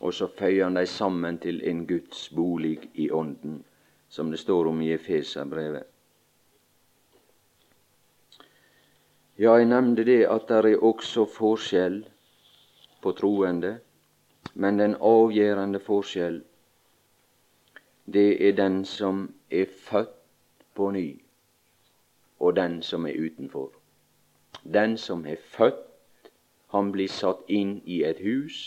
Og 0.00 0.14
så 0.14 0.26
føyer 0.38 0.64
han 0.64 0.76
dem 0.76 0.86
sammen 0.86 1.38
til 1.38 1.62
en 1.64 1.86
Guds 1.86 2.28
bolig 2.36 2.90
i 2.94 3.10
ånden, 3.10 3.64
som 4.08 4.30
det 4.30 4.38
står 4.38 4.68
om 4.68 4.80
i 4.80 4.92
Efeserbrevet. 4.92 5.84
Ja, 9.40 9.54
jeg 9.56 9.70
nevnte 9.70 10.04
det 10.04 10.26
at 10.28 10.50
det 10.52 10.56
er 10.68 10.82
også 10.84 11.22
forskjell 11.24 11.94
på 13.00 13.12
troende, 13.16 13.78
men 14.52 14.76
den 14.76 14.98
avgjørende 15.00 15.78
forskjell, 15.80 16.34
det 18.04 18.26
er 18.48 18.58
den 18.58 18.82
som 18.84 19.22
er 19.48 19.70
født 19.86 20.10
på 20.76 20.90
ny, 20.92 21.06
og 22.36 22.52
den 22.58 22.82
som 22.84 23.06
er 23.08 23.16
utenfor. 23.16 23.70
Den 24.74 24.98
som 25.00 25.24
er 25.24 25.40
født, 25.54 26.28
han 26.74 26.90
blir 26.92 27.08
satt 27.08 27.48
inn 27.48 27.78
i 27.86 28.02
et 28.04 28.20
hus, 28.20 28.58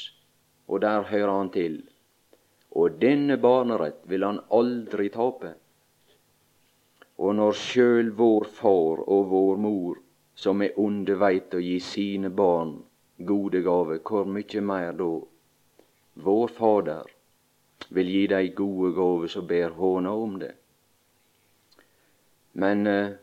og 0.68 0.82
der 0.82 1.06
hører 1.12 1.36
han 1.36 1.52
til. 1.54 1.84
Og 2.72 2.98
denne 3.04 3.38
barnerett 3.38 4.02
vil 4.10 4.26
han 4.26 4.42
aldri 4.50 5.12
tape. 5.14 5.54
Og 7.22 7.36
når 7.36 7.62
sjøl 7.62 8.10
vår 8.18 8.50
far 8.58 9.06
og 9.06 9.30
vår 9.36 9.62
mor 9.68 10.03
som 10.36 10.62
er 10.62 10.80
onde 10.80 11.15
veit 11.19 11.54
å 11.54 11.62
gi 11.62 11.80
sine 11.80 12.30
barn 12.30 12.78
gode 13.17 13.62
gaver, 13.62 14.00
hvor 14.04 14.26
mykje 14.26 14.62
meir 14.62 14.96
da 14.98 15.10
vår 16.26 16.48
Fader 16.58 17.12
vil 17.93 18.10
gi 18.10 18.28
dei 18.28 18.48
gode 18.58 18.93
gaver 18.98 19.32
som 19.32 19.48
ber 19.48 19.76
håna 19.78 20.13
om 20.13 20.38
det. 20.41 20.54
Men 22.54 22.88
eh, 22.88 23.15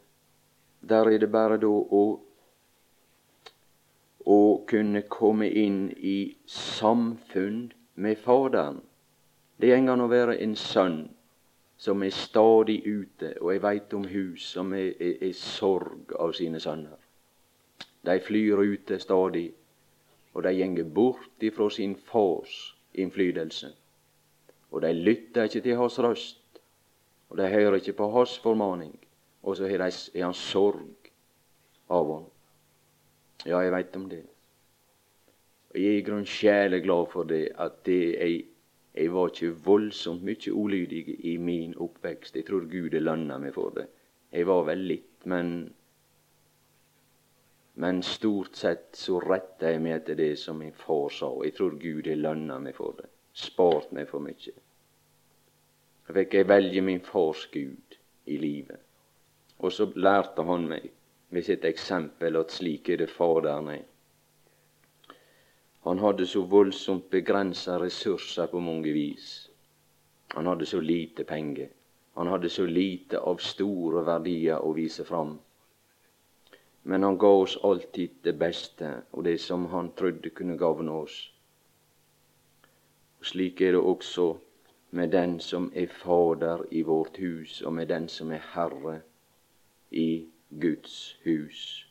der 0.80 1.10
er 1.10 1.18
det 1.18 1.30
bare 1.30 1.58
da 1.62 1.70
å, 1.70 2.04
å 4.26 4.40
kunne 4.70 5.02
komme 5.08 5.48
inn 5.48 5.90
i 5.96 6.18
samfunn 6.46 7.68
med 7.94 8.18
Faderen. 8.18 8.80
Det 9.60 9.70
går 9.70 9.92
an 9.92 10.06
å 10.06 10.10
være 10.10 10.38
en 10.40 10.56
sønn 10.56 11.02
som 11.80 12.02
er 12.04 12.12
stadig 12.12 12.80
ute, 12.84 13.34
og 13.40 13.52
jeg 13.54 13.62
veit 13.64 13.94
om 13.96 14.04
hus 14.08 14.50
som 14.54 14.72
er, 14.76 14.92
er, 15.00 15.14
er 15.30 15.36
sorg 15.36 16.12
av 16.20 16.34
sine 16.36 16.60
sønner. 16.60 16.99
De 18.06 18.20
flyr 18.20 18.62
ute 18.64 18.98
stadig, 18.98 19.50
og 20.34 20.44
de 20.46 20.54
gjenger 20.56 20.84
bort 20.84 21.44
ifra 21.44 21.68
sin 21.70 21.96
fars 21.96 22.76
innflytelse. 22.94 23.72
Og 24.70 24.82
de 24.82 24.92
lytter 24.94 25.48
ikke 25.48 25.60
til 25.60 25.76
hans 25.76 25.98
røst, 25.98 26.60
og 27.30 27.38
de 27.38 27.48
hører 27.48 27.80
ikke 27.80 27.98
på 27.98 28.10
hans 28.10 28.38
formaning. 28.38 28.94
Og 29.42 29.56
så 29.56 29.68
har, 29.68 29.82
han 30.24 30.34
sorg 30.34 31.10
av 31.88 32.12
ham. 32.12 32.26
Ja, 33.46 33.60
jeg 33.64 33.72
veit 33.72 33.96
om 33.96 34.08
det. 34.10 34.22
Og 35.70 35.78
jeg 35.80 35.94
er 35.94 36.00
i 36.00 36.04
grunnen 36.04 36.28
sjæle 36.28 36.80
glad 36.84 37.06
for 37.12 37.24
det, 37.24 37.48
at 37.58 37.80
det 37.86 38.00
jeg, 38.12 38.44
jeg 38.94 39.12
var 39.14 39.30
ikke 39.30 39.54
voldsomt 39.64 40.24
mye 40.26 40.52
ulydig 40.52 41.16
i 41.24 41.36
min 41.38 41.76
oppvekst. 41.78 42.36
Jeg 42.36 42.46
tror 42.48 42.66
Gud 42.70 42.96
lønna 43.00 43.38
meg 43.38 43.54
for 43.54 43.72
det. 43.76 43.86
Jeg 44.32 44.46
var 44.46 44.66
vel 44.66 44.82
litt, 44.90 45.26
men 45.30 45.70
men 47.80 48.02
stort 48.02 48.56
sett 48.60 48.88
så 48.92 49.20
retta 49.24 49.70
jeg 49.72 49.80
meg 49.80 49.94
etter 49.94 50.18
det 50.18 50.34
som 50.36 50.58
min 50.60 50.74
far 50.76 51.08
sa. 51.16 51.30
Jeg 51.46 51.54
tror 51.56 51.78
Gud 51.80 52.10
har 52.10 52.18
lønna 52.20 52.58
meg 52.60 52.76
for 52.76 52.92
det. 52.98 53.06
Spart 53.32 53.94
meg 53.96 54.10
for 54.10 54.20
mye. 54.20 54.52
Så 56.04 56.16
fikk 56.18 56.36
jeg 56.36 56.48
velge 56.50 56.82
min 56.84 57.00
fars 57.00 57.46
Gud 57.54 57.96
i 58.28 58.36
livet. 58.36 58.84
Og 59.64 59.72
så 59.72 59.88
lærte 59.96 60.44
han 60.44 60.68
meg 60.68 60.90
ved 61.32 61.48
sitt 61.48 61.64
eksempel 61.64 62.36
at 62.42 62.52
slik 62.52 62.92
er 62.92 63.00
det 63.00 63.08
Faderen 63.14 63.72
er. 63.72 63.84
Han 65.88 66.04
hadde 66.04 66.28
så 66.28 66.44
voldsomt 66.44 67.08
begrensa 67.08 67.80
ressurser 67.80 68.52
på 68.52 68.60
mange 68.60 68.92
vis. 68.92 69.30
Han 70.36 70.52
hadde 70.52 70.68
så 70.68 70.84
lite 70.84 71.24
penger. 71.24 71.72
Han 72.20 72.28
hadde 72.28 72.52
så 72.52 72.68
lite 72.68 73.24
av 73.24 73.40
store 73.40 74.04
verdier 74.04 74.60
å 74.60 74.76
vise 74.76 75.08
fram. 75.08 75.38
Men 76.82 77.02
han 77.02 77.18
ga 77.18 77.28
oss 77.42 77.58
alltid 77.62 78.10
det 78.22 78.32
beste 78.40 78.92
og 79.10 79.24
det 79.24 79.38
som 79.40 79.66
han 79.72 79.92
trodde 79.92 80.30
kunne 80.30 80.56
gagne 80.58 80.92
oss. 81.02 81.18
Og 83.20 83.26
Slik 83.32 83.60
er 83.60 83.76
det 83.76 83.82
også 83.84 84.30
med 84.90 85.12
den 85.12 85.40
som 85.40 85.70
er 85.74 85.86
Fader 85.86 86.64
i 86.70 86.82
vårt 86.82 87.20
hus, 87.20 87.60
og 87.62 87.72
med 87.72 87.86
den 87.88 88.08
som 88.08 88.32
er 88.32 88.42
Herre 88.54 89.00
i 89.90 90.26
Guds 90.50 91.16
hus. 91.24 91.86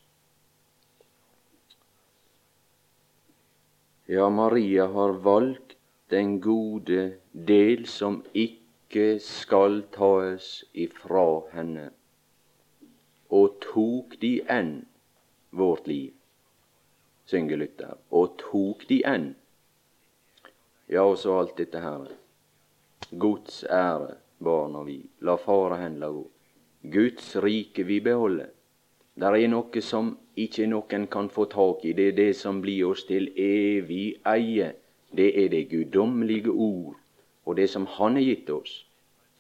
Ja, 4.10 4.30
Maria 4.30 4.88
har 4.88 5.12
valgt 5.22 5.78
den 6.10 6.40
gode 6.42 7.20
del 7.32 7.86
som 7.86 8.24
ikke 8.34 9.20
skal 9.22 9.84
tas 9.94 10.64
ifra 10.74 11.44
henne, 11.54 11.92
og 13.30 13.60
tok 13.62 14.16
de 14.22 14.40
enn 14.50 14.74
vårt 15.50 15.88
liv, 15.88 16.14
synger 17.30 17.62
Luther, 17.62 17.98
og 18.10 18.38
tok 18.42 18.88
de 18.90 19.02
enn. 19.06 19.30
Ja, 20.90 21.04
og 21.06 21.18
så 21.22 21.38
alt 21.40 21.58
dette 21.58 21.82
her. 21.84 22.10
Guds 23.12 23.64
ære, 23.64 24.16
barna 24.42 24.82
vi, 24.86 25.04
la 25.22 25.38
fara 25.38 25.78
hen 25.84 26.00
la 26.02 26.10
gå. 26.14 26.26
Guds 26.82 27.36
rike 27.44 27.84
vi 27.84 28.00
beholder. 28.00 28.50
Der 29.20 29.36
er 29.36 29.50
noe 29.52 29.82
som 29.84 30.14
ikke 30.40 30.68
noen 30.72 31.06
kan 31.12 31.28
få 31.30 31.46
tak 31.52 31.84
i. 31.86 31.94
Det 31.94 32.06
er 32.12 32.18
det 32.18 32.36
som 32.40 32.62
blir 32.64 32.88
oss 32.88 33.04
til 33.10 33.28
evig 33.36 34.16
eie. 34.32 34.72
Det 35.12 35.30
er 35.44 35.50
det 35.52 35.68
guddommelige 35.72 36.54
ord, 36.54 36.96
og 37.46 37.58
det 37.58 37.70
som 37.70 37.86
Han 37.98 38.16
har 38.16 38.24
gitt 38.24 38.50
oss. 38.50 38.86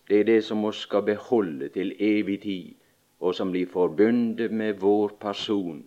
Det 0.09 0.19
er 0.19 0.23
det 0.23 0.43
som 0.43 0.65
vi 0.65 0.71
skal 0.73 1.05
beholde 1.05 1.69
til 1.69 1.93
evig 1.99 2.41
tid, 2.41 2.75
og 3.19 3.35
som 3.35 3.51
blir 3.51 3.67
forbundet 3.67 4.51
med 4.51 4.79
vår 4.79 5.15
person. 5.19 5.83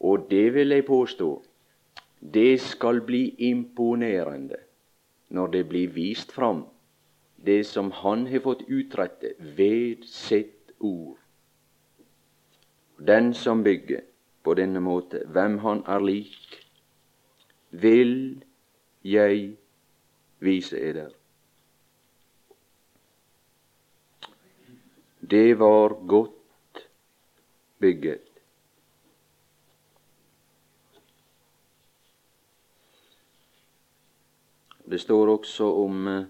Og 0.00 0.26
det 0.30 0.54
vil 0.54 0.74
jeg 0.74 0.84
påstå, 0.84 1.30
det 2.20 2.60
skal 2.60 3.00
bli 3.00 3.34
imponerende 3.38 4.58
når 5.28 5.46
det 5.46 5.68
blir 5.68 5.92
vist 5.94 6.32
fram, 6.32 6.64
det 7.36 7.66
som 7.66 7.90
Han 7.90 8.26
har 8.26 8.40
fått 8.40 8.62
utrette 8.68 9.34
ved 9.56 10.04
sitt 10.04 10.72
ord. 10.80 11.16
Den 12.98 13.34
som 13.34 13.62
bygger 13.64 14.00
på 14.42 14.54
denne 14.54 14.80
måte, 14.80 15.22
hvem 15.26 15.58
han 15.58 15.82
er 15.86 16.00
lik, 16.04 16.66
vil 17.70 18.42
jeg 19.04 19.56
vise 20.40 20.76
eder. 20.76 21.19
Det 25.30 25.54
var 25.58 25.94
godt 26.06 26.88
bygget. 27.78 28.20
Det 34.90 34.98
står 35.00 35.28
også 35.36 35.64
om 35.84 36.08
eh, 36.08 36.24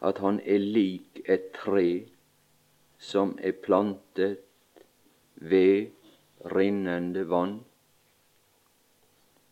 at 0.00 0.18
han 0.18 0.40
er 0.40 0.58
lik 0.58 1.20
et 1.28 1.50
tre 1.52 2.08
som 2.98 3.34
er 3.42 3.52
plantet 3.52 4.38
ved 5.36 5.90
rinnende 6.54 7.28
vann 7.28 7.58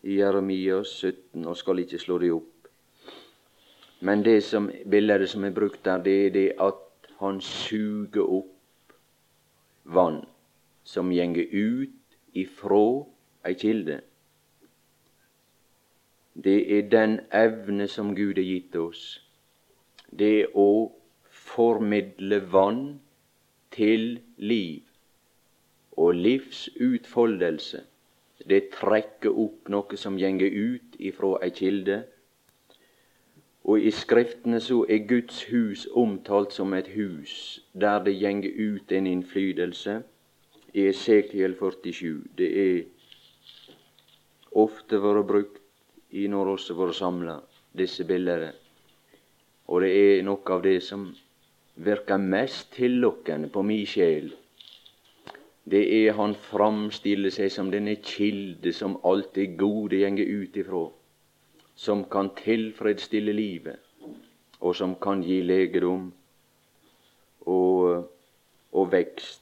i 0.02 0.16
Jeremias 0.16 0.88
17, 0.88 1.44
og 1.46 1.56
skal 1.56 1.78
ikke 1.84 1.98
slå 1.98 2.18
det 2.18 2.32
opp. 2.32 2.70
Men 4.00 4.24
det 4.24 4.38
som, 4.44 4.70
bildet 4.90 5.28
som 5.28 5.44
er 5.44 5.52
brukt 5.52 5.84
der, 5.84 6.00
det 6.00 6.16
er 6.26 6.30
det 6.30 6.46
at 6.56 6.86
han 7.20 7.40
suger 7.44 8.24
opp 8.24 8.94
vann 9.84 10.22
som 10.84 11.12
gjenger 11.12 11.46
ut 11.52 12.16
ifrå 12.32 12.86
ei 13.44 13.54
kilde. 13.60 14.00
Det 16.34 16.58
er 16.76 16.88
den 16.88 17.18
evne 17.34 17.88
som 17.88 18.14
Gud 18.16 18.38
har 18.40 18.46
gitt 18.46 18.76
oss. 18.76 19.02
Det 20.10 20.30
er 20.44 20.56
å 20.56 20.92
formidle 21.28 22.40
vann 22.52 22.84
til 23.74 24.20
liv 24.38 24.86
og 26.00 26.14
livsutfoldelse. 26.14 27.82
Det 28.48 28.70
trekker 28.72 29.36
opp 29.44 29.68
noe 29.68 29.98
som 30.00 30.16
gjenger 30.18 30.48
ut 30.48 30.96
ifrå 30.96 31.36
ei 31.44 31.52
kilde. 31.52 32.00
Og 33.64 33.80
i 33.80 33.90
Skriftene 33.90 34.60
så 34.60 34.84
er 34.88 35.06
Guds 35.08 35.42
hus 35.50 35.86
omtalt 35.92 36.52
som 36.56 36.74
et 36.74 36.88
hus 36.94 37.60
der 37.72 38.04
det 38.04 38.16
gjenger 38.16 38.50
ut 38.56 38.92
en 38.92 39.06
innflytelse. 39.06 40.00
I 40.74 40.86
Esekiel 40.88 41.56
47. 41.58 42.22
Det 42.38 42.50
er 42.64 42.82
ofte 44.52 45.00
vært 45.02 45.26
brukt 45.26 45.62
i 46.10 46.26
når 46.28 46.54
også 46.56 46.74
vært 46.78 46.98
samla, 46.98 47.40
disse 47.76 48.04
bildene. 48.06 48.52
Og 49.68 49.82
det 49.82 49.90
er 49.94 50.22
noe 50.26 50.54
av 50.54 50.62
det 50.62 50.78
som 50.82 51.10
virker 51.76 52.18
mest 52.18 52.72
tillokkende 52.74 53.50
på 53.50 53.62
mi 53.66 53.82
sjel 53.86 54.32
det 55.70 55.82
er 56.06 56.16
han 56.18 56.32
framstiller 56.34 57.30
seg 57.30 57.50
som 57.52 57.68
denne 57.70 57.96
kilde 58.02 58.72
som 58.74 58.96
alt 59.06 59.34
det 59.36 59.52
gode 59.60 60.00
gjenger 60.00 60.26
ut 60.26 60.56
ifra, 60.56 60.86
som 61.80 62.04
kan 62.04 62.28
tilfredsstille 62.36 63.32
livet, 63.32 63.76
og 64.60 64.74
som 64.76 64.94
kan 65.00 65.22
gi 65.24 65.38
legedom 65.40 66.10
og, 67.48 68.10
og 68.72 68.90
vekst. 68.92 69.40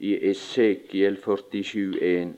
I 0.00 0.14
Esekiel 0.30 1.18
47,1 1.20 2.32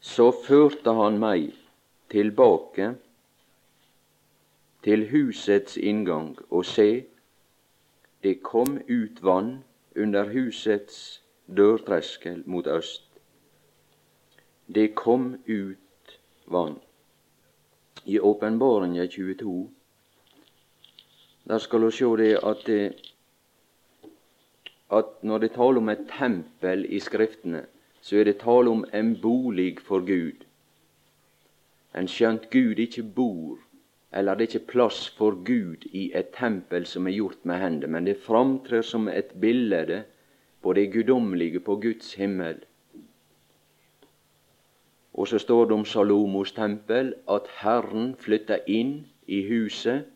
så 0.00 0.26
førte 0.42 0.96
han 0.98 1.20
meg 1.22 1.54
tilbake 2.10 2.90
til 4.82 5.06
husets 5.12 5.78
inngang, 5.78 6.34
og 6.50 6.66
se, 6.66 7.04
det 8.26 8.40
kom 8.42 8.80
ut 8.90 9.22
vann 9.22 9.54
under 9.94 10.34
husets 10.34 11.22
dørtreskel 11.46 12.42
mot 12.46 12.66
øst. 12.66 13.06
Det 14.66 14.94
kom 14.94 15.36
ut 15.46 16.18
vann. 16.46 16.80
I 18.04 18.18
Åpenbaringa 18.18 19.06
22 19.06 19.70
der 21.44 21.58
skal 21.58 21.84
vi 21.84 21.90
sjå 21.90 22.16
det 22.16 22.32
at, 22.46 22.66
det 22.66 22.94
at 24.90 25.16
når 25.22 25.38
det 25.38 25.52
taler 25.52 25.80
om 25.80 25.88
et 25.88 26.04
tempel 26.18 26.84
i 26.88 27.00
Skriftene, 27.00 27.64
så 28.02 28.20
er 28.20 28.24
det 28.24 28.38
tale 28.42 28.70
om 28.70 28.84
en 28.94 29.16
bolig 29.22 29.80
for 29.82 30.04
Gud. 30.06 30.46
En 31.96 32.08
skjønt 32.08 32.50
Gud 32.50 32.78
ikke 32.78 33.02
bor 33.02 33.58
eller 34.12 34.34
det 34.34 34.44
er 34.44 34.54
ikke 34.54 34.72
plass 34.72 35.04
for 35.14 35.36
Gud 35.46 35.86
i 35.94 36.10
et 36.18 36.32
tempel 36.34 36.86
som 36.86 37.06
er 37.06 37.14
gjort 37.14 37.44
med 37.46 37.60
hender, 37.62 37.88
men 37.88 38.08
det 38.08 38.18
framtrer 38.24 38.82
som 38.82 39.08
et 39.08 39.30
bilde 39.40 40.02
på 40.62 40.72
det 40.74 40.90
guddommelige 40.92 41.60
på 41.60 41.76
Guds 41.82 42.14
himmel. 42.18 42.58
Og 45.20 45.28
så 45.28 45.38
står 45.38 45.66
det 45.68 45.74
om 45.76 45.84
Salomos 45.84 46.52
tempel 46.56 47.10
at 47.28 47.48
Herren 47.60 48.14
flytta 48.16 48.62
inn 48.72 49.02
i 49.28 49.42
huset, 49.50 50.06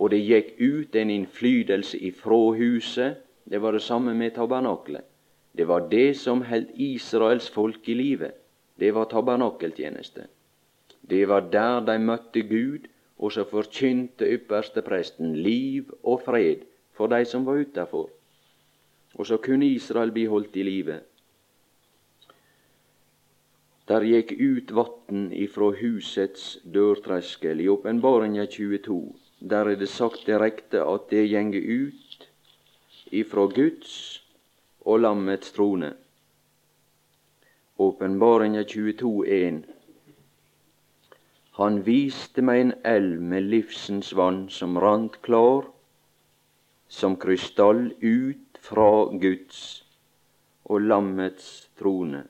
og 0.00 0.14
det 0.14 0.22
gikk 0.24 0.54
ut 0.56 0.96
en 0.96 1.10
innflytelse 1.12 1.98
ifra 2.08 2.38
huset. 2.56 3.18
Det 3.44 3.60
var 3.60 3.76
det 3.76 3.82
samme 3.84 4.14
med 4.16 4.32
tabernaklet. 4.38 5.04
Det 5.52 5.66
var 5.68 5.90
det 5.90 6.16
som 6.16 6.40
holdt 6.48 6.70
Israels 6.80 7.50
folk 7.52 7.88
i 7.88 7.98
live. 7.98 8.30
Det 8.80 8.94
var 8.94 9.10
tabernakeltjeneste. 9.10 10.24
Det 11.10 11.28
var 11.28 11.50
der 11.52 11.84
de 11.84 11.98
møtte 11.98 12.46
Gud, 12.48 12.88
og 13.18 13.32
så 13.36 13.44
forkynte 13.44 14.24
ypperste 14.24 14.80
presten 14.80 15.36
liv 15.36 15.92
og 16.02 16.22
fred 16.24 16.64
for 16.96 17.12
de 17.12 17.24
som 17.28 17.44
var 17.44 17.60
utafor. 17.60 18.08
Og 19.14 19.26
så 19.26 19.36
kunne 19.36 19.66
Israel 19.66 20.12
bli 20.12 20.24
holdt 20.24 20.56
i 20.56 20.64
live. 20.64 21.00
Der 23.90 24.04
gikk 24.06 24.36
ut 24.38 24.70
vatn 24.70 25.32
ifra 25.34 25.72
husets 25.74 26.60
dørtreskel. 26.62 27.58
I 27.58 27.66
Åpenbaringa 27.72 28.46
22 28.46 29.00
der 29.40 29.70
er 29.72 29.76
det 29.80 29.88
sagt 29.88 30.26
direkte 30.28 30.84
at 30.84 31.08
det 31.10 31.24
gjenger 31.26 31.64
ut 31.64 32.28
ifra 33.10 33.48
Guds 33.50 34.20
og 34.84 35.00
lammets 35.00 35.50
trone. 35.56 35.94
Åpenbaringa 37.80 38.62
22,1. 38.62 39.62
Han 41.58 41.82
viste 41.86 42.44
meg 42.46 42.60
en 42.60 42.74
elv 42.94 43.20
med 43.32 43.48
livsens 43.48 44.12
vann 44.16 44.44
som 44.52 44.78
rant 44.78 45.18
klar 45.26 45.66
som 46.88 47.16
krystall 47.16 47.88
ut 48.02 48.60
fra 48.60 48.90
Guds 49.24 49.62
og 50.64 50.84
lammets 50.84 51.48
trone. 51.80 52.28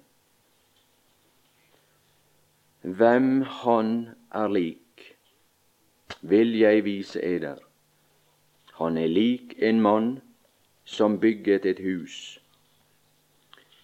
Hvem 2.83 3.43
han 3.43 4.09
er 4.33 4.49
lik, 4.49 5.17
vil 6.21 6.59
jeg 6.59 6.85
vise 6.85 7.21
eder. 7.23 7.59
Han 8.81 8.97
er 8.97 9.07
lik 9.07 9.55
en 9.59 9.81
mann 9.81 10.21
som 10.85 11.19
bygget 11.21 11.67
et 11.67 11.79
hus. 11.85 12.41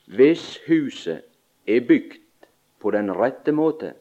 Hvis 0.07 0.59
huset 0.69 1.23
er 1.67 1.81
bygd 1.89 2.49
på 2.81 2.91
den 2.91 3.13
rette 3.13 3.53
måte, 3.53 3.93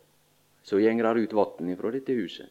så 0.63 0.79
gjenger 0.79 1.13
det 1.13 1.27
ut 1.27 1.35
vann 1.35 1.69
ifra 1.73 1.91
dette 1.91 2.15
huset. 2.15 2.47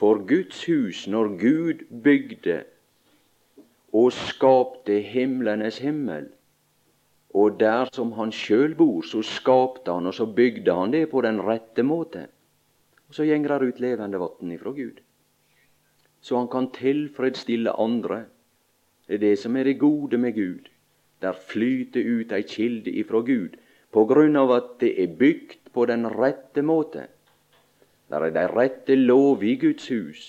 For 0.00 0.24
Guds 0.26 0.64
hus, 0.66 1.06
når 1.06 1.36
Gud 1.38 1.84
bygde 2.02 2.62
og 3.92 4.12
skapte 4.12 5.00
himlenes 5.04 5.78
himmel, 5.78 6.30
og 7.32 7.58
der 7.60 7.88
som 7.94 8.12
han 8.18 8.32
sjøl 8.32 8.74
bor, 8.76 9.02
så 9.02 9.22
skapte 9.24 9.92
han, 9.92 10.06
og 10.06 10.14
så 10.14 10.26
bygde 10.26 10.74
han 10.76 10.92
det 10.92 11.06
på 11.10 11.22
den 11.24 11.40
rette 11.40 11.82
måte. 11.82 12.26
Og 13.08 13.16
så 13.16 13.24
gjenger 13.24 13.58
det 13.58 13.72
ut 13.72 13.80
levende 13.80 14.20
vann 14.20 14.52
ifra 14.52 14.72
Gud. 14.76 15.00
Så 16.20 16.36
han 16.36 16.48
kan 16.48 16.70
tilfredsstille 16.76 17.72
andre. 17.80 18.24
Det 19.08 19.16
er 19.18 19.24
det 19.24 19.38
som 19.38 19.56
er 19.56 19.64
det 19.64 19.80
gode 19.80 20.18
med 20.18 20.36
Gud. 20.36 20.68
Der 21.22 21.32
flyter 21.32 22.04
ut 22.04 22.32
ei 22.32 22.42
kilde 22.42 22.90
ifra 22.90 23.22
Gud 23.24 23.56
på 23.92 24.04
grunn 24.08 24.36
av 24.36 24.52
at 24.54 24.70
det 24.80 24.92
er 25.02 25.16
bygd 25.18 25.72
på 25.72 25.86
den 25.88 26.06
rette 26.08 26.62
måte. 26.62 27.08
Der 28.12 28.28
er 28.28 28.32
de 28.32 28.46
rette 28.48 28.96
lov 28.96 29.44
i 29.44 29.56
Guds 29.56 29.88
hus. 29.88 30.22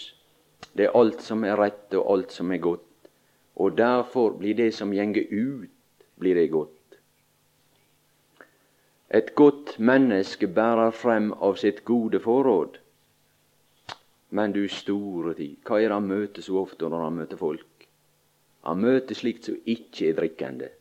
Det 0.73 0.87
er 0.87 0.95
alt 0.97 1.21
som 1.21 1.43
er 1.43 1.59
rett, 1.59 1.91
og 1.93 2.11
alt 2.11 2.31
som 2.31 2.51
er 2.51 2.61
godt. 2.63 3.09
Og 3.55 3.77
derfor 3.77 4.33
blir 4.39 4.55
det 4.57 4.71
som 4.73 4.93
gjenger 4.93 5.27
ut, 5.29 5.69
blir 6.19 6.35
det 6.35 6.49
godt. 6.51 6.82
Et 9.13 9.35
godt 9.35 9.79
menneske 9.79 10.47
bærer 10.47 10.91
frem 10.91 11.33
av 11.33 11.59
sitt 11.61 11.83
gode 11.85 12.19
forråd. 12.19 12.79
Men 14.33 14.55
du 14.55 14.63
store 14.67 15.35
tid, 15.37 15.59
hva 15.67 15.77
er 15.77 15.91
det 15.91 15.99
han 15.99 16.07
møter 16.09 16.41
så 16.41 16.55
ofte 16.63 16.89
når 16.89 17.03
han 17.05 17.19
møter 17.19 17.37
folk? 17.37 17.85
Han 18.65 18.81
møter 18.81 19.15
slikt 19.15 19.45
som 19.45 19.59
ikke 19.69 20.09
er 20.09 20.17
drikkende. 20.17 20.71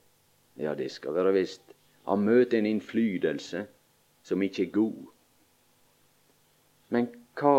Ja, 0.57 0.73
det 0.75 0.89
skal 0.95 1.15
være 1.15 1.35
visst. 1.37 1.75
Han 2.09 2.25
møter 2.25 2.59
en 2.59 2.71
innflytelse 2.71 3.67
som 4.23 4.43
ikke 4.43 4.63
er 4.67 4.75
god. 4.81 5.01
Men 6.89 7.13
hva 7.37 7.57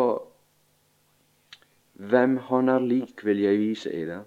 Hvem 1.93 2.37
han 2.49 2.69
er 2.69 2.79
lik, 2.81 3.21
vil 3.25 3.39
jeg 3.39 3.59
vise 3.59 3.91
eder. 3.93 4.23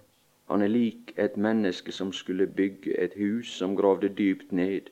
Han 0.47 0.61
er 0.61 0.71
lik 0.71 1.11
et 1.19 1.35
menneske 1.37 1.91
som 1.91 2.13
skulle 2.13 2.47
bygge 2.47 2.95
et 2.95 3.13
hus, 3.19 3.51
som 3.51 3.75
gravde 3.75 4.07
dypt 4.07 4.51
ned. 4.51 4.87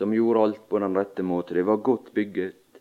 Som 0.00 0.16
gjorde 0.16 0.42
alt 0.46 0.64
på 0.68 0.80
den 0.80 0.96
rette 0.96 1.22
måte. 1.26 1.54
Det 1.54 1.66
var 1.68 1.84
godt 1.84 2.12
bygget. 2.16 2.80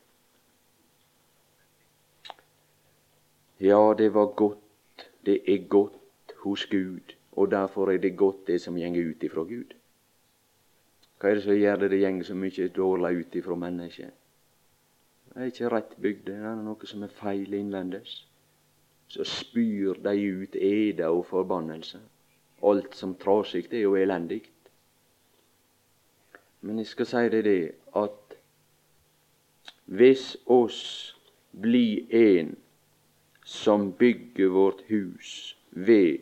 Ja, 3.59 3.81
det 3.97 4.13
var 4.15 4.31
godt. 4.39 5.07
Det 5.27 5.41
er 5.43 5.65
godt 5.67 6.37
hos 6.45 6.63
Gud 6.71 7.19
og 7.39 7.51
derfor 7.51 7.91
er 7.91 7.97
det 7.97 8.17
godt, 8.17 8.47
det 8.47 8.61
som 8.61 8.77
gjenger 8.77 9.09
ut 9.09 9.23
ifra 9.23 9.43
Gud. 9.47 9.75
Hva 11.19 11.29
er 11.29 11.37
det 11.37 11.43
som 11.43 11.55
gjør 11.55 11.77
det 11.79 11.89
det 11.93 11.99
gjenger 12.01 12.27
så 12.27 12.35
mye 12.35 12.65
dårlig 12.75 13.11
ut 13.19 13.35
ifra 13.39 13.55
mennesket? 13.55 14.17
Det 15.29 15.37
er 15.37 15.51
ikke 15.51 15.69
rett 15.71 15.93
bygd, 16.03 16.25
det 16.27 16.35
er 16.35 16.57
noe 16.59 16.89
som 16.89 17.05
er 17.05 17.13
feil 17.15 17.55
innvendes. 17.55 18.17
Så 19.07 19.23
spyr 19.23 20.01
de 20.03 20.15
ut 20.41 20.55
eda 20.55 21.07
og 21.15 21.25
forbannelse. 21.29 22.01
Alt 22.67 22.95
som 22.99 23.15
trasig 23.15 23.69
er 23.71 23.85
jo 23.85 23.95
elendig. 23.95 24.41
Men 26.61 26.81
jeg 26.81 26.91
skal 26.91 27.07
si 27.09 27.27
deg 27.31 27.43
det 27.45 27.61
at 27.97 28.35
hvis 29.89 30.35
oss 30.45 30.81
blir 31.51 32.05
en 32.13 32.55
som 33.49 33.91
bygger 33.97 34.51
vårt 34.53 34.81
hus 34.89 35.55
ved 35.71 36.19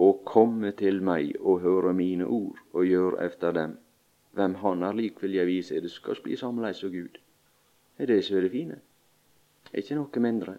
å 0.00 0.10
komme 0.24 0.72
til 0.76 1.00
meg 1.04 1.32
og 1.40 1.62
høre 1.64 1.92
mine 1.96 2.26
ord 2.26 2.60
og 2.72 2.84
gjøre 2.88 3.24
efter 3.24 3.56
dem. 3.56 3.78
Hvem 4.36 4.54
han 4.62 4.84
er 4.86 4.96
lik, 4.96 5.22
vil 5.22 5.34
jeg 5.34 5.48
vise. 5.48 5.80
Det 5.80 5.90
skal 5.90 6.20
bli 6.24 6.36
samleis 6.36 6.82
og 6.84 6.92
Gud. 6.94 7.18
Det 7.96 8.04
er 8.04 8.12
det 8.14 8.20
som 8.24 8.36
er 8.36 8.46
det 8.46 8.52
fine. 8.52 8.78
Ikke 9.72 9.96
noe 9.98 10.22
mindre. 10.22 10.56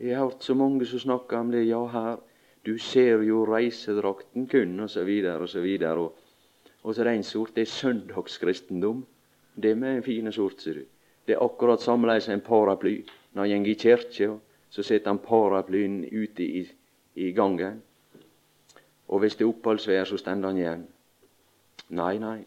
Jeg 0.00 0.16
har 0.16 0.26
hørt 0.26 0.44
så 0.44 0.54
mange 0.58 0.86
som 0.88 1.00
snakker 1.00 1.38
om 1.38 1.52
det. 1.52 1.62
Ja, 1.68 1.84
her, 1.92 2.18
du 2.66 2.78
ser 2.78 3.22
jo 3.22 3.44
reisedrakten 3.48 4.48
kun, 4.50 4.80
og 4.80 4.90
så 4.90 5.04
videre 5.04 5.46
og 5.46 5.48
så 5.48 5.60
videre. 5.60 6.08
Og, 6.08 6.18
og 6.82 6.94
så 6.94 7.02
er 7.02 7.10
det 7.10 7.14
en 7.16 7.24
sort, 7.24 7.54
det 7.54 7.62
er 7.62 7.70
søndagskristendom. 7.70 9.06
Det 9.62 9.76
med 9.78 9.96
en 9.96 10.02
fin 10.02 10.32
sort, 10.32 10.60
ser 10.60 10.74
du. 10.74 10.84
Det 11.26 11.34
er 11.34 11.44
akkurat 11.44 11.80
samleis 11.80 12.28
en 12.28 12.40
paraply. 12.40 13.04
Når 13.32 13.46
han 13.46 13.64
går 13.64 13.70
i 13.70 13.74
kirka, 13.74 14.36
så 14.70 14.82
setter 14.82 15.10
han 15.10 15.18
paraplyen 15.18 16.04
ute 16.04 16.42
i, 16.42 16.64
i 17.14 17.30
gangen. 17.32 17.82
Og 19.08 19.20
hvis 19.20 19.36
det 19.36 19.44
er 19.44 19.52
oppholdsvær, 19.52 20.04
så 20.04 20.16
stender 20.16 20.48
han 20.48 20.58
igjen. 20.58 20.86
Nei, 21.88 22.18
nei. 22.18 22.40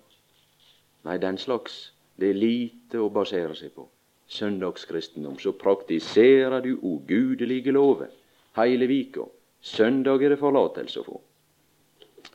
Nei, 1.06 1.18
den 1.18 1.38
slags. 1.38 1.94
Det 2.20 2.30
er 2.30 2.40
lite 2.40 3.00
å 3.00 3.10
basere 3.10 3.56
seg 3.56 3.72
på. 3.76 3.88
Søndagskristendom. 4.28 5.40
Så 5.40 5.54
praktiserer 5.54 6.62
du 6.62 6.76
ugudelige 6.82 7.72
lover 7.72 8.12
heile 8.56 8.88
vika. 8.88 9.26
Søndag 9.62 10.24
er 10.24 10.36
det 10.36 10.42
forlatelse 10.42 11.02
å 11.02 11.08
få. 11.08 11.22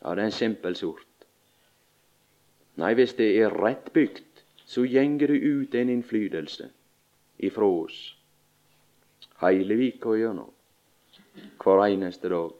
Ja, 0.00 0.14
det 0.14 0.22
er 0.22 0.26
en 0.26 0.34
simpel 0.34 0.76
sort. 0.76 1.09
Nei, 2.80 2.94
hvis 2.96 3.12
det 3.18 3.28
er 3.42 3.52
rett 3.52 3.92
bygd, 3.92 4.44
så 4.64 4.86
gjenger 4.86 5.34
det 5.34 5.42
ut 5.42 5.74
en 5.76 5.92
innflytelse 5.92 6.70
ifra 7.44 7.66
oss 7.66 8.00
heile 9.40 9.74
vika 9.74 10.14
gjennom. 10.16 10.50
Hver 11.64 11.86
eneste 11.86 12.28
dag. 12.28 12.52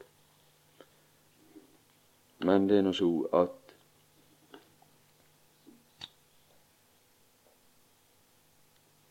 Men 2.49 2.68
det 2.68 2.79
er 2.81 2.87
nå 2.87 2.93
så 2.97 3.09
at 3.37 3.75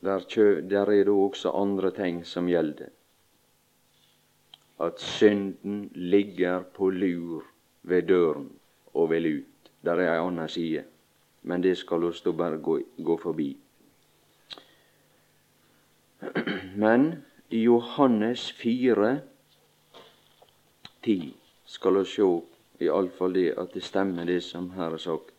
der, 0.01 0.25
der 0.71 0.93
er 0.95 1.03
det 1.05 1.13
også 1.13 1.53
andre 1.53 1.91
ting 1.93 2.23
som 2.25 2.49
gjelder. 2.49 2.89
At 4.79 5.01
synden 5.03 5.89
ligger 5.93 6.63
på 6.73 6.89
lur 6.89 7.43
ved 7.81 8.07
døren 8.09 8.49
og 8.93 9.09
vil 9.11 9.33
ut. 9.39 9.71
Der 9.85 9.99
er 9.99 10.15
ei 10.15 10.23
anna 10.23 10.47
side, 10.47 10.83
men 11.41 11.61
det 11.61 11.75
skal 11.77 12.03
oss 12.09 12.21
da 12.21 12.31
bare 12.31 12.57
gå, 12.57 12.79
gå 12.97 13.17
forbi. 13.17 13.49
Men 16.75 17.23
i 17.49 17.63
Johannes 17.63 18.51
4, 18.51 19.19
10 21.01 21.33
skal 21.65 21.99
vi 21.99 22.05
sjå 22.05 22.29
iallfall 22.83 23.35
det 23.35 23.49
at 23.59 23.73
det 23.75 23.83
stemmer, 23.83 24.25
det 24.25 24.41
som 24.43 24.71
her 24.75 24.95
er 24.95 25.03
sagt. 25.03 25.35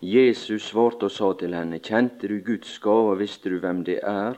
Jesus 0.00 0.68
svarte 0.68 1.08
og 1.08 1.12
sa 1.12 1.32
til 1.40 1.56
henne, 1.56 1.80
kjente 1.80 2.28
du 2.28 2.36
Guds 2.44 2.78
gave, 2.84 3.16
visste 3.18 3.50
du 3.50 3.58
hvem 3.62 3.80
det 3.84 3.98
er, 4.04 4.36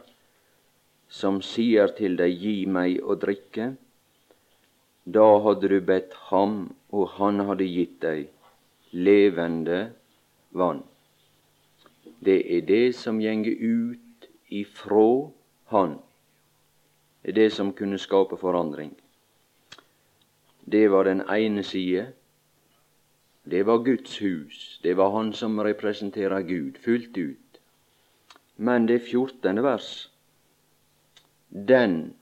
som 1.08 1.42
sier 1.42 1.90
til 1.98 2.14
deg, 2.16 2.38
gi 2.38 2.66
meg 2.70 3.02
å 3.02 3.18
drikke? 3.18 3.72
Da 5.14 5.38
hadde 5.40 5.68
du 5.68 5.80
bedt 5.80 6.12
ham, 6.28 6.74
og 6.92 7.08
han 7.16 7.40
hadde 7.48 7.64
gitt 7.64 8.00
deg 8.02 8.26
levende 8.92 9.78
vann. 10.52 10.82
Det 12.20 12.42
er 12.56 12.66
det 12.68 12.94
som 12.98 13.20
gjenger 13.22 13.56
ut 13.56 14.28
ifrå 14.48 15.32
Han. 15.68 15.98
Det 17.22 17.30
er 17.30 17.36
det 17.36 17.52
som 17.52 17.72
kunne 17.72 17.98
skape 17.98 18.36
forandring. 18.40 18.94
Det 20.64 20.90
var 20.90 21.04
den 21.04 21.20
ene 21.28 21.62
side. 21.62 22.06
Det 23.44 23.66
var 23.66 23.84
Guds 23.84 24.18
hus. 24.20 24.80
Det 24.82 24.96
var 24.96 25.10
Han 25.10 25.32
som 25.32 25.60
representerer 25.60 26.40
Gud 26.40 26.78
fullt 26.84 27.16
ut. 27.16 27.60
Men 28.56 28.86
det 28.86 29.02
fjortende 29.08 29.62
vers 29.62 30.10
Den 31.48 32.14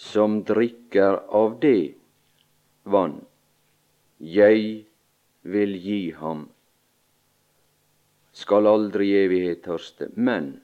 som 0.00 0.38
drikker 0.48 1.18
av 1.28 1.58
det 1.60 1.92
vann 2.88 3.18
jeg 4.20 4.86
vil 5.44 5.76
gi 5.76 6.12
ham, 6.16 6.46
skal 8.32 8.68
aldri 8.68 9.10
evighet 9.18 9.60
tørste. 9.64 10.08
Men 10.16 10.54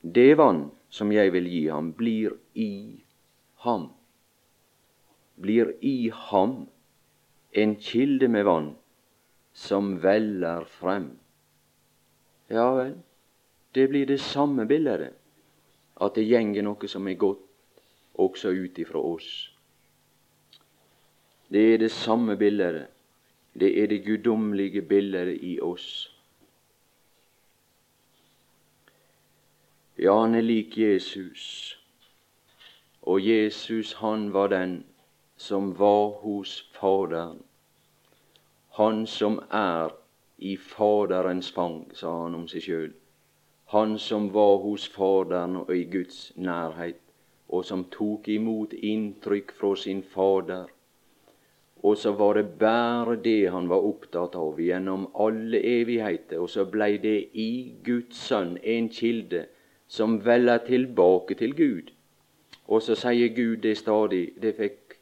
det 0.00 0.34
vann 0.40 0.70
som 0.92 1.12
jeg 1.12 1.34
vil 1.36 1.48
gi 1.52 1.62
ham, 1.68 1.92
blir 1.96 2.32
i 2.56 3.00
ham. 3.64 3.90
Blir 5.36 5.74
i 5.80 6.08
ham 6.28 6.66
en 7.52 7.76
kilde 7.76 8.28
med 8.28 8.48
vann 8.48 8.74
som 9.52 9.98
veller 10.00 10.64
frem. 10.80 11.10
Ja 12.48 12.70
vel, 12.76 12.96
det 13.72 13.88
blir 13.88 14.08
det 14.08 14.20
samme 14.20 14.64
bildet, 14.68 15.12
at 16.00 16.16
det 16.16 16.28
gjenger 16.28 16.64
noe 16.64 16.88
som 16.88 17.08
er 17.08 17.20
godt 17.20 17.51
også 18.14 18.48
ut 18.48 18.78
ifra 18.78 18.98
oss. 18.98 19.52
Det 21.52 21.74
er 21.74 21.78
det 21.78 21.90
samme 21.90 22.36
bildet. 22.36 22.86
Det 23.54 23.82
er 23.82 23.86
det 23.86 24.04
guddommelige 24.04 24.82
bildet 24.82 25.38
i 25.42 25.60
oss. 25.60 26.08
Ja, 29.98 30.20
han 30.20 30.34
er 30.34 30.40
lik 30.40 30.78
Jesus. 30.78 31.78
Og 33.02 33.26
Jesus, 33.26 33.92
han 33.92 34.32
var 34.32 34.48
den 34.48 34.84
som 35.36 35.78
var 35.78 36.08
hos 36.22 36.70
Faderen. 36.72 37.42
Han 38.70 39.06
som 39.06 39.42
er 39.50 39.92
i 40.38 40.56
Faderens 40.56 41.52
fang, 41.52 41.90
sa 41.94 42.22
han 42.22 42.34
om 42.34 42.48
seg 42.48 42.64
sjøl. 42.64 42.92
Han 43.74 43.98
som 43.98 44.30
var 44.32 44.56
hos 44.64 44.88
Faderen 44.88 45.56
og 45.56 45.76
i 45.76 45.84
Guds 45.84 46.32
nærhet, 46.36 47.00
og 47.52 47.64
som 47.68 47.84
tok 47.92 48.28
imot 48.32 48.72
inntrykk 48.72 49.52
fra 49.58 49.74
sin 49.76 50.02
Fader. 50.02 50.66
Og 51.82 51.96
så 51.98 52.12
var 52.18 52.38
det 52.38 52.58
bare 52.58 53.16
det 53.24 53.50
han 53.50 53.68
var 53.68 53.84
opptatt 53.84 54.36
av 54.38 54.60
gjennom 54.60 55.08
alle 55.14 55.58
evigheter, 55.58 56.38
og 56.40 56.50
så 56.50 56.64
blei 56.64 56.96
det 57.02 57.18
i 57.34 57.74
Guds 57.84 58.20
Sønn 58.28 58.54
en 58.62 58.88
kilde 58.88 59.46
som 59.88 60.20
veller 60.24 60.62
tilbake 60.66 61.34
til 61.34 61.56
Gud. 61.58 61.90
Og 62.66 62.82
så 62.82 62.96
sier 62.96 63.34
Gud 63.36 63.64
det 63.66 63.76
stadig, 63.78 64.30
det 64.42 64.54
fikk 64.56 64.96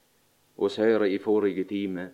oss 0.57 0.80
høre 0.80 1.11
i 1.11 1.20
forrige 1.22 1.64
time, 1.64 2.09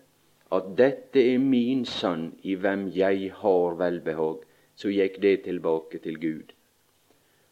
at 0.51 0.67
dette 0.77 1.23
er 1.33 1.39
min 1.43 1.85
sønn 1.85 2.29
i 2.43 2.55
hvem 2.55 2.87
jeg 2.95 3.31
har 3.41 3.79
velbehag. 3.79 4.43
Så 4.77 4.91
gikk 4.93 5.17
det 5.21 5.41
tilbake 5.47 5.99
til 6.03 6.19
Gud. 6.21 6.53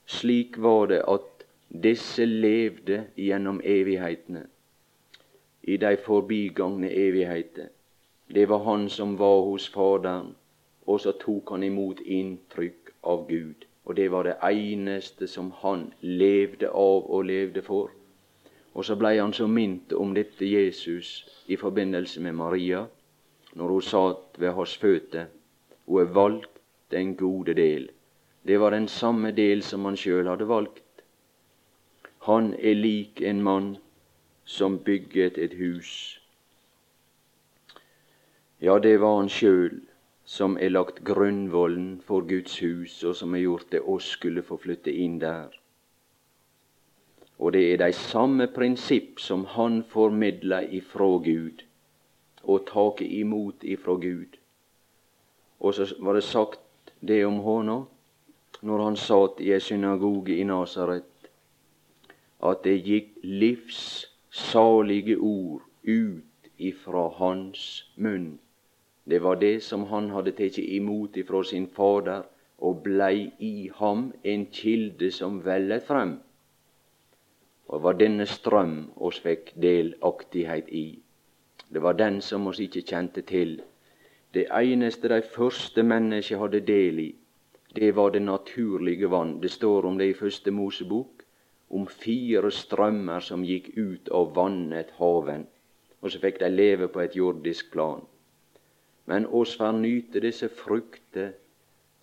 Slik 0.06 0.60
var 0.62 0.86
det 0.92 1.02
at 1.10 1.35
disse 1.70 2.26
levde 2.26 3.04
gjennom 3.18 3.62
evighetene, 3.64 4.46
i 5.64 5.78
de 5.78 5.98
forbigangne 5.98 6.90
evigheter. 6.92 7.68
Det 8.28 8.50
var 8.50 8.64
han 8.64 8.90
som 8.90 9.20
var 9.20 9.42
hos 9.42 9.70
Faderen, 9.70 10.36
og 10.86 11.00
så 11.02 11.12
tok 11.12 11.50
han 11.50 11.64
imot 11.64 12.00
inntrykk 12.06 12.94
av 13.04 13.28
Gud. 13.30 13.66
Og 13.86 13.96
det 13.96 14.12
var 14.12 14.24
det 14.24 14.36
eneste 14.42 15.28
som 15.28 15.52
han 15.62 15.92
levde 16.02 16.70
av 16.70 17.10
og 17.10 17.26
levde 17.26 17.62
for. 17.62 17.92
Og 18.74 18.86
så 18.86 18.96
blei 18.96 19.18
han 19.18 19.34
så 19.34 19.48
minnet 19.48 19.94
om 19.94 20.14
dette 20.14 20.46
Jesus 20.46 21.26
i 21.48 21.56
forbindelse 21.56 22.22
med 22.22 22.34
Maria, 22.34 22.86
når 23.54 23.70
hun 23.70 23.82
satt 23.82 24.40
ved 24.42 24.52
hans 24.58 24.78
føtter. 24.78 25.30
Hun 25.86 26.02
er 26.02 26.14
valgt 26.14 26.60
den 26.92 27.16
gode 27.16 27.54
del. 27.54 27.90
Det 28.48 28.60
var 28.60 28.70
den 28.70 28.88
samme 28.88 29.32
del 29.32 29.64
som 29.64 29.86
han 29.86 29.98
sjøl 29.98 30.28
hadde 30.28 30.48
valgt. 30.50 30.85
Han 32.26 32.54
er 32.54 32.74
lik 32.74 33.22
en 33.22 33.42
mann 33.44 33.78
som 34.46 34.80
bygget 34.80 35.38
et 35.38 35.54
hus. 35.54 36.20
Ja, 38.62 38.80
det 38.80 38.98
var 39.02 39.20
han 39.20 39.30
sjøl 39.30 39.82
som 40.26 40.58
er 40.58 40.74
lagt 40.74 41.04
grunnvollen 41.06 42.02
for 42.02 42.26
Guds 42.26 42.58
hus, 42.64 43.04
og 43.04 43.16
som 43.16 43.34
har 43.38 43.44
gjort 43.44 43.70
det 43.72 43.82
oss 43.82 44.10
skulle 44.18 44.42
få 44.42 44.58
flytte 44.58 44.90
inn 44.90 45.20
der. 45.22 45.54
Og 47.38 47.54
det 47.54 47.62
er 47.74 47.78
de 47.84 47.92
samme 47.94 48.48
prinsipp 48.48 49.20
som 49.22 49.46
han 49.54 49.84
formidla 49.84 50.64
ifra 50.64 51.12
Gud, 51.30 51.62
og 52.44 52.66
taket 52.72 53.12
imot 53.22 53.64
ifra 53.64 54.00
Gud. 54.02 54.38
Og 55.60 55.74
så 55.78 55.92
var 56.00 56.18
det 56.18 56.24
sagt 56.24 56.94
det 57.02 57.26
om 57.26 57.44
hånda 57.46 57.84
når 58.66 58.84
han 58.84 58.98
satt 58.98 59.42
i 59.46 59.52
ei 59.54 59.62
synagoge 59.62 60.40
i 60.40 60.46
Nasaret, 60.48 61.06
at 62.44 62.64
det 62.64 62.84
gikk 62.84 63.12
livssalige 63.24 65.18
ord 65.18 65.62
ut 65.84 66.50
ifra 66.58 67.08
hans 67.18 67.92
munn. 67.96 68.40
Det 69.06 69.22
var 69.24 69.36
det 69.36 69.64
som 69.64 69.84
han 69.92 70.10
hadde 70.10 70.32
tatt 70.32 70.58
imot 70.58 71.18
ifra 71.18 71.44
sin 71.44 71.68
Fader, 71.68 72.24
og 72.58 72.84
blei 72.84 73.32
i 73.40 73.70
ham 73.76 74.14
en 74.24 74.46
kilde 74.52 75.12
som 75.12 75.42
vellet 75.46 75.84
frem. 75.84 76.20
Og 77.68 77.84
var 77.84 77.98
denne 78.00 78.26
strøm 78.26 78.78
oss 78.96 79.20
fikk 79.20 79.52
delaktighet 79.62 80.70
i. 80.70 81.00
Det 81.70 81.82
var 81.82 81.94
den 82.00 82.22
som 82.22 82.48
oss 82.48 82.60
ikke 82.60 82.82
kjente 82.82 83.22
til. 83.22 83.62
Det 84.34 84.48
eneste 84.52 85.10
de 85.12 85.22
første 85.22 85.84
mennesker 85.84 86.40
hadde 86.40 86.60
del 86.68 87.00
i, 87.00 87.10
det 87.76 87.96
var 87.96 88.10
det 88.10 88.22
naturlige 88.22 89.12
vann. 89.12 89.42
Det 89.42 89.52
står 89.52 89.86
om 89.86 89.98
det 89.98 90.10
i 90.10 90.14
Første 90.14 90.52
Mosebok, 90.52 91.15
om 91.76 91.86
fire 91.92 92.52
strømmer 92.52 93.24
som 93.24 93.44
gikk 93.44 93.74
ut 93.76 94.12
og 94.16 94.36
vannet 94.36 94.96
haven. 95.00 95.48
Og 96.02 96.12
så 96.12 96.22
fikk 96.24 96.40
de 96.42 96.52
leve 96.54 96.88
på 96.92 97.04
et 97.04 97.16
jordisk 97.18 97.72
plan 97.76 98.06
men 99.06 99.26
oss 99.26 99.54
får 99.58 99.78
nyte 99.78 100.22
disse 100.24 100.50
frukter 100.50 101.34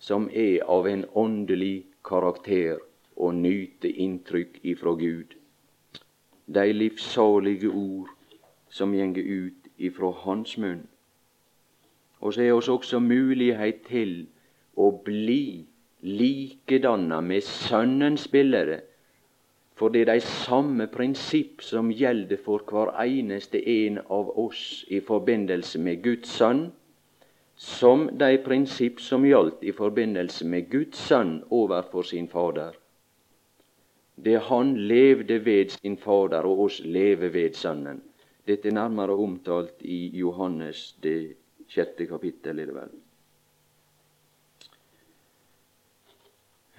som 0.03 0.29
er 0.31 0.63
av 0.71 0.87
en 0.87 1.05
åndelig 1.19 1.85
karakter, 2.03 2.79
og 3.15 3.35
nyte 3.37 3.91
inntrykk 4.03 4.55
ifra 4.65 4.95
Gud. 4.97 5.35
De 6.49 6.63
livssalige 6.73 7.69
ord 7.69 8.09
som 8.73 8.95
gjenger 8.97 9.21
ut 9.21 9.67
ifra 9.77 10.09
Hans 10.23 10.55
munn. 10.57 10.81
Og 12.19 12.33
så 12.33 12.47
er 12.47 12.55
oss 12.55 12.71
også 12.73 12.99
mulighet 13.03 13.83
til 13.85 14.15
å 14.73 14.89
bli 15.05 15.67
likedanna 16.01 17.21
med 17.21 17.45
Sønnens 17.45 18.25
bilde. 18.27 18.81
For 19.75 19.89
det 19.89 20.01
er 20.01 20.13
de 20.13 20.21
samme 20.21 20.87
prinsipp 20.87 21.61
som 21.65 21.89
gjelder 21.91 22.37
for 22.45 22.61
hver 22.69 22.93
eneste 23.01 23.59
en 23.59 23.97
av 23.97 24.29
oss 24.39 24.85
i 24.87 24.99
forbindelse 25.01 25.81
med 25.81 26.03
Guds 26.03 26.29
sønn, 26.37 26.67
som 27.55 28.07
de 28.17 28.37
prinsipp 28.45 29.01
som 29.01 29.25
gjaldt 29.25 29.63
i 29.63 29.73
forbindelse 29.73 30.45
med 30.45 30.69
Guds 30.69 31.01
sønn 31.09 31.39
overfor 31.49 32.05
sin 32.05 32.27
Fader. 32.29 32.73
Det 34.15 34.39
han 34.49 34.75
levde 34.77 35.45
ved 35.45 35.69
sin 35.69 35.97
Fader, 35.97 36.45
og 36.45 36.59
oss 36.67 36.79
lever 36.85 37.29
ved 37.29 37.53
Sønnen. 37.53 38.01
Dette 38.47 38.67
er 38.69 38.75
nærmere 38.75 39.15
omtalt 39.15 39.81
i 39.81 40.11
Johannes 40.17 40.93
det 41.03 41.35
sjette 41.67 42.05
kapittel, 42.05 42.59
er 42.59 42.65
det 42.69 42.75
vel. 42.75 42.91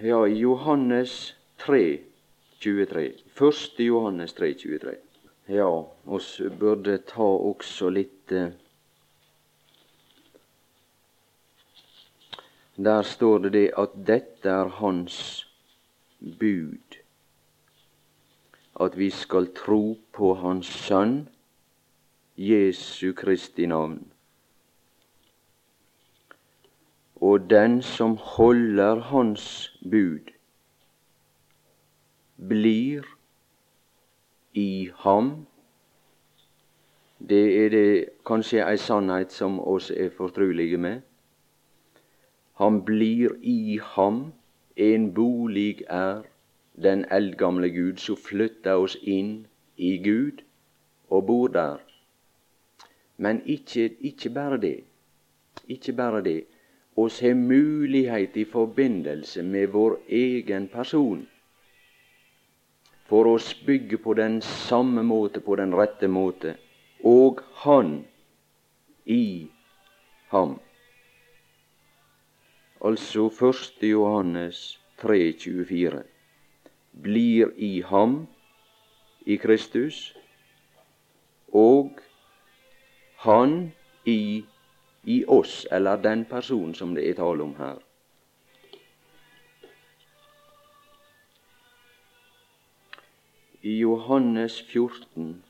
Ja, 0.05 0.25
i 0.27 0.39
Johannes 0.39 1.37
3, 1.59 1.99
23. 2.65 3.13
1. 3.35 3.79
Johannes 3.79 4.33
3, 4.33 4.55
23. 4.55 4.97
Ja, 5.47 5.69
oss 6.07 6.41
burde 6.59 6.97
ta 7.05 7.27
også 7.27 7.91
litt 7.93 8.33
eh, 8.33 8.55
Der 12.77 13.03
står 13.03 13.39
det 13.39 13.53
det 13.53 13.67
at 13.79 13.93
dette 14.07 14.51
er 14.51 14.73
Hans 14.81 15.47
bud. 16.41 16.97
At 18.81 18.99
vi 18.99 19.11
skal 19.11 19.53
tro 19.55 19.99
på 20.13 20.33
Hans 20.35 20.67
Sønn, 20.67 21.29
Jesu 22.37 23.13
Kristi 23.13 23.67
navn. 23.67 24.01
Og 27.15 27.51
den 27.51 27.83
som 27.83 28.17
holder 28.17 29.05
Hans 29.13 29.77
bud, 29.83 30.34
blir 32.37 33.05
i 34.55 34.91
ham 34.95 35.47
Det 37.19 37.65
er 37.65 37.69
det 37.71 38.09
kanskje 38.27 38.65
ei 38.67 38.77
sannhet 38.77 39.33
som 39.33 39.61
oss 39.61 39.91
er 39.91 40.11
fortrulige 40.11 40.77
med. 40.77 41.01
Han 42.61 42.83
blir 42.85 43.37
i 43.43 43.79
ham, 43.83 44.33
en 44.77 45.15
bolig 45.15 45.85
er 45.89 46.23
den 46.83 47.05
eldgamle 47.11 47.71
Gud, 47.71 47.97
som 47.97 48.17
flytter 48.17 48.75
oss 48.75 48.97
inn 49.03 49.47
i 49.77 49.97
Gud 50.05 50.43
og 51.09 51.27
bor 51.27 51.49
der. 51.49 51.79
Men 53.17 53.43
ikke, 53.47 53.95
ikke 54.01 54.31
bare 54.31 54.61
det. 54.61 54.81
Ikke 55.69 55.93
bare 55.93 56.23
det. 56.23 56.45
Oss 56.97 57.21
har 57.21 57.35
mulighet 57.35 58.37
i 58.37 58.45
forbindelse 58.45 59.43
med 59.43 59.67
vår 59.67 59.99
egen 60.09 60.69
person 60.69 61.27
for 63.15 63.27
oss 63.27 63.55
bygge 63.67 63.99
på 64.03 64.15
den 64.15 64.41
samme 64.43 65.03
måte, 65.07 65.39
på 65.41 65.55
den 65.57 65.75
rette 65.79 66.09
måte, 66.11 66.57
og 67.05 67.45
Han 67.63 68.05
i 69.07 69.47
ham. 70.33 70.57
Altså 72.85 73.29
1. 73.29 73.87
Johannes 73.87 74.81
3,24 74.99 76.03
blir 77.07 77.55
i 77.57 77.85
ham, 77.87 78.27
i 79.27 79.37
Kristus, 79.37 80.17
og 81.53 82.03
han 83.23 83.73
i, 84.05 84.45
i 85.05 85.25
oss, 85.29 85.67
eller 85.71 86.03
den 86.03 86.25
person 86.25 86.75
som 86.75 86.99
det 86.99 87.07
er 87.11 87.21
tale 87.23 87.47
om 87.47 87.55
her. 87.63 87.79
I 93.65 93.79
Johannes 93.81 94.63
14 94.69 95.43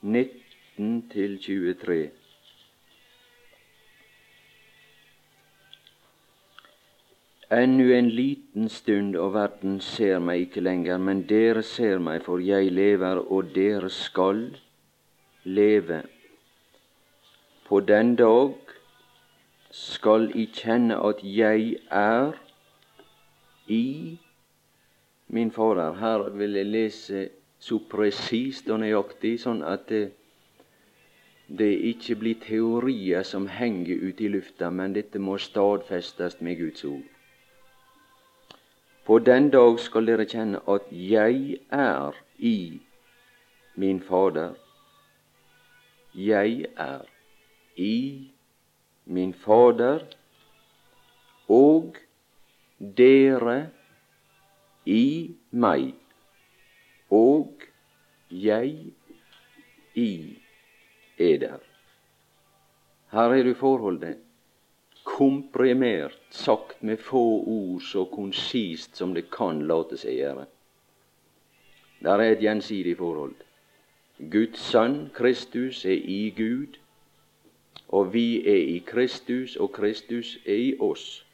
19 0.00 1.08
til 1.12 1.38
23. 1.42 2.10
Ennu 7.50 7.92
en 7.92 8.08
liten 8.08 8.68
stund, 8.68 9.16
og 9.16 9.34
verden 9.34 9.80
ser 9.80 10.24
meg 10.24 10.46
ikke 10.46 10.64
lenger, 10.64 10.96
men 10.98 11.26
dere 11.28 11.62
ser 11.62 12.00
meg, 12.00 12.24
for 12.24 12.40
jeg 12.40 12.72
lever, 12.72 13.20
og 13.28 13.52
dere 13.52 13.92
skal 13.92 14.46
leve. 15.44 16.00
På 17.68 17.80
den 17.80 18.16
dag 18.16 18.56
skal 19.74 20.30
I 20.38 20.44
kjenne 20.54 20.96
at 21.02 21.22
jeg 21.26 21.76
er 21.90 22.36
i 23.66 24.18
min 25.28 25.50
Fader. 25.50 25.92
Her 25.98 26.28
vil 26.30 26.52
jeg 26.54 26.66
lese 26.66 27.28
så 27.58 27.80
presist 27.90 28.68
og 28.70 28.78
nøyaktig, 28.84 29.32
sånn 29.42 29.64
at 29.66 29.88
det, 29.88 30.04
det 31.48 31.72
ikke 31.90 32.16
blir 32.20 32.38
teorier 32.44 33.26
som 33.26 33.48
henger 33.50 34.04
ute 34.04 34.26
i 34.26 34.30
lufta, 34.30 34.70
men 34.70 34.94
dette 34.94 35.18
må 35.18 35.40
stadfestes 35.42 36.38
med 36.40 36.60
Guds 36.60 36.84
ord. 36.84 37.08
På 39.04 39.18
den 39.18 39.50
dag 39.50 39.80
skal 39.82 40.06
dere 40.06 40.28
kjenne 40.28 40.62
at 40.70 40.86
jeg 40.92 41.58
er 41.72 42.20
i 42.38 42.80
min 43.74 43.98
Fader. 44.00 44.54
Jeg 46.14 46.70
er 46.78 47.02
i 47.76 48.33
min 49.04 49.34
Fader, 49.34 50.04
og 51.48 51.96
dere 52.78 53.58
i 54.86 55.34
meg, 55.50 55.92
og 57.10 57.64
jeg 58.30 58.76
i 59.94 60.10
eder. 61.18 61.58
Her 63.14 63.34
er 63.34 63.42
du 63.46 63.54
forholdet 63.54 64.16
komprimert, 65.04 66.18
sagt 66.30 66.82
med 66.82 66.96
få 66.96 67.22
ord, 67.46 67.80
så 67.80 68.04
konsist 68.04 68.96
som 68.96 69.14
det 69.14 69.28
kan 69.30 69.62
late 69.68 69.98
seg 70.00 70.16
gjøre. 70.18 70.46
Der 72.04 72.20
er 72.20 72.32
et 72.32 72.42
gjensidig 72.42 72.96
forhold. 72.98 73.36
Guds 74.32 74.60
sønn, 74.70 75.10
Kristus, 75.14 75.84
er 75.84 76.00
i 76.00 76.32
Gud, 76.36 76.80
og 77.94 78.14
vi 78.14 78.42
er 78.48 78.62
i 78.74 78.78
Kristus, 78.86 79.56
og 79.56 79.72
Kristus 79.72 80.38
er 80.46 80.54
i 80.54 80.70
oss. 80.80 81.26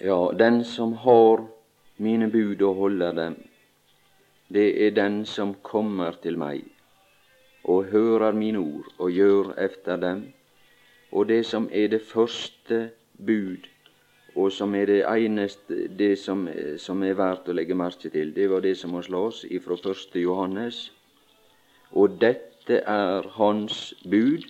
Ja, 0.00 0.30
den 0.38 0.64
som 0.64 0.92
har 0.92 1.44
mine 1.96 2.30
bud 2.30 2.62
og 2.62 2.74
holder 2.74 3.12
dem, 3.12 3.36
det 4.48 4.86
er 4.86 4.96
den 4.96 5.26
som 5.26 5.54
kommer 5.62 6.16
til 6.22 6.40
meg 6.40 6.64
og 7.64 7.92
hører 7.92 8.32
mine 8.32 8.58
ord 8.58 8.88
og 8.98 9.12
gjør 9.12 9.54
efter 9.60 9.96
dem. 10.00 10.24
Og 11.12 11.28
det 11.28 11.44
som 11.46 11.68
er 11.72 11.88
det 11.88 12.02
første 12.02 12.90
bud, 13.26 13.68
og 14.34 14.52
som 14.52 14.74
er 14.74 14.86
det 14.86 15.04
eneste 15.04 15.88
det 15.98 16.18
som, 16.18 16.48
som 16.78 17.02
er 17.02 17.16
verdt 17.20 17.48
å 17.48 17.54
legge 17.56 17.76
merke 17.76 18.08
til, 18.10 18.32
det 18.34 18.50
var 18.50 18.64
det 18.64 18.78
som 18.80 18.96
må 18.96 19.02
slås 19.02 19.44
ifra 19.44 19.76
1. 19.76 20.22
Johannes. 20.24 20.86
Og 21.94 22.16
dette 22.20 22.80
er 22.90 23.28
hans 23.36 23.94
bud 24.10 24.48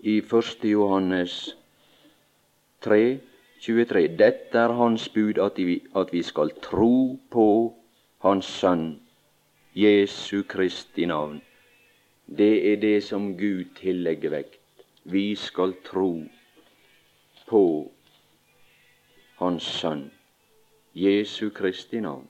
i 0.00 0.16
1. 0.18 0.64
Johannes 0.64 1.56
3, 2.86 3.18
23. 3.60 4.06
Dette 4.18 4.58
er 4.58 4.76
hans 4.78 5.08
bud 5.08 5.42
at 5.42 5.58
vi, 5.58 5.82
at 5.96 6.12
vi 6.12 6.22
skal 6.22 6.54
tro 6.62 7.18
på 7.30 7.48
Hans 8.22 8.46
Sønn 8.46 9.00
Jesu 9.74 10.42
Kristi 10.42 11.04
navn. 11.06 11.42
Det 12.26 12.72
er 12.72 12.76
det 12.76 13.04
som 13.04 13.36
Gud 13.38 13.64
tillegger 13.78 14.30
vekt. 14.30 14.60
Vi 15.04 15.34
skal 15.34 15.74
tro 15.84 16.22
på 17.46 17.62
Hans 19.38 19.62
Sønn, 19.62 20.10
Jesu 20.94 21.50
Kristi 21.50 22.00
navn. 22.00 22.26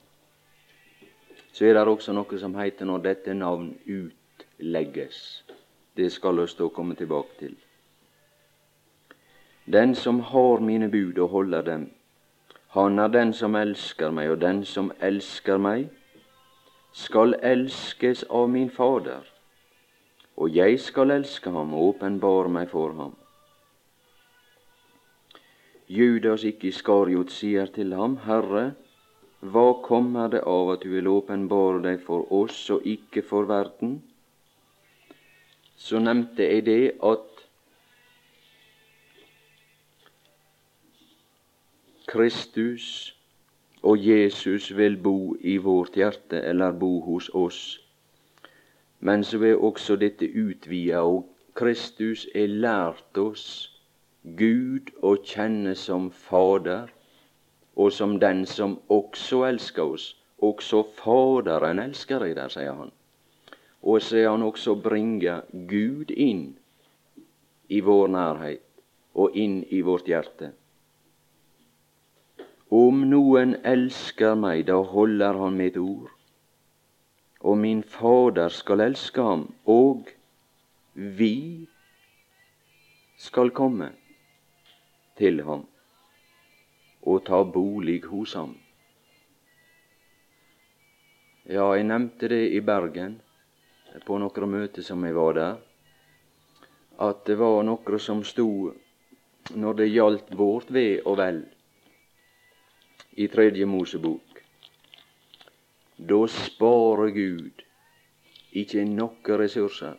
Så 1.59 1.65
er 1.65 1.73
det 1.75 1.91
også 1.91 2.13
noe 2.15 2.37
som 2.39 2.53
heter 2.55 2.87
når 2.87 3.01
dette 3.03 3.33
navn 3.35 3.73
utlegges. 3.83 5.17
Det 5.91 6.07
skal 6.07 6.39
vi 6.39 6.45
stå 6.47 6.69
og 6.69 6.77
komme 6.77 6.95
tilbake 6.95 7.35
til. 7.39 7.57
Den 9.67 9.91
som 9.95 10.21
har 10.29 10.63
mine 10.63 10.87
bud 10.87 11.19
og 11.19 11.29
holder 11.29 11.61
dem, 11.61 11.83
han 12.77 12.99
er 12.99 13.11
den 13.11 13.33
som 13.33 13.59
elsker 13.59 14.15
meg, 14.15 14.31
og 14.31 14.39
den 14.39 14.63
som 14.63 14.93
elsker 15.03 15.59
meg, 15.59 15.89
skal 16.95 17.35
elskes 17.43 18.23
av 18.29 18.47
min 18.47 18.71
Fader, 18.71 19.27
og 20.37 20.55
jeg 20.55 20.79
skal 20.79 21.11
elske 21.11 21.51
ham 21.51 21.75
og 21.75 21.89
åpenbare 21.89 22.55
meg 22.55 22.71
for 22.71 22.95
ham. 22.95 23.17
Judas 25.91 26.47
ikke 26.47 26.71
Iskariot 26.71 27.35
sier 27.35 27.67
til 27.67 27.91
ham, 27.99 28.21
Herre, 28.23 28.69
hva 29.39 29.81
kommer 29.83 30.27
det 30.27 30.41
av 30.43 30.73
at 30.73 30.81
du 30.83 30.89
vil 30.91 31.07
åpenbare 31.07 31.79
deg 31.83 32.01
for 32.03 32.27
oss 32.33 32.57
og 32.75 32.83
ikke 32.83 33.23
for 33.23 33.47
verden? 33.47 34.01
Så 35.79 36.01
nevnte 36.03 36.43
jeg 36.43 36.65
det 36.67 36.81
at 36.99 37.45
Kristus 42.09 43.15
og 43.83 44.01
Jesus 44.03 44.75
vil 44.75 44.97
bo 44.97 45.35
i 45.39 45.57
vårt 45.57 45.95
hjerte, 45.95 46.41
eller 46.41 46.71
bo 46.71 46.99
hos 47.05 47.29
oss. 47.33 47.79
Men 48.99 49.23
så 49.23 49.39
er 49.45 49.55
også 49.55 49.95
dette 49.95 50.27
utvida, 50.27 50.99
og 50.99 51.29
Kristus 51.55 52.27
er 52.35 52.47
lært 52.47 53.17
oss 53.17 53.45
Gud 54.23 54.91
å 54.99 55.15
kjenne 55.23 55.75
som 55.79 56.09
Fader, 56.11 56.89
og 57.75 57.91
som 57.93 58.17
den 58.19 58.45
som 58.45 58.79
også 58.89 59.43
elsker 59.49 59.83
oss. 59.83 60.15
Også 60.39 60.83
Faderen 60.95 61.79
elsker 61.83 62.23
deg 62.23 62.35
der, 62.37 62.51
sier 62.51 62.73
han. 62.73 62.91
Og 63.81 64.01
så 64.03 64.17
er 64.21 64.29
han 64.31 64.43
også 64.43 64.75
bringe 64.83 65.41
Gud 65.51 66.11
inn 66.11 66.57
i 67.69 67.81
vår 67.83 68.07
nærhet 68.15 68.63
og 69.19 69.35
inn 69.35 69.61
i 69.69 69.81
vårt 69.83 70.07
hjerte. 70.07 70.53
Om 72.69 73.03
noen 73.09 73.55
elsker 73.65 74.35
meg, 74.37 74.67
da 74.69 74.77
holder 74.85 75.39
han 75.41 75.57
mitt 75.57 75.77
ord. 75.79 76.11
Og 77.41 77.57
min 77.57 77.81
Fader 77.83 78.51
skal 78.53 78.83
elske 78.83 79.23
ham, 79.23 79.47
og 79.65 80.11
vi 80.93 81.67
skal 83.17 83.51
komme 83.55 83.93
til 85.17 85.41
ham 85.47 85.68
og 87.01 87.23
ta 87.25 87.43
bolig 87.43 88.01
hos 88.09 88.33
ham. 88.35 88.55
Ja, 91.49 91.71
jeg 91.75 91.87
nevnte 91.89 92.29
det 92.29 92.43
i 92.53 92.59
Bergen 92.61 93.19
på 94.05 94.19
noen 94.21 94.51
møter 94.51 94.85
som 94.85 95.03
jeg 95.05 95.15
var 95.15 95.33
der, 95.37 95.55
at 96.99 97.23
det 97.25 97.39
var 97.39 97.63
noen 97.63 97.99
som 98.03 98.23
sto 98.27 98.49
når 99.55 99.79
det 99.79 99.87
gjaldt 99.89 100.35
vårt 100.37 100.69
ve 100.75 100.99
og 101.05 101.17
vel 101.17 101.39
i 103.17 103.27
Tredje 103.27 103.65
Mosebok. 103.65 104.43
Da 105.97 106.19
sparer 106.31 107.09
Gud 107.15 107.63
ikke 108.51 108.85
noen 108.85 109.39
ressurser. 109.41 109.97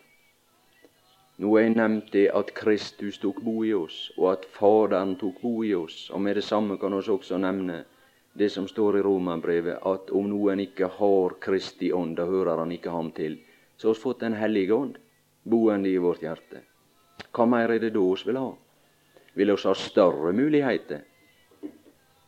Nå 1.40 1.54
er 1.56 1.70
nevnt 1.72 2.10
det 2.12 2.26
at 2.36 2.50
Kristus 2.52 3.16
tok 3.22 3.38
bo 3.40 3.62
i 3.64 3.72
oss, 3.72 4.10
og 4.18 4.26
at 4.34 4.42
Faderen 4.52 5.14
tok 5.16 5.38
bo 5.40 5.62
i 5.64 5.72
oss. 5.72 6.10
Og 6.12 6.20
med 6.20 6.36
det 6.36 6.44
samme 6.44 6.76
kan 6.76 6.92
vi 6.92 7.00
også 7.14 7.38
nevne 7.40 7.78
det 8.36 8.50
som 8.52 8.66
står 8.68 8.98
i 8.98 9.04
Romerbrevet, 9.06 9.78
at 9.80 10.12
om 10.12 10.28
noen 10.28 10.60
ikke 10.60 10.90
har 10.98 11.38
Kristi 11.40 11.92
ånd, 11.96 12.18
da 12.18 12.26
hører 12.28 12.60
han 12.60 12.74
ikke 12.76 12.92
ham 12.92 13.08
til. 13.16 13.38
Så 13.76 13.88
har 13.88 13.96
vi 13.96 14.02
fått 14.02 14.20
Den 14.20 14.36
hellige 14.36 14.74
ånd 14.74 14.98
boende 15.42 15.88
i 15.88 15.96
vårt 15.96 16.20
hjerte. 16.20 16.60
Hva 17.32 17.48
mer 17.48 17.72
er 17.72 17.80
det 17.80 17.94
da 17.96 18.04
vi 18.04 18.28
vil 18.28 18.42
ha? 18.42 18.52
Vil 19.34 19.56
oss 19.56 19.64
ha 19.64 19.74
større 19.74 20.36
muligheter? 20.36 21.00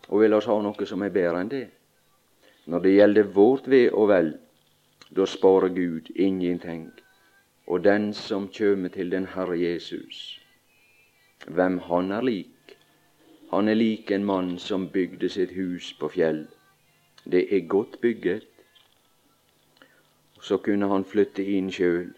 Og 0.08 0.20
vil 0.24 0.34
oss 0.40 0.48
ha 0.48 0.56
noe 0.62 0.88
som 0.88 1.02
er 1.02 1.12
bedre 1.12 1.44
enn 1.44 1.52
det? 1.52 1.66
Når 2.64 2.80
det 2.80 2.96
gjelder 2.96 3.32
vårt 3.36 3.68
ve 3.68 3.90
og 3.90 4.08
vel, 4.08 4.34
da 5.10 5.26
sparer 5.26 5.68
Gud 5.68 6.08
ingenting. 6.16 6.88
Og 7.72 7.84
den 7.84 8.10
som 8.12 8.50
kjem 8.52 8.90
til 8.92 9.08
den 9.10 9.26
Herre 9.32 9.54
Jesus, 9.56 10.16
hvem 11.48 11.78
han 11.86 12.10
er 12.12 12.24
lik? 12.28 12.74
Han 13.52 13.68
er 13.68 13.78
lik 13.78 14.10
en 14.10 14.24
mann 14.28 14.58
som 14.58 14.90
bygde 14.92 15.28
sitt 15.32 15.54
hus 15.56 15.92
på 16.00 16.10
fjell. 16.12 16.42
Det 17.24 17.46
er 17.56 17.68
godt 17.68 17.96
bygget. 18.00 18.44
Så 20.40 20.58
kunne 20.58 20.88
han 20.90 21.04
flytte 21.04 21.44
inn 21.44 21.70
sjøl 21.72 22.10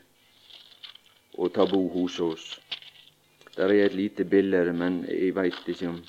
og 1.38 1.52
ta 1.55 1.66
bo 1.70 1.84
hos 1.92 2.18
oss. 2.20 2.48
Der 3.57 3.70
er 3.70 3.84
et 3.84 3.94
lite 3.94 4.24
bilde, 4.24 4.72
men 4.72 5.05
jeg 5.07 5.36
veit 5.36 5.68
ikke 5.68 5.92
om 5.92 6.00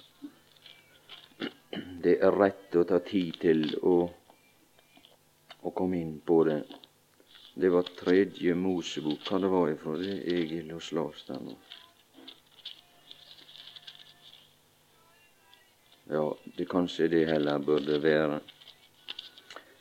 det 2.01 2.17
er 2.17 2.39
rett 2.39 2.79
å 2.81 2.87
ta 2.89 2.97
tid 3.11 3.37
til 3.45 3.63
å, 3.83 3.95
å 5.61 5.75
komme 5.77 6.01
inn 6.01 6.17
på 6.25 6.41
det. 6.49 6.59
Det 7.57 7.69
var 7.69 7.81
tredje 7.81 8.55
Mosebok. 8.55 9.21
Hva 9.23 9.39
det 9.39 9.47
var 9.47 9.69
ifra? 9.71 9.95
Det 9.95 10.15
Egil 10.27 10.73
og 10.75 11.13
der 11.27 11.39
nå. 11.39 11.53
Ja, 16.11 16.25
det 16.57 16.67
kanskje 16.69 17.07
det 17.07 17.23
heller 17.29 17.63
burde 17.63 18.01
være. 18.03 18.41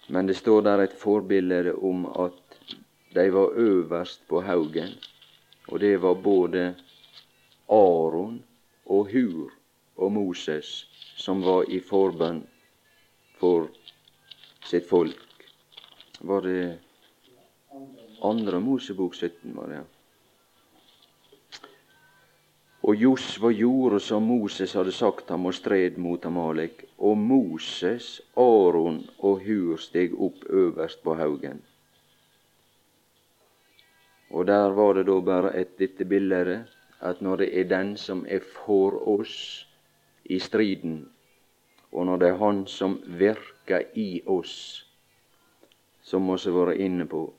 Men 0.09 0.27
det 0.27 0.37
står 0.39 0.63
der 0.63 0.85
et 0.85 0.95
forbilde 0.95 1.75
om 1.75 2.07
at 2.07 2.65
de 3.15 3.27
var 3.33 3.59
øverst 3.59 4.23
på 4.29 4.41
haugen, 4.41 4.95
og 5.69 5.81
det 5.81 6.03
var 6.03 6.15
både 6.15 6.75
Aron 7.69 8.43
og 8.87 9.11
Hur 9.11 9.51
og 9.97 10.13
Moses 10.13 10.87
som 11.17 11.43
var 11.43 11.67
i 11.71 11.81
forbønn 11.81 12.43
for 13.39 13.69
sitt 14.65 14.89
folk. 14.89 15.21
Var 16.21 16.41
det 16.41 16.84
andre 18.25 18.61
Mosebok 18.61 19.15
17 19.15 19.53
var 19.57 19.69
det. 19.69 19.83
Og 22.85 22.97
Josva 23.01 23.49
gjorde 23.49 24.01
som 24.05 24.27
Moses 24.29 24.75
hadde 24.77 24.93
sagt 24.93 25.31
ham, 25.33 25.47
og 25.49 25.55
stred 25.57 25.97
mot 25.97 26.25
Amalek. 26.29 26.85
Og 26.99 27.17
Moses, 27.17 28.21
Aron 28.37 28.99
og 29.19 29.41
Hur 29.47 29.81
steg 29.81 30.13
opp 30.21 30.45
øverst 30.51 31.01
på 31.03 31.15
haugen. 31.17 31.63
Og 34.31 34.47
der 34.47 34.75
var 34.77 34.93
det 34.95 35.07
da 35.07 35.21
bare 35.21 35.55
et 35.57 35.79
dette 35.79 36.05
bildet, 36.05 36.69
at 37.01 37.21
når 37.23 37.37
det 37.37 37.49
er 37.61 37.69
den 37.69 37.97
som 37.97 38.27
er 38.29 38.45
for 38.45 38.97
oss 39.09 39.67
i 40.25 40.39
striden, 40.39 41.09
og 41.93 42.07
når 42.07 42.17
det 42.17 42.29
er 42.29 42.37
Han 42.37 42.67
som 42.67 42.99
virker 43.07 43.83
i 43.95 44.23
oss, 44.27 44.85
som 46.03 46.27
vi 46.27 46.37
har 46.37 46.53
vært 46.53 46.81
inne 46.81 47.07
på, 47.07 47.33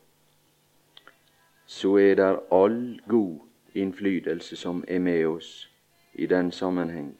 så 1.65 1.97
er 1.97 2.15
det 2.15 2.39
all 2.51 3.01
god 3.07 3.39
innflytelse 3.73 4.55
som 4.55 4.83
er 4.87 4.99
med 4.99 5.25
oss 5.25 5.69
i 6.13 6.25
den 6.25 6.51
sammenheng. 6.51 7.17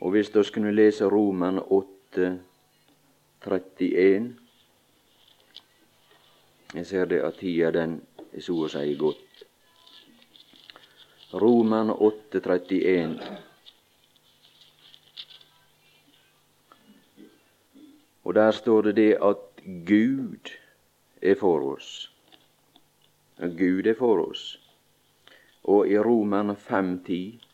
Og 0.00 0.10
hvis 0.10 0.34
vi 0.34 0.42
kunne 0.54 0.72
lese 0.72 1.04
Roman 1.04 1.60
8, 1.66 2.38
31 3.46 4.36
Jeg 6.74 6.86
ser 6.86 7.04
det 7.04 7.18
at 7.20 7.34
tida 7.34 7.70
den 7.70 8.00
er 8.32 8.40
så 8.40 8.54
å 8.54 8.68
si 8.70 8.94
gått. 8.94 9.44
Roman 11.34 11.90
8, 11.90 12.40
31. 12.40 13.16
Og 18.24 18.34
der 18.34 18.50
står 18.50 18.82
det 18.82 18.96
det 18.96 19.12
at 19.18 19.64
Gud 19.86 20.52
er 21.22 21.34
for 21.34 21.72
oss. 21.72 22.12
Gud 23.38 23.86
er 23.86 23.94
for 23.94 24.24
oss. 24.28 24.60
Og 25.64 25.88
i 25.88 25.98
Romerne 25.98 26.56
5.10 26.56 27.46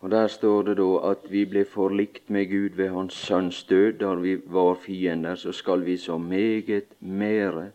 Og 0.00 0.10
Der 0.10 0.26
står 0.26 0.62
det 0.62 0.76
da 0.78 1.10
at 1.10 1.24
vi 1.30 1.44
ble 1.44 1.64
forlikt 1.64 2.30
med 2.30 2.46
Gud 2.46 2.76
ved 2.76 2.88
Hans 2.94 3.14
Sønns 3.14 3.64
død, 3.64 3.92
da 3.98 4.12
vi 4.14 4.36
var 4.46 4.74
fiender, 4.74 5.34
så 5.34 5.52
skal 5.52 5.86
vi 5.86 5.96
så 5.96 6.18
meget 6.18 6.84
mere 7.00 7.70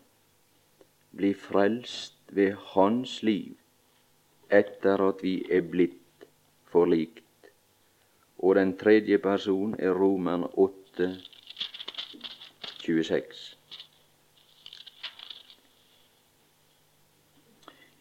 bli 1.16 1.34
frelst 1.34 2.16
ved 2.28 2.54
Hans 2.72 3.22
liv 3.22 3.56
etter 4.52 5.08
at 5.08 5.20
vi 5.22 5.44
er 5.50 5.60
blitt 5.60 6.26
forlikt 6.72 7.21
og 8.42 8.54
den 8.58 8.76
tredje 8.78 9.18
person 9.22 9.74
er 9.78 9.94
Roman 9.94 10.44
8, 10.52 11.08
26. 12.82 13.56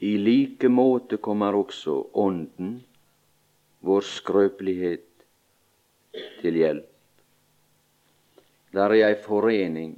I 0.02 0.16
like 0.18 0.70
måte 0.70 1.18
kommer 1.18 1.54
også 1.54 1.94
Ånden, 2.14 2.80
vår 3.86 4.02
skrøpelighet, 4.02 5.06
til 6.42 6.58
hjelp. 6.58 6.88
Der 8.74 8.90
er 8.96 9.12
ei 9.12 9.18
forening 9.22 9.94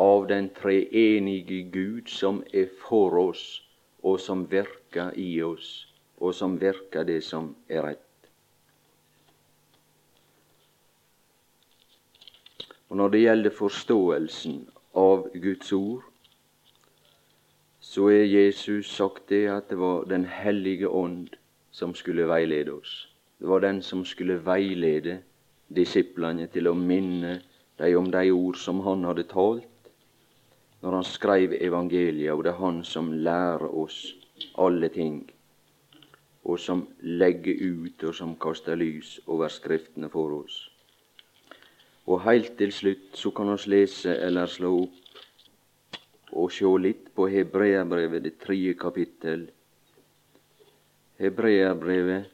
av 0.00 0.28
den 0.30 0.46
treenige 0.54 1.64
Gud 1.74 2.12
som 2.12 2.38
er 2.54 2.70
for 2.86 3.18
oss, 3.18 3.42
og 4.06 4.20
som 4.22 4.46
virker 4.52 5.10
i 5.18 5.42
oss, 5.42 5.88
og 6.20 6.34
som 6.34 6.54
virker 6.60 7.04
det 7.08 7.18
som 7.26 7.50
er 7.68 7.82
rett. 7.88 8.09
Og 12.90 12.96
når 12.96 13.08
det 13.08 13.20
gjelder 13.22 13.54
forståelsen 13.54 14.56
av 14.98 15.28
Guds 15.34 15.72
ord, 15.72 16.02
så 17.80 18.08
er 18.10 18.26
Jesus 18.26 18.90
sagt 18.90 19.28
det 19.30 19.46
at 19.48 19.70
det 19.70 19.78
var 19.78 20.04
Den 20.04 20.24
hellige 20.24 20.88
ånd 20.88 21.28
som 21.70 21.94
skulle 21.94 22.26
veilede 22.28 22.72
oss. 22.72 23.08
Det 23.38 23.48
var 23.48 23.60
den 23.60 23.82
som 23.82 24.04
skulle 24.04 24.40
veilede 24.44 25.20
disiplene 25.68 26.46
til 26.46 26.68
å 26.68 26.74
minne 26.74 27.40
dem 27.78 27.98
om 27.98 28.10
de 28.10 28.30
ord 28.30 28.58
som 28.58 28.80
han 28.84 29.04
hadde 29.04 29.24
talt 29.30 29.66
når 30.80 30.94
han 30.96 31.04
skrev 31.04 31.54
evangeliet, 31.60 32.32
og 32.32 32.44
det 32.44 32.52
er 32.54 32.60
han 32.60 32.84
som 32.84 33.12
lærer 33.12 33.68
oss 33.68 34.14
alle 34.58 34.88
ting, 34.88 35.30
og 36.44 36.58
som 36.58 36.86
legger 37.02 37.60
ut 37.60 38.04
og 38.08 38.14
som 38.16 38.34
kaster 38.40 38.80
lys 38.80 39.18
over 39.26 39.48
Skriftene 39.52 40.08
for 40.08 40.40
oss. 40.40 40.69
Og 42.10 42.24
heilt 42.24 42.56
til 42.58 42.72
slutt 42.74 43.14
så 43.14 43.30
kan 43.30 43.52
vi 43.52 43.70
lese 43.70 44.16
eller 44.26 44.50
slå 44.50 44.72
opp 44.82 44.96
og 46.40 46.50
sjå 46.54 46.72
litt 46.78 47.10
på 47.14 47.28
Hebreabrevet, 47.30 48.22
det 48.22 48.38
tredje 48.42 48.74
kapittel. 48.78 49.46
Hebreabrevet 51.20 52.30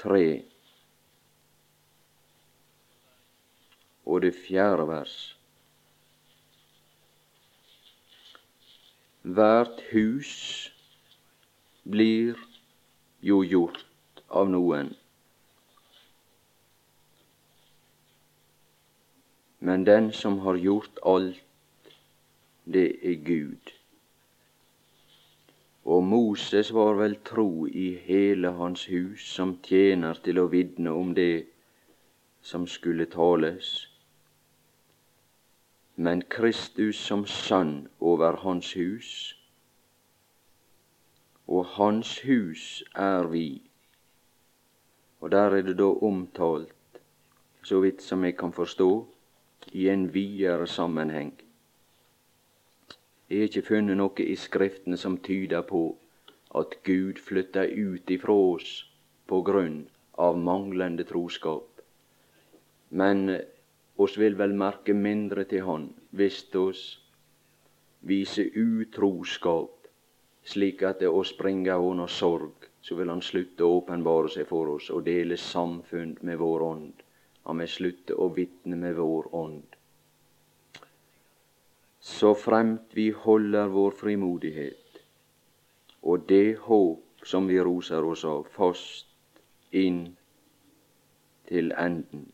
tre 0.00 0.26
og 4.06 4.22
det 4.22 4.34
fjerde 4.36 4.86
vers. 4.88 5.16
Hvert 9.26 9.80
hus 9.90 10.36
blir 11.82 12.38
jo 13.24 13.42
gjort 13.42 13.82
av 14.30 14.52
noen. 14.52 14.92
Men 19.66 19.86
den 19.86 20.12
som 20.12 20.38
har 20.44 20.60
gjort 20.62 21.00
alt, 21.02 21.42
det 22.64 22.86
er 23.02 23.18
Gud. 23.26 23.72
Og 25.84 26.04
Moses 26.04 26.70
var 26.74 26.94
vel 26.98 27.18
tro 27.24 27.66
i 27.66 27.88
hele 28.06 28.54
hans 28.60 28.86
hus 28.90 29.26
som 29.34 29.58
tjener 29.66 30.22
til 30.22 30.38
å 30.42 30.46
vitne 30.54 30.94
om 30.94 31.12
det 31.18 31.46
som 32.42 32.66
skulle 32.66 33.06
tales. 33.10 33.74
men 35.96 36.22
Kristus 36.22 36.96
som 36.96 37.26
sann 37.26 37.88
over 38.00 38.36
Hans 38.36 38.74
hus. 38.76 39.36
Og 41.48 41.64
Hans 41.64 42.18
hus 42.20 42.84
er 42.94 43.24
vi. 43.32 43.62
Og 45.20 45.30
der 45.30 45.56
er 45.56 45.62
det 45.62 45.78
da 45.78 45.88
omtalt, 46.04 47.00
så 47.64 47.80
vidt 47.80 48.02
som 48.02 48.24
jeg 48.24 48.36
kan 48.36 48.52
forstå, 48.52 48.90
i 49.72 49.88
en 49.88 50.08
videre 50.12 50.66
sammenheng. 50.66 51.32
Jeg 53.28 53.38
har 53.38 53.48
ikke 53.50 53.68
funnet 53.68 53.98
noe 53.98 54.22
i 54.22 54.36
Skriftene 54.38 54.96
som 54.96 55.18
tyder 55.18 55.64
på 55.66 55.80
at 56.54 56.76
Gud 56.86 57.18
flytta 57.18 57.64
ut 57.66 58.10
ifra 58.10 58.34
oss 58.52 58.84
på 59.26 59.40
grunn 59.42 59.80
av 60.26 60.38
manglende 60.38 61.04
troskap. 61.04 61.82
Men 62.90 63.40
oss 63.96 64.14
vil 64.18 64.38
vel 64.38 64.54
merke 64.54 64.94
mindre 64.94 65.44
til 65.50 65.66
Han 65.66 65.88
hvis 66.16 66.44
oss 66.54 66.84
viser 68.06 68.54
utroskap, 68.54 69.88
slik 70.46 70.82
at 70.86 71.00
det 71.02 71.10
oss 71.10 71.34
bringer 71.36 71.82
under 71.82 72.06
sorg, 72.06 72.70
så 72.80 72.94
vil 72.94 73.10
Han 73.10 73.22
slutte 73.22 73.66
å 73.66 73.80
åpenbare 73.80 74.30
seg 74.30 74.46
for 74.46 74.76
oss 74.76 74.92
og 74.94 75.02
dele 75.04 75.36
samfunn 75.36 76.14
med 76.22 76.38
vår 76.38 76.62
ånd. 76.62 77.05
Han 77.46 77.62
vi 77.62 77.70
slutter 77.70 78.18
å 78.20 78.28
vitne 78.34 78.76
med 78.76 78.98
vår 78.98 79.32
ånd 79.34 79.76
så 82.06 82.34
fremt 82.34 82.94
vi 82.94 83.10
holder 83.10 83.66
vår 83.66 83.90
frimodighet 83.90 84.98
og 86.02 86.28
det 86.28 86.58
håp 86.62 87.26
som 87.26 87.48
vi 87.50 87.58
roser 87.58 88.04
oss 88.06 88.22
av, 88.24 88.44
fast 88.54 89.08
inn 89.74 90.04
til 91.50 91.72
enden. 91.74 92.28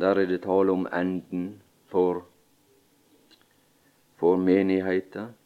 Der 0.00 0.16
er 0.22 0.30
det 0.30 0.40
tale 0.46 0.72
om 0.72 0.86
enden 0.88 1.44
for, 1.92 2.22
for 4.16 4.40
menigheten, 4.40 5.36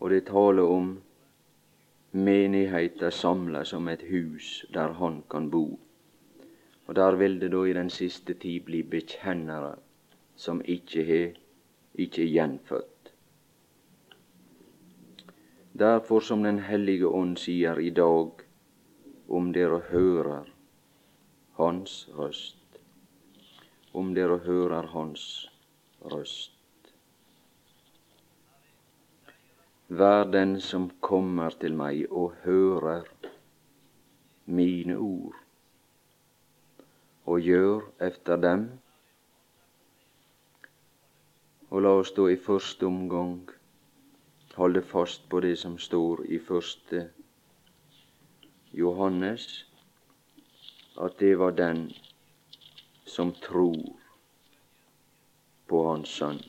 og 0.00 0.10
det 0.10 0.24
er 0.24 0.28
tale 0.32 0.66
om 0.66 0.96
menigheten 2.16 3.12
samla 3.12 3.64
som 3.64 3.88
et 3.88 4.02
hus 4.10 4.64
der 4.74 4.92
Han 4.92 5.22
kan 5.30 5.50
bo. 5.50 5.78
Og 6.86 6.96
der 6.96 7.16
vil 7.16 7.40
det 7.40 7.50
da 7.52 7.64
i 7.64 7.72
den 7.72 7.90
siste 7.90 8.34
tid 8.34 8.60
bli 8.64 8.82
bekjennere 8.82 9.76
som 10.36 10.60
ikke 10.64 11.02
er 11.24 11.32
ikke 11.94 12.26
gjenfødt. 12.26 13.12
Derfor, 15.78 16.20
som 16.20 16.42
Den 16.42 16.58
hellige 16.58 17.08
ånd 17.08 17.36
sier 17.36 17.78
i 17.78 17.90
dag, 17.90 18.30
om 19.28 19.52
dere 19.52 19.80
hører 19.90 20.44
Hans 21.58 22.08
røst, 22.18 22.80
om 23.92 24.14
dere 24.14 24.38
hører 24.38 24.86
Hans 24.86 25.50
røst. 26.00 26.55
Vær 29.88 30.24
den 30.24 30.60
som 30.60 30.88
kommer 31.00 31.54
til 31.62 31.76
meg 31.78 32.08
og 32.10 32.32
hører 32.42 33.04
mine 34.46 34.96
ord 34.98 35.36
og 37.26 37.40
gjør 37.40 37.80
efter 38.00 38.36
dem. 38.36 38.64
Og 41.70 41.82
la 41.82 41.92
oss 42.00 42.10
da 42.18 42.26
i 42.30 42.38
første 42.48 42.86
omgang 42.86 43.38
holde 44.56 44.82
fast 44.82 45.28
på 45.30 45.40
det 45.40 45.54
som 45.58 45.78
står 45.78 46.24
i 46.34 46.38
første 46.38 47.08
Johannes, 48.72 49.66
at 50.98 51.18
det 51.20 51.38
var 51.38 51.50
den 51.50 51.90
som 53.06 53.32
tror 53.32 53.96
på 55.68 55.88
Hans 55.90 56.08
Sønn. 56.08 56.40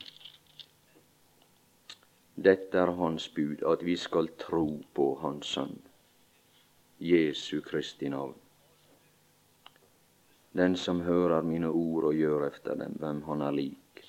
Dette 2.38 2.78
er 2.78 2.92
Hans 2.94 3.24
bud, 3.34 3.64
at 3.66 3.80
vi 3.82 3.96
skal 3.98 4.28
tro 4.38 4.66
på 4.94 5.06
Hans 5.18 5.48
Sønn, 5.56 5.72
Jesu 7.02 7.58
Kristi 7.66 8.06
navn. 8.12 8.36
Den 10.54 10.76
som 10.78 11.00
hører 11.02 11.42
mine 11.42 11.72
ord 11.72 12.06
og 12.12 12.14
gjør 12.14 12.46
efter 12.46 12.78
dem, 12.78 12.94
hvem 13.02 13.24
han 13.26 13.42
er 13.42 13.58
lik. 13.58 14.04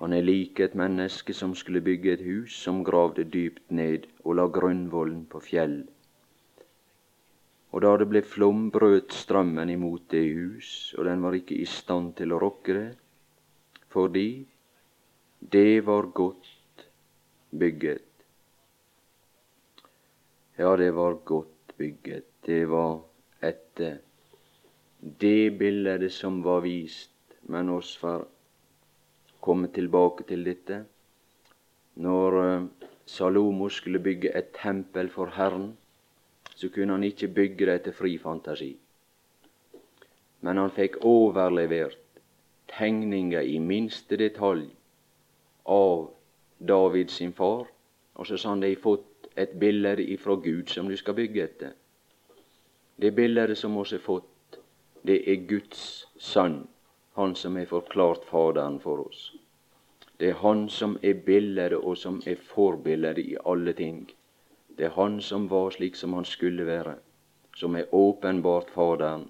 Han 0.00 0.16
er 0.16 0.24
lik 0.24 0.64
et 0.64 0.74
menneske 0.80 1.36
som 1.36 1.52
skulle 1.54 1.84
bygge 1.84 2.14
et 2.14 2.24
hus, 2.24 2.56
som 2.56 2.82
gravde 2.84 3.28
dypt 3.28 3.68
ned 3.68 4.08
og 4.24 4.40
la 4.40 4.48
grunnvollen 4.48 5.26
på 5.28 5.44
fjell. 5.44 5.82
Og 7.76 7.84
da 7.84 7.96
det 8.00 8.08
ble 8.08 8.24
flom, 8.24 8.70
brøt 8.72 9.12
strømmen 9.12 9.76
imot 9.76 10.08
det 10.08 10.24
hus, 10.32 10.94
og 10.96 11.04
den 11.04 11.20
var 11.20 11.36
ikke 11.36 11.60
i 11.60 11.68
stand 11.68 12.14
til 12.16 12.32
å 12.32 12.40
rokke 12.40 12.80
det, 12.80 12.90
fordi 13.92 14.28
det 15.52 15.84
var 15.84 16.14
godt 16.16 16.55
bygget. 17.50 18.02
Ja, 20.58 20.76
det 20.76 20.90
var 20.94 21.18
godt 21.24 21.76
bygget. 21.76 22.24
Det 22.46 22.64
var 22.70 23.00
etter 23.42 23.98
det 25.20 25.58
bildet 25.58 26.12
som 26.12 26.42
var 26.42 26.60
vist, 26.60 27.12
men 27.42 27.68
oss 27.68 27.96
får 27.96 28.24
komme 29.40 29.68
tilbake 29.68 30.24
til 30.28 30.44
dette. 30.44 30.84
Når 31.94 32.38
eh, 32.44 32.64
Salomo 33.06 33.68
skulle 33.68 34.00
bygge 34.02 34.32
et 34.38 34.50
tempel 34.56 35.08
for 35.08 35.30
Herren, 35.36 35.76
så 36.56 36.68
kunne 36.68 36.92
han 36.92 37.04
ikke 37.04 37.28
bygge 37.28 37.66
det 37.66 37.74
etter 37.74 37.92
fri 37.92 38.16
fantasi. 38.18 38.72
Men 40.40 40.58
han 40.58 40.72
fikk 40.72 40.98
overlevert 41.04 42.00
tegninger 42.72 43.40
i 43.44 43.58
minste 43.62 44.16
detalj 44.16 44.66
av 45.64 46.08
David 46.58 47.10
sin 47.10 47.32
far, 47.32 47.66
og 48.14 48.26
så 48.26 48.36
sa 48.36 48.48
han 48.48 48.60
de 48.60 48.72
har 48.74 48.82
fått 48.82 49.28
et 49.36 49.52
bilde 49.60 50.02
ifra 50.02 50.36
Gud 50.40 50.68
som 50.72 50.88
du 50.88 50.96
skal 50.96 51.14
bygge 51.14 51.42
etter. 51.44 51.72
Det 52.96 53.12
bildet 53.14 53.58
som 53.58 53.76
oss 53.76 53.92
har 53.92 54.00
fått, 54.00 54.60
det 55.06 55.18
er 55.28 55.44
Guds 55.48 56.06
sønn, 56.18 56.62
han 57.14 57.34
som 57.36 57.56
har 57.56 57.68
forklart 57.68 58.24
Faderen 58.24 58.80
for 58.80 59.04
oss. 59.08 59.34
Det 60.16 60.30
er 60.30 60.40
han 60.40 60.68
som 60.72 60.96
er 61.02 61.20
bildet 61.26 61.76
og 61.76 61.96
som 62.00 62.22
er 62.26 62.40
forbildet 62.40 63.18
i 63.20 63.36
alle 63.44 63.72
ting. 63.76 64.06
Det 64.76 64.88
er 64.88 64.96
han 64.96 65.20
som 65.20 65.50
var 65.50 65.70
slik 65.76 65.96
som 65.96 66.14
han 66.16 66.24
skulle 66.24 66.64
være, 66.66 66.96
som 67.56 67.76
er 67.76 67.92
åpenbart 67.92 68.72
Faderen. 68.72 69.28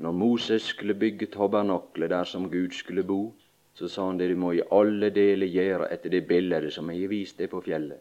Når 0.00 0.12
Moses 0.12 0.62
skulle 0.62 0.94
bygge 0.94 1.26
tabernaklet 1.26 2.10
der 2.10 2.24
som 2.24 2.50
Gud 2.50 2.72
skulle 2.72 3.04
bo, 3.04 3.34
så 3.76 3.88
sa 3.88 4.06
han 4.06 4.18
det 4.18 4.28
du 4.32 4.36
må 4.40 4.54
i 4.56 4.62
alle 4.72 5.10
deler 5.12 5.46
gjøre 5.52 5.90
etter 5.92 6.10
det 6.14 6.22
bildet 6.28 6.72
som 6.72 6.88
jeg 6.90 7.02
har 7.02 7.12
vist 7.12 7.38
deg 7.38 7.50
på 7.52 7.60
fjellet. 7.60 8.00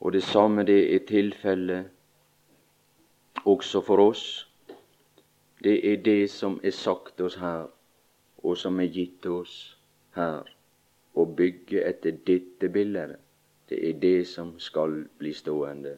Og 0.00 0.12
det 0.12 0.22
samme 0.24 0.64
det 0.64 0.78
er 0.94 1.04
tilfellet 1.08 1.92
også 3.44 3.82
for 3.84 4.00
oss. 4.00 4.24
Det 5.60 5.76
er 5.92 6.00
det 6.04 6.30
som 6.30 6.60
er 6.64 6.72
sagt 6.72 7.20
oss 7.20 7.36
her, 7.40 7.66
og 8.38 8.56
som 8.56 8.80
er 8.80 8.88
gitt 8.96 9.26
oss 9.26 9.76
her. 10.16 10.48
Å 11.16 11.24
bygge 11.36 11.84
etter 11.88 12.16
dette 12.26 12.68
bildet, 12.72 13.16
det 13.68 13.78
er 13.88 14.00
det 14.00 14.26
som 14.28 14.54
skal 14.60 15.02
bli 15.18 15.32
stående 15.36 15.96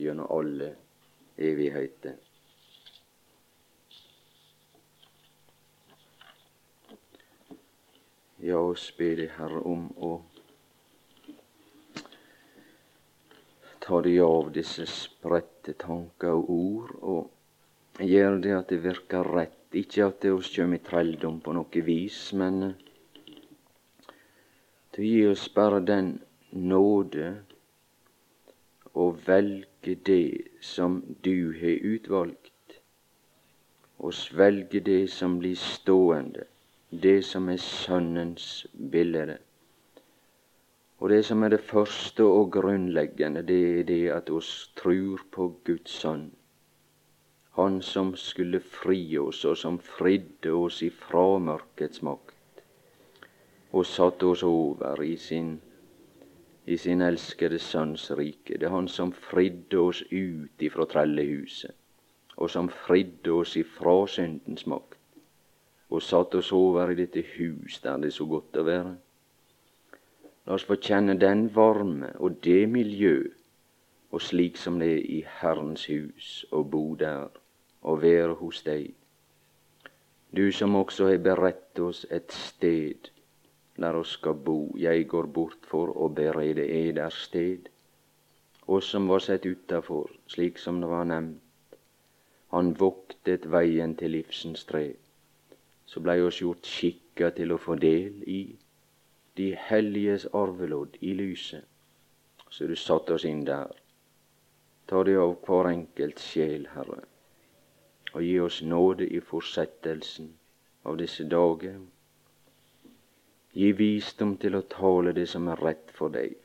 gjennom 0.00 0.28
alle 0.32 0.74
evigheter. 1.36 2.16
Ja, 8.40 8.56
oss 8.56 8.86
ber 8.96 9.18
deg, 9.18 9.34
Herre, 9.36 9.58
om 9.68 9.82
å 10.00 10.14
ta 13.84 13.98
deg 14.00 14.16
av 14.24 14.48
disse 14.54 14.86
spredte 14.88 15.74
tanker 15.76 16.38
og 16.38 16.48
ord, 16.54 16.94
og 17.04 18.00
gjør 18.00 18.38
det 18.40 18.54
at 18.56 18.72
det 18.72 18.78
virker 18.86 19.28
rett. 19.36 19.58
Ikke 19.76 20.06
at 20.08 20.24
det 20.24 20.32
oss 20.32 20.48
kjem 20.50 20.72
i 20.74 20.80
trelldom 20.82 21.36
på 21.44 21.52
noe 21.52 21.82
vis, 21.84 22.22
men 22.32 22.72
du 24.96 25.02
gir 25.04 25.04
gi 25.04 25.26
oss 25.34 25.44
bare 25.54 25.82
den 25.84 26.08
nåde 26.50 27.28
å 28.96 29.10
velge 29.28 29.94
det 30.08 30.64
som 30.64 30.96
du 31.22 31.52
har 31.60 31.86
utvalgt, 31.92 32.80
og 34.00 34.16
svelge 34.16 34.80
det 34.88 35.04
som 35.12 35.36
blir 35.38 35.60
stående, 35.60 36.48
det 36.90 37.24
som 37.24 37.48
er 37.48 37.56
Sønnens 37.56 38.66
bilde. 38.90 39.38
Og 40.98 41.08
det 41.10 41.24
som 41.24 41.42
er 41.42 41.48
det 41.54 41.60
første 41.60 42.24
og 42.24 42.50
grunnleggende, 42.52 43.42
det 43.46 43.78
er 43.78 43.84
det 43.84 44.08
at 44.10 44.30
oss 44.30 44.72
trur 44.76 45.22
på 45.32 45.46
Guds 45.64 45.90
Sønn. 46.02 46.32
Han 47.54 47.80
som 47.82 48.16
skulle 48.16 48.60
fri 48.60 49.18
oss, 49.18 49.44
og 49.44 49.56
som 49.56 49.78
fridde 49.78 50.52
oss 50.52 50.82
ifra 50.82 51.38
mørkets 51.38 52.02
makt, 52.02 52.62
og 53.72 53.86
satte 53.86 54.26
oss 54.26 54.42
over 54.42 55.02
i 55.02 55.16
sin, 55.16 55.60
i 56.66 56.76
sin 56.76 57.02
elskede 57.02 57.58
Sønns 57.58 58.10
rike. 58.10 58.58
Det 58.58 58.66
er 58.66 58.76
Han 58.76 58.88
som 58.88 59.12
fridde 59.12 59.78
oss 59.78 60.02
ut 60.12 60.62
ifra 60.62 60.86
trellehuset, 60.86 61.74
og 62.36 62.50
som 62.50 62.68
fridde 62.68 63.30
oss 63.30 63.56
ifra 63.56 64.06
syndens 64.06 64.66
makt, 64.66 64.99
og 65.90 66.02
satt 66.02 66.34
oss 66.38 66.52
over 66.54 66.92
i 66.92 66.98
dette 66.98 67.22
hus 67.36 67.80
der 67.82 67.98
det 67.98 68.12
er 68.12 68.16
så 68.16 68.26
godt 68.30 68.56
å 68.56 68.66
være. 68.66 68.94
La 70.46 70.56
oss 70.56 70.66
få 70.66 70.78
kjenne 70.78 71.18
den 71.18 71.48
varme 71.54 72.12
og 72.18 72.38
det 72.46 72.62
miljø, 72.70 73.16
og 74.10 74.22
slik 74.22 74.56
som 74.58 74.78
det 74.82 74.90
er 74.94 75.04
i 75.18 75.20
Herrens 75.40 75.86
hus, 75.90 76.30
å 76.50 76.62
bo 76.62 76.94
der 76.98 77.28
og 77.82 78.02
være 78.02 78.34
hos 78.40 78.62
deg. 78.66 78.90
Du 80.30 80.50
som 80.54 80.76
også 80.78 81.10
har 81.10 81.22
beredt 81.22 81.78
oss 81.82 82.04
et 82.10 82.32
sted 82.32 83.10
der 83.80 83.96
oss 83.96 84.14
skal 84.18 84.34
bo. 84.34 84.74
Jeg 84.78 85.08
går 85.08 85.26
bort 85.26 85.66
for 85.66 85.90
å 85.96 86.08
berede 86.14 86.66
eder 86.66 87.10
sted. 87.10 87.68
Oss 88.66 88.90
som 88.92 89.08
var 89.08 89.24
sett 89.24 89.46
utafor, 89.46 90.10
slik 90.28 90.58
som 90.58 90.80
det 90.80 90.90
var 90.90 91.08
nevnt. 91.08 91.40
Han 92.54 92.74
voktet 92.78 93.46
veien 93.50 93.94
til 93.96 94.14
livsens 94.18 94.66
tre. 94.68 94.84
Så 95.90 96.00
blei 96.00 96.20
oss 96.22 96.38
gjort 96.38 96.66
skikka 96.66 97.32
til 97.34 97.50
å 97.50 97.58
få 97.58 97.74
del 97.82 98.22
i 98.30 98.40
de 99.38 99.50
helliges 99.68 100.28
arvelodd 100.36 100.98
i 101.02 101.14
lyset. 101.18 101.66
Så 102.50 102.66
du 102.70 102.76
satte 102.78 103.16
oss 103.16 103.26
inn 103.26 103.42
der. 103.46 103.70
Ta 104.86 105.02
det 105.06 105.16
av 105.18 105.36
hver 105.46 105.70
enkelt 105.70 106.22
sjel, 106.22 106.68
Herre, 106.74 107.02
og 108.12 108.22
gi 108.22 108.36
oss 108.42 108.60
nåde 108.62 109.06
i 109.06 109.22
fortsettelsen 109.22 110.30
av 110.86 110.98
disse 110.98 111.26
dager 111.30 111.78
Gi 113.50 113.72
visdom 113.74 114.36
til 114.38 114.54
å 114.54 114.66
tale 114.70 115.10
det 115.10 115.24
som 115.26 115.48
er 115.50 115.58
rett 115.58 115.88
for 115.94 116.12
deg, 116.14 116.36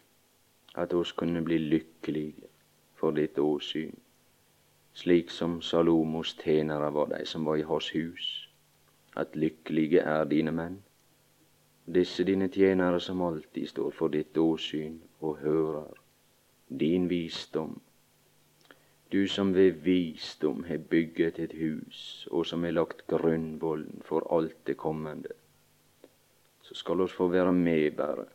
at 0.73 0.93
oss 0.97 1.11
kunne 1.13 1.43
bli 1.45 1.59
lykkelige 1.61 2.47
for 2.97 3.13
ditt 3.13 3.37
åsyn, 3.37 3.93
slik 4.97 5.29
som 5.29 5.59
Salomos 5.61 6.33
tjenere 6.39 6.89
var 6.95 7.11
de 7.13 7.19
som 7.29 7.45
var 7.45 7.61
i 7.61 7.67
hans 7.69 7.91
hus, 7.93 8.44
at 9.16 9.36
lykkelige 9.36 10.01
er 10.01 10.26
dine 10.32 10.51
menn, 10.51 10.80
disse 11.97 12.26
dine 12.28 12.49
tjenere 12.49 12.99
som 12.99 13.22
alltid 13.22 13.70
står 13.72 13.91
for 13.99 14.13
ditt 14.16 14.38
åsyn 14.38 14.99
og 15.22 15.38
hører 15.43 15.93
din 16.70 17.09
visdom. 17.09 17.80
Du 19.11 19.28
som 19.28 19.53
ved 19.55 19.82
visdom 19.86 20.63
har 20.68 20.82
bygget 20.91 21.39
et 21.39 21.53
hus, 21.61 22.28
og 22.32 22.45
som 22.45 22.63
har 22.63 22.76
lagt 22.76 23.07
grunnvollen 23.07 24.01
for 24.05 24.28
alt 24.34 24.57
det 24.68 24.78
kommende 24.78 25.36
så 26.66 26.74
skal 26.74 27.01
oss 27.05 27.13
få 27.13 27.28
være 27.30 27.53
med, 27.53 27.91
bare. 27.97 28.26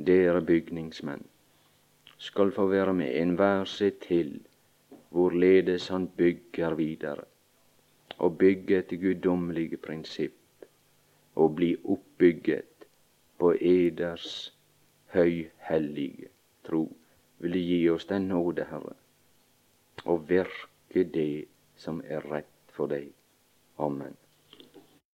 Dere 0.00 0.40
bygningsmenn 0.40 1.26
skal 2.20 2.52
få 2.56 2.66
være 2.70 2.94
med, 2.96 3.12
enhver 3.20 3.66
se 3.68 3.90
til 4.00 4.38
hvorledes 5.10 5.88
han 5.88 6.06
bygger 6.16 6.74
videre, 6.78 7.24
og 8.20 8.38
bygge 8.38 8.78
et 8.78 8.94
guddommelig 9.00 9.80
prinsipp, 9.80 10.66
og 11.34 11.54
bli 11.56 11.70
oppbygget 11.84 12.86
på 13.40 13.54
eders 13.60 14.54
høyhellige 15.14 16.28
tro. 16.68 16.84
Vil 17.40 17.52
Du 17.56 17.58
gi 17.58 17.80
oss 17.88 18.04
den 18.04 18.28
nåde, 18.28 18.66
Herre, 18.68 18.96
og 20.04 20.28
virke 20.28 21.04
det 21.14 21.44
som 21.76 22.02
er 22.04 22.26
rett 22.32 22.76
for 22.76 22.92
deg. 22.92 23.08
Amen. 23.80 24.19